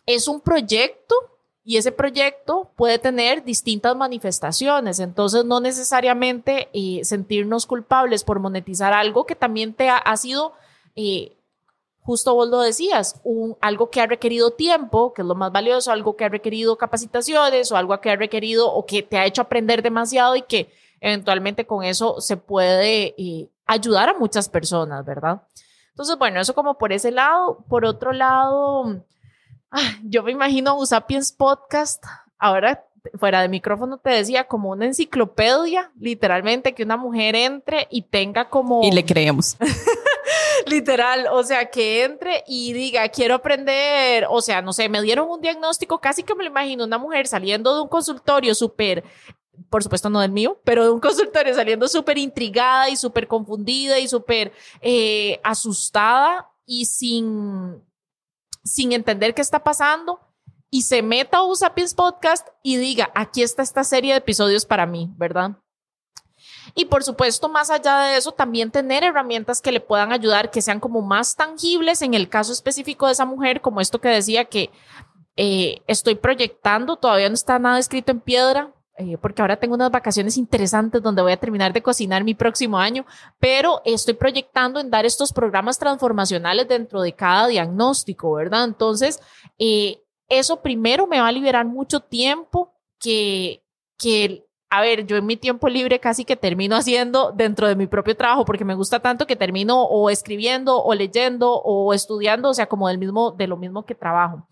es 0.05 0.27
un 0.27 0.41
proyecto 0.41 1.15
y 1.63 1.77
ese 1.77 1.91
proyecto 1.91 2.71
puede 2.75 2.99
tener 2.99 3.43
distintas 3.43 3.95
manifestaciones. 3.95 4.99
Entonces, 4.99 5.43
no 5.43 5.59
necesariamente 5.59 6.69
eh, 6.73 7.03
sentirnos 7.03 7.65
culpables 7.65 8.23
por 8.23 8.39
monetizar 8.39 8.93
algo 8.93 9.25
que 9.25 9.35
también 9.35 9.73
te 9.73 9.89
ha, 9.89 9.97
ha 9.97 10.17
sido 10.17 10.53
justo 12.07 12.33
vos 12.33 12.47
lo 12.47 12.61
decías, 12.61 13.19
un, 13.25 13.57
algo 13.59 13.89
que 13.89 13.99
ha 13.99 14.07
requerido 14.07 14.51
tiempo, 14.51 15.13
que 15.13 15.23
es 15.23 15.27
lo 15.27 15.35
más 15.35 15.51
valioso, 15.51 15.91
algo 15.91 16.15
que 16.15 16.23
ha 16.23 16.29
requerido 16.29 16.77
capacitaciones 16.77 17.69
o 17.69 17.75
algo 17.75 17.99
que 17.99 18.09
ha 18.09 18.15
requerido 18.15 18.71
o 18.71 18.85
que 18.85 19.03
te 19.03 19.17
ha 19.17 19.25
hecho 19.25 19.41
aprender 19.41 19.81
demasiado 19.81 20.37
y 20.37 20.43
que 20.43 20.71
eventualmente 21.01 21.65
con 21.67 21.83
eso 21.83 22.21
se 22.21 22.37
puede 22.37 23.13
eh, 23.17 23.49
ayudar 23.65 24.07
a 24.07 24.17
muchas 24.17 24.47
personas, 24.47 25.03
¿verdad? 25.03 25.41
Entonces, 25.89 26.17
bueno, 26.17 26.39
eso 26.39 26.55
como 26.55 26.77
por 26.77 26.93
ese 26.93 27.11
lado. 27.11 27.65
Por 27.67 27.83
otro 27.83 28.13
lado, 28.13 29.03
yo 30.05 30.23
me 30.23 30.31
imagino 30.31 30.77
Usapiens 30.77 31.33
Podcast, 31.33 32.01
ahora 32.39 32.85
fuera 33.19 33.41
de 33.41 33.49
micrófono 33.49 33.97
te 33.97 34.11
decía, 34.11 34.45
como 34.45 34.69
una 34.69 34.85
enciclopedia, 34.85 35.91
literalmente, 35.99 36.73
que 36.73 36.83
una 36.83 36.95
mujer 36.95 37.35
entre 37.35 37.87
y 37.89 38.03
tenga 38.03 38.49
como... 38.49 38.81
Y 38.81 38.91
le 38.91 39.03
creemos. 39.03 39.57
Literal, 40.67 41.27
o 41.31 41.43
sea, 41.43 41.69
que 41.69 42.03
entre 42.03 42.43
y 42.47 42.73
diga, 42.73 43.07
quiero 43.09 43.35
aprender, 43.35 44.25
o 44.29 44.41
sea, 44.41 44.61
no 44.61 44.73
sé, 44.73 44.89
me 44.89 45.01
dieron 45.01 45.29
un 45.29 45.41
diagnóstico, 45.41 45.99
casi 45.99 46.23
que 46.23 46.35
me 46.35 46.43
lo 46.43 46.49
imagino, 46.49 46.83
una 46.83 46.97
mujer 46.97 47.27
saliendo 47.27 47.75
de 47.75 47.81
un 47.81 47.87
consultorio 47.87 48.53
súper 48.53 49.03
por 49.69 49.83
supuesto 49.83 50.09
no 50.09 50.21
del 50.21 50.31
mío, 50.31 50.59
pero 50.63 50.83
de 50.83 50.91
un 50.91 50.99
consultorio 50.99 51.53
saliendo 51.53 51.87
súper 51.87 52.17
intrigada 52.17 52.89
y 52.89 52.95
súper 52.95 53.27
confundida 53.27 53.99
y 53.99 54.07
súper 54.07 54.53
eh, 54.81 55.39
asustada 55.43 56.49
y 56.65 56.85
sin, 56.85 57.81
sin 58.63 58.91
entender 58.91 59.33
qué 59.33 59.41
está 59.41 59.63
pasando 59.63 60.19
y 60.69 60.83
se 60.83 61.01
meta 61.01 61.37
a 61.37 61.43
Usapis 61.43 61.93
Podcast 61.93 62.47
y 62.61 62.77
diga, 62.77 63.09
aquí 63.15 63.41
está 63.41 63.63
esta 63.63 63.83
serie 63.83 64.13
de 64.13 64.19
episodios 64.19 64.65
para 64.65 64.85
mí, 64.85 65.11
¿verdad? 65.17 65.57
Y 66.75 66.85
por 66.85 67.03
supuesto, 67.03 67.49
más 67.49 67.69
allá 67.69 67.99
de 67.99 68.17
eso, 68.17 68.31
también 68.31 68.71
tener 68.71 69.03
herramientas 69.03 69.61
que 69.61 69.71
le 69.71 69.79
puedan 69.79 70.11
ayudar, 70.11 70.51
que 70.51 70.61
sean 70.61 70.79
como 70.79 71.01
más 71.01 71.35
tangibles 71.35 72.01
en 72.01 72.13
el 72.13 72.29
caso 72.29 72.51
específico 72.51 73.05
de 73.05 73.13
esa 73.13 73.25
mujer, 73.25 73.61
como 73.61 73.81
esto 73.81 73.99
que 73.99 74.09
decía 74.09 74.45
que 74.45 74.69
eh, 75.35 75.81
estoy 75.87 76.15
proyectando, 76.15 76.95
todavía 76.95 77.29
no 77.29 77.35
está 77.35 77.59
nada 77.59 77.77
escrito 77.77 78.11
en 78.11 78.19
piedra, 78.19 78.73
eh, 78.97 79.15
porque 79.21 79.43
ahora 79.43 79.57
tengo 79.57 79.75
unas 79.75 79.91
vacaciones 79.91 80.37
interesantes 80.37 81.03
donde 81.03 81.21
voy 81.21 81.31
a 81.31 81.37
terminar 81.37 81.71
de 81.71 81.83
cocinar 81.83 82.23
mi 82.23 82.33
próximo 82.33 82.79
año, 82.79 83.05
pero 83.39 83.81
estoy 83.85 84.15
proyectando 84.15 84.79
en 84.79 84.89
dar 84.89 85.05
estos 85.05 85.31
programas 85.31 85.77
transformacionales 85.77 86.67
dentro 86.67 87.01
de 87.01 87.13
cada 87.13 87.45
diagnóstico, 87.45 88.33
¿verdad? 88.33 88.63
Entonces, 88.63 89.19
eh, 89.59 90.01
eso 90.27 90.63
primero 90.63 91.05
me 91.05 91.21
va 91.21 91.27
a 91.27 91.31
liberar 91.31 91.67
mucho 91.67 91.99
tiempo 91.99 92.73
que, 92.99 93.63
que 93.99 94.46
a 94.69 94.81
ver, 94.81 95.05
yo 95.05 95.15
en 95.15 95.25
mi 95.25 95.37
tiempo 95.37 95.69
libre 95.69 95.99
casi 95.99 96.25
que 96.25 96.35
termino 96.35 96.75
haciendo 96.75 97.31
dentro 97.31 97.67
de 97.67 97.75
mi 97.75 97.87
propio 97.87 98.17
trabajo 98.17 98.43
porque 98.43 98.65
me 98.65 98.75
gusta 98.75 98.99
tanto 98.99 99.25
que 99.25 99.35
termino 99.35 99.83
o 99.83 100.09
escribiendo 100.09 100.83
o 100.83 100.93
leyendo 100.93 101.53
o 101.53 101.93
estudiando, 101.93 102.49
o 102.49 102.53
sea, 102.53 102.67
como 102.67 102.87
del 102.89 102.97
mismo, 102.97 103.31
de 103.31 103.47
lo 103.47 103.55
mismo 103.55 103.85
que 103.85 103.95
trabajo. 103.95 104.47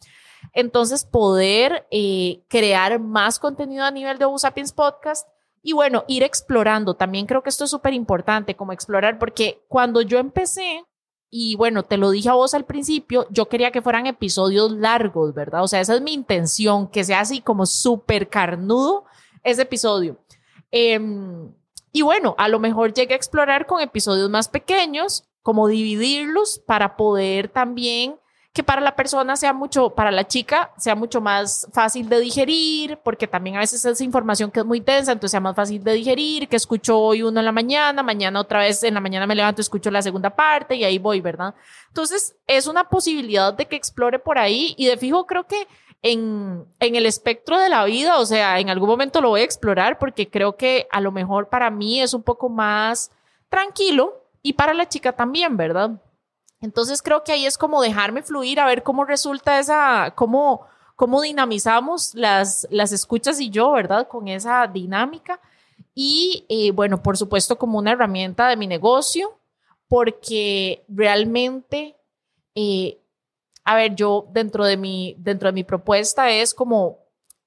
Entonces, 0.54 1.06
poder 1.06 1.86
eh, 1.92 2.44
crear 2.48 3.00
más 3.00 3.40
contenido 3.40 3.84
a 3.84 3.92
nivel 3.92 4.18
de 4.18 4.26
Usapiens 4.26 4.72
Podcast 4.72 5.28
y 5.62 5.74
bueno, 5.74 6.06
ir 6.08 6.24
explorando. 6.24 6.94
También 6.94 7.26
creo 7.26 7.44
que 7.44 7.50
esto 7.50 7.66
es 7.66 7.72
súper 7.72 7.94
importante, 7.94 8.56
como 8.56 8.72
explorar, 8.72 9.20
porque 9.20 9.66
cuando 9.68 10.02
yo 10.02 10.20
empecé, 10.20 10.86
y 11.30 11.56
bueno, 11.56 11.84
te 11.84 11.98
lo 11.98 12.12
dije 12.12 12.30
a 12.30 12.36
vos 12.36 12.54
al 12.54 12.64
principio, 12.64 13.28
yo 13.32 13.50
quería 13.50 13.72
que 13.72 13.82
fueran 13.82 14.06
episodios 14.06 14.72
largos, 14.72 15.34
¿verdad? 15.34 15.64
O 15.64 15.68
sea, 15.68 15.82
esa 15.82 15.96
es 15.96 16.02
mi 16.02 16.14
intención, 16.14 16.88
que 16.88 17.04
sea 17.04 17.20
así 17.20 17.42
como 17.42 17.66
súper 17.66 18.30
carnudo 18.30 19.06
ese 19.46 19.62
episodio. 19.62 20.18
Em, 20.72 21.54
y 21.94 22.02
bueno, 22.02 22.36
a 22.38 22.50
lo 22.50 22.60
mejor 22.60 22.94
llegué 22.94 23.14
a 23.14 23.18
explorar 23.18 23.66
con 23.66 23.80
episodios 23.80 24.30
más 24.30 24.50
pequeños, 24.50 25.30
como 25.42 25.68
dividirlos 25.68 26.60
para 26.60 26.98
poder 26.98 27.48
también 27.48 28.16
que 28.56 28.64
para 28.64 28.80
la 28.80 28.96
persona 28.96 29.36
sea 29.36 29.52
mucho, 29.52 29.90
para 29.90 30.12
la 30.12 30.26
chica 30.26 30.72
sea 30.78 30.96
mucho 30.96 31.20
más 31.20 31.68
fácil 31.74 32.08
de 32.08 32.22
digerir, 32.22 32.98
porque 33.04 33.28
también 33.28 33.58
a 33.58 33.60
veces 33.60 33.84
es 33.84 34.00
información 34.00 34.50
que 34.50 34.62
es 34.62 34.66
muy 34.66 34.80
densa, 34.80 35.12
entonces 35.12 35.32
sea 35.32 35.42
más 35.42 35.58
fácil 35.58 35.84
de 35.84 35.92
digerir, 35.92 36.48
que 36.48 36.56
escucho 36.56 36.98
hoy 36.98 37.22
uno 37.22 37.42
en 37.42 37.46
la 37.46 37.52
mañana, 37.52 38.02
mañana 38.02 38.40
otra 38.40 38.60
vez 38.60 38.82
en 38.84 38.94
la 38.94 39.02
mañana 39.02 39.28
me 39.28 39.36
levanto, 39.36 39.60
escucho 39.60 39.92
la 39.92 40.02
segunda 40.02 40.30
parte 40.30 40.76
y 40.76 40.86
ahí 40.86 41.00
voy, 41.00 41.20
¿verdad? 41.20 41.54
Entonces 41.90 42.38
es 42.48 42.66
una 42.68 42.86
posibilidad 42.86 43.54
de 43.54 43.66
que 43.66 43.76
explore 43.76 44.20
por 44.20 44.38
ahí 44.38 44.74
y 44.78 44.86
de 44.86 44.96
fijo 44.96 45.28
creo 45.28 45.46
que 45.46 45.68
en, 46.02 46.66
en 46.80 46.96
el 46.96 47.06
espectro 47.06 47.60
de 47.60 47.70
la 47.70 47.84
vida, 47.86 48.20
o 48.20 48.26
sea, 48.26 48.60
en 48.60 48.70
algún 48.70 48.90
momento 48.90 49.22
lo 49.22 49.30
voy 49.30 49.42
a 49.42 49.46
explorar 49.46 49.98
porque 49.98 50.30
creo 50.30 50.56
que 50.56 50.88
a 50.92 51.02
lo 51.02 51.12
mejor 51.12 51.50
para 51.50 51.70
mí 51.70 52.02
es 52.02 52.14
un 52.14 52.24
poco 52.24 52.50
más 52.50 53.12
tranquilo 53.50 54.24
y 54.42 54.54
para 54.54 54.74
la 54.74 54.88
chica 54.88 55.14
también, 55.14 55.58
¿verdad? 55.58 56.00
Entonces 56.62 57.02
creo 57.02 57.24
que 57.24 57.32
ahí 57.32 57.46
es 57.46 57.58
como 57.58 57.82
dejarme 57.82 58.24
fluir 58.24 58.60
a 58.60 58.66
ver 58.66 58.84
cómo 58.84 59.06
resulta 59.06 59.60
esa, 59.60 60.14
cómo, 60.16 60.68
cómo 60.96 61.22
dinamizamos 61.22 62.14
las, 62.16 62.68
las 62.70 62.92
escuchas 62.92 63.40
y 63.40 63.50
yo, 63.50 63.72
¿verdad? 63.72 64.08
Con 64.08 64.28
esa 64.28 64.68
dinámica. 64.68 65.40
Y 65.94 66.46
eh, 66.50 66.72
bueno, 66.72 67.02
por 67.02 67.18
supuesto 67.18 67.58
como 67.58 67.78
una 67.78 67.92
herramienta 67.92 68.48
de 68.48 68.58
mi 68.58 68.68
negocio, 68.68 69.38
porque 69.88 70.84
realmente, 70.88 71.96
eh, 72.56 73.00
a 73.66 73.76
ver, 73.76 73.96
yo 73.96 74.28
dentro 74.32 74.64
de 74.64 74.78
mi, 74.78 75.16
dentro 75.18 75.50
de 75.50 75.54
mi 75.54 75.64
propuesta 75.64 76.30
es 76.30 76.54
como 76.54 77.00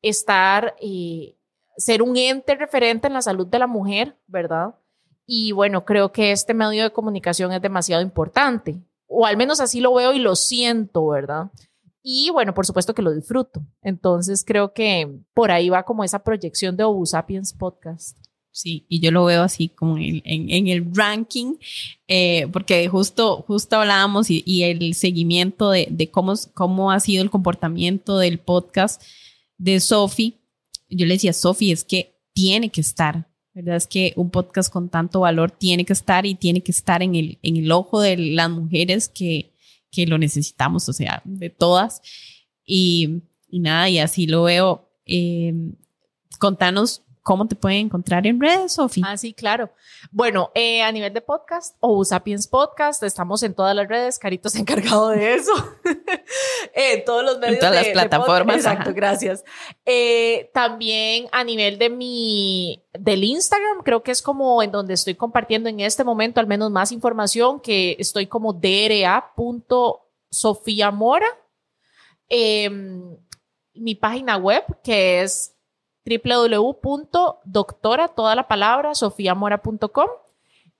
estar, 0.02 0.74
eh, 0.80 1.36
ser 1.76 2.02
un 2.02 2.16
ente 2.16 2.56
referente 2.56 3.06
en 3.06 3.14
la 3.14 3.22
salud 3.22 3.46
de 3.46 3.60
la 3.60 3.68
mujer, 3.68 4.16
¿verdad? 4.26 4.74
Y 5.24 5.52
bueno, 5.52 5.84
creo 5.84 6.10
que 6.10 6.32
este 6.32 6.54
medio 6.54 6.82
de 6.82 6.90
comunicación 6.90 7.52
es 7.52 7.62
demasiado 7.62 8.02
importante, 8.02 8.82
o 9.06 9.26
al 9.26 9.36
menos 9.36 9.60
así 9.60 9.80
lo 9.80 9.94
veo 9.94 10.12
y 10.12 10.18
lo 10.18 10.34
siento, 10.34 11.06
¿verdad? 11.06 11.50
Y 12.02 12.30
bueno, 12.30 12.52
por 12.52 12.66
supuesto 12.66 12.94
que 12.94 13.02
lo 13.02 13.14
disfruto. 13.14 13.60
Entonces 13.82 14.44
creo 14.44 14.72
que 14.72 15.20
por 15.34 15.52
ahí 15.52 15.68
va 15.68 15.84
como 15.84 16.02
esa 16.02 16.24
proyección 16.24 16.76
de 16.76 16.84
Obu 16.84 17.06
Sapiens 17.06 17.52
Podcast. 17.52 18.27
Sí, 18.58 18.84
y 18.88 18.98
yo 18.98 19.12
lo 19.12 19.24
veo 19.24 19.44
así 19.44 19.68
como 19.68 19.98
en, 19.98 20.20
en, 20.24 20.66
el 20.66 20.92
ranking, 20.92 21.54
eh, 22.08 22.48
porque 22.52 22.88
justo, 22.88 23.44
justo 23.46 23.76
hablábamos 23.76 24.30
y, 24.30 24.42
y 24.44 24.64
el 24.64 24.94
seguimiento 24.94 25.70
de, 25.70 25.86
de, 25.88 26.10
cómo, 26.10 26.34
cómo 26.54 26.90
ha 26.90 26.98
sido 26.98 27.22
el 27.22 27.30
comportamiento 27.30 28.18
del 28.18 28.40
podcast 28.40 29.00
de 29.58 29.78
Sofi. 29.78 30.40
Yo 30.88 31.06
le 31.06 31.14
decía, 31.14 31.32
Sofi, 31.34 31.70
es 31.70 31.84
que 31.84 32.16
tiene 32.32 32.70
que 32.70 32.80
estar, 32.80 33.28
¿verdad? 33.54 33.76
Es 33.76 33.86
que 33.86 34.12
un 34.16 34.28
podcast 34.28 34.72
con 34.72 34.88
tanto 34.88 35.20
valor 35.20 35.52
tiene 35.52 35.84
que 35.84 35.92
estar 35.92 36.26
y 36.26 36.34
tiene 36.34 36.60
que 36.60 36.72
estar 36.72 37.00
en 37.00 37.14
el, 37.14 37.38
en 37.42 37.58
el 37.58 37.70
ojo 37.70 38.00
de 38.00 38.16
las 38.16 38.50
mujeres 38.50 39.08
que, 39.08 39.52
que 39.92 40.04
lo 40.04 40.18
necesitamos, 40.18 40.88
o 40.88 40.92
sea, 40.92 41.22
de 41.24 41.48
todas. 41.48 42.02
Y, 42.66 43.22
y 43.48 43.60
nada, 43.60 43.88
y 43.88 44.00
así 44.00 44.26
lo 44.26 44.42
veo. 44.42 44.90
Eh, 45.06 45.54
contanos 46.40 47.04
¿Cómo 47.28 47.46
te 47.46 47.54
pueden 47.56 47.80
encontrar 47.80 48.26
en 48.26 48.40
redes, 48.40 48.72
Sofi? 48.72 49.02
Ah, 49.04 49.18
sí, 49.18 49.34
claro. 49.34 49.70
Bueno, 50.10 50.50
eh, 50.54 50.80
a 50.80 50.90
nivel 50.90 51.12
de 51.12 51.20
podcast 51.20 51.76
o 51.78 52.02
Sapiens 52.02 52.48
Podcast, 52.48 53.02
estamos 53.02 53.42
en 53.42 53.52
todas 53.52 53.76
las 53.76 53.86
redes. 53.86 54.18
Carito 54.18 54.48
se 54.48 54.56
ha 54.56 54.62
encargado 54.62 55.10
de 55.10 55.34
eso. 55.34 55.52
en 56.74 57.04
todos 57.04 57.22
los 57.22 57.38
medios. 57.38 57.56
En 57.56 57.60
todas 57.60 57.74
las 57.74 57.88
plataformas. 57.88 58.56
Exacto, 58.56 58.94
gracias. 58.94 59.44
Eh, 59.84 60.50
también 60.54 61.28
a 61.30 61.44
nivel 61.44 61.78
de 61.78 61.90
mi, 61.90 62.82
del 62.98 63.22
Instagram, 63.22 63.82
creo 63.84 64.02
que 64.02 64.12
es 64.12 64.22
como 64.22 64.62
en 64.62 64.72
donde 64.72 64.94
estoy 64.94 65.14
compartiendo 65.14 65.68
en 65.68 65.80
este 65.80 66.04
momento 66.04 66.40
al 66.40 66.46
menos 66.46 66.70
más 66.70 66.92
información, 66.92 67.60
que 67.60 67.94
estoy 67.98 68.26
como 68.26 68.54
dra.sofiamora. 68.54 71.26
Eh, 72.30 72.70
mi 73.74 73.94
página 73.96 74.38
web, 74.38 74.64
que 74.82 75.20
es 75.20 75.57
www.doctora, 76.08 78.08
toda 78.08 78.34
la 78.34 78.48
palabra, 78.48 78.94
sofiamora.com. 78.94 80.08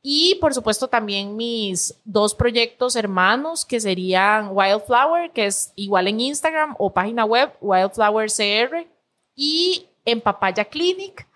Y 0.00 0.36
por 0.40 0.54
supuesto 0.54 0.88
también 0.88 1.36
mis 1.36 1.94
dos 2.04 2.34
proyectos 2.34 2.96
hermanos 2.96 3.64
que 3.64 3.80
serían 3.80 4.50
Wildflower, 4.52 5.32
que 5.32 5.46
es 5.46 5.72
igual 5.76 6.08
en 6.08 6.20
Instagram 6.20 6.76
o 6.78 6.92
página 6.92 7.24
web 7.24 7.50
Wildflower 7.60 8.30
CR 8.30 8.86
y 9.34 9.86
en 10.04 10.20
Papaya 10.20 10.64
Clinic, 10.64 11.26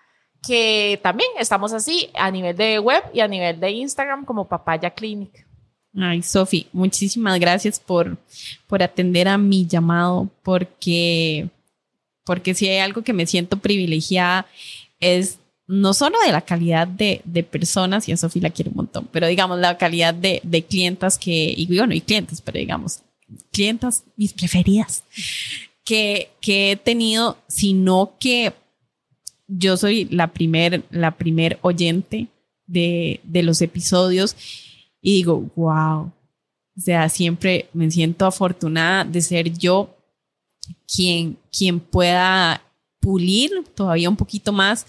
que 0.41 0.99
también 1.03 1.29
estamos 1.37 1.73
así 1.73 2.09
a 2.15 2.31
nivel 2.31 2.55
de 2.55 2.79
web 2.79 3.03
y 3.13 3.19
a 3.19 3.27
nivel 3.27 3.59
de 3.59 3.71
Instagram 3.71 4.25
como 4.25 4.47
Papaya 4.47 4.89
Clinic. 4.89 5.45
Ay, 5.95 6.23
Sofi, 6.23 6.67
muchísimas 6.73 7.39
gracias 7.39 7.79
por, 7.79 8.17
por 8.67 8.81
atender 8.81 9.27
a 9.27 9.37
mi 9.37 9.67
llamado, 9.67 10.27
porque 10.41 11.49
porque 12.23 12.53
si 12.53 12.67
hay 12.67 12.79
algo 12.79 13.03
que 13.03 13.13
me 13.13 13.27
siento 13.27 13.57
privilegiada 13.57 14.47
es 14.99 15.39
no 15.67 15.93
solo 15.93 16.17
de 16.25 16.31
la 16.31 16.41
calidad 16.41 16.87
de, 16.87 17.21
de 17.23 17.43
personas, 17.43 18.07
y 18.07 18.11
a 18.11 18.17
Sofía 18.17 18.43
la 18.43 18.49
quiero 18.49 18.71
un 18.71 18.77
montón, 18.77 19.07
pero 19.11 19.27
digamos 19.27 19.59
la 19.59 19.77
calidad 19.77 20.13
de, 20.13 20.41
de 20.43 20.63
clientas 20.63 21.17
que, 21.17 21.53
y 21.55 21.65
bueno, 21.75 21.93
y 21.93 22.01
clientes, 22.01 22.41
pero 22.41 22.59
digamos, 22.59 23.01
clientas 23.51 24.03
mis 24.15 24.33
preferidas 24.33 25.03
que, 25.85 26.29
que 26.41 26.71
he 26.71 26.75
tenido, 26.75 27.37
sino 27.47 28.13
que 28.19 28.53
yo 29.47 29.77
soy 29.77 30.05
la 30.05 30.33
primer, 30.33 30.83
la 30.91 31.17
primer 31.17 31.59
oyente 31.61 32.27
de, 32.65 33.19
de 33.23 33.43
los 33.43 33.61
episodios 33.61 34.35
y 35.01 35.15
digo, 35.15 35.49
wow, 35.55 36.11
o 36.75 36.81
sea, 36.81 37.09
siempre 37.09 37.69
me 37.73 37.89
siento 37.91 38.25
afortunada 38.25 39.03
de 39.03 39.21
ser 39.21 39.51
yo 39.57 39.95
quien, 40.87 41.37
quien 41.55 41.79
pueda 41.79 42.61
pulir 42.99 43.51
todavía 43.75 44.09
un 44.09 44.15
poquito 44.15 44.51
más 44.51 44.85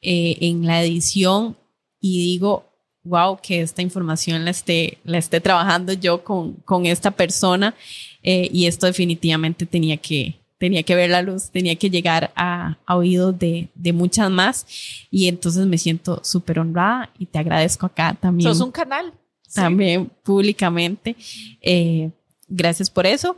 eh, 0.00 0.36
en 0.40 0.66
la 0.66 0.82
edición 0.82 1.56
y 2.00 2.18
digo, 2.18 2.64
wow, 3.02 3.38
que 3.42 3.60
esta 3.60 3.82
información 3.82 4.44
la 4.44 4.50
esté, 4.50 4.98
la 5.04 5.18
esté 5.18 5.40
trabajando 5.40 5.92
yo 5.92 6.22
con, 6.22 6.52
con 6.64 6.86
esta 6.86 7.10
persona 7.10 7.74
eh, 8.22 8.48
y 8.52 8.66
esto 8.66 8.86
definitivamente 8.86 9.66
tenía 9.66 9.96
que, 9.96 10.36
tenía 10.58 10.82
que 10.82 10.94
ver 10.94 11.10
la 11.10 11.22
luz, 11.22 11.50
tenía 11.50 11.76
que 11.76 11.90
llegar 11.90 12.32
a, 12.36 12.78
oídos 12.88 13.38
de, 13.38 13.68
de, 13.74 13.92
muchas 13.92 14.30
más 14.30 14.66
y 15.10 15.28
entonces 15.28 15.66
me 15.66 15.78
siento 15.78 16.20
súper 16.22 16.58
honrada 16.58 17.10
y 17.18 17.26
te 17.26 17.38
agradezco 17.38 17.86
acá 17.86 18.16
también. 18.20 18.48
Sos 18.48 18.60
un 18.60 18.72
canal. 18.72 19.12
También 19.54 20.10
públicamente. 20.22 21.16
Eh, 21.60 22.10
gracias 22.48 22.90
por 22.90 23.06
eso. 23.06 23.36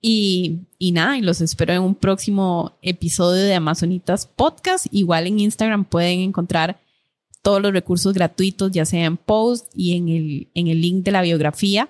Y, 0.00 0.60
y, 0.78 0.92
nada, 0.92 1.18
y 1.18 1.22
los 1.22 1.40
espero 1.40 1.72
en 1.72 1.82
un 1.82 1.94
próximo 1.94 2.76
episodio 2.82 3.42
de 3.42 3.54
Amazonitas 3.54 4.26
Podcast. 4.26 4.86
Igual 4.90 5.26
en 5.26 5.40
Instagram 5.40 5.84
pueden 5.84 6.20
encontrar 6.20 6.80
todos 7.42 7.62
los 7.62 7.72
recursos 7.72 8.12
gratuitos, 8.12 8.72
ya 8.72 8.84
sea 8.84 9.04
en 9.04 9.16
post 9.16 9.70
y 9.74 9.96
en 9.96 10.08
el, 10.08 10.48
en 10.54 10.66
el 10.68 10.80
link 10.80 11.04
de 11.04 11.12
la 11.12 11.22
biografía, 11.22 11.88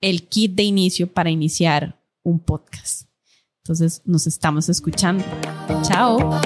el 0.00 0.22
kit 0.28 0.54
de 0.54 0.62
inicio 0.62 1.12
para 1.12 1.30
iniciar 1.30 2.00
un 2.22 2.38
podcast. 2.38 3.08
Entonces 3.62 4.00
nos 4.06 4.26
estamos 4.26 4.68
escuchando. 4.70 5.24
Chao. 5.82 6.40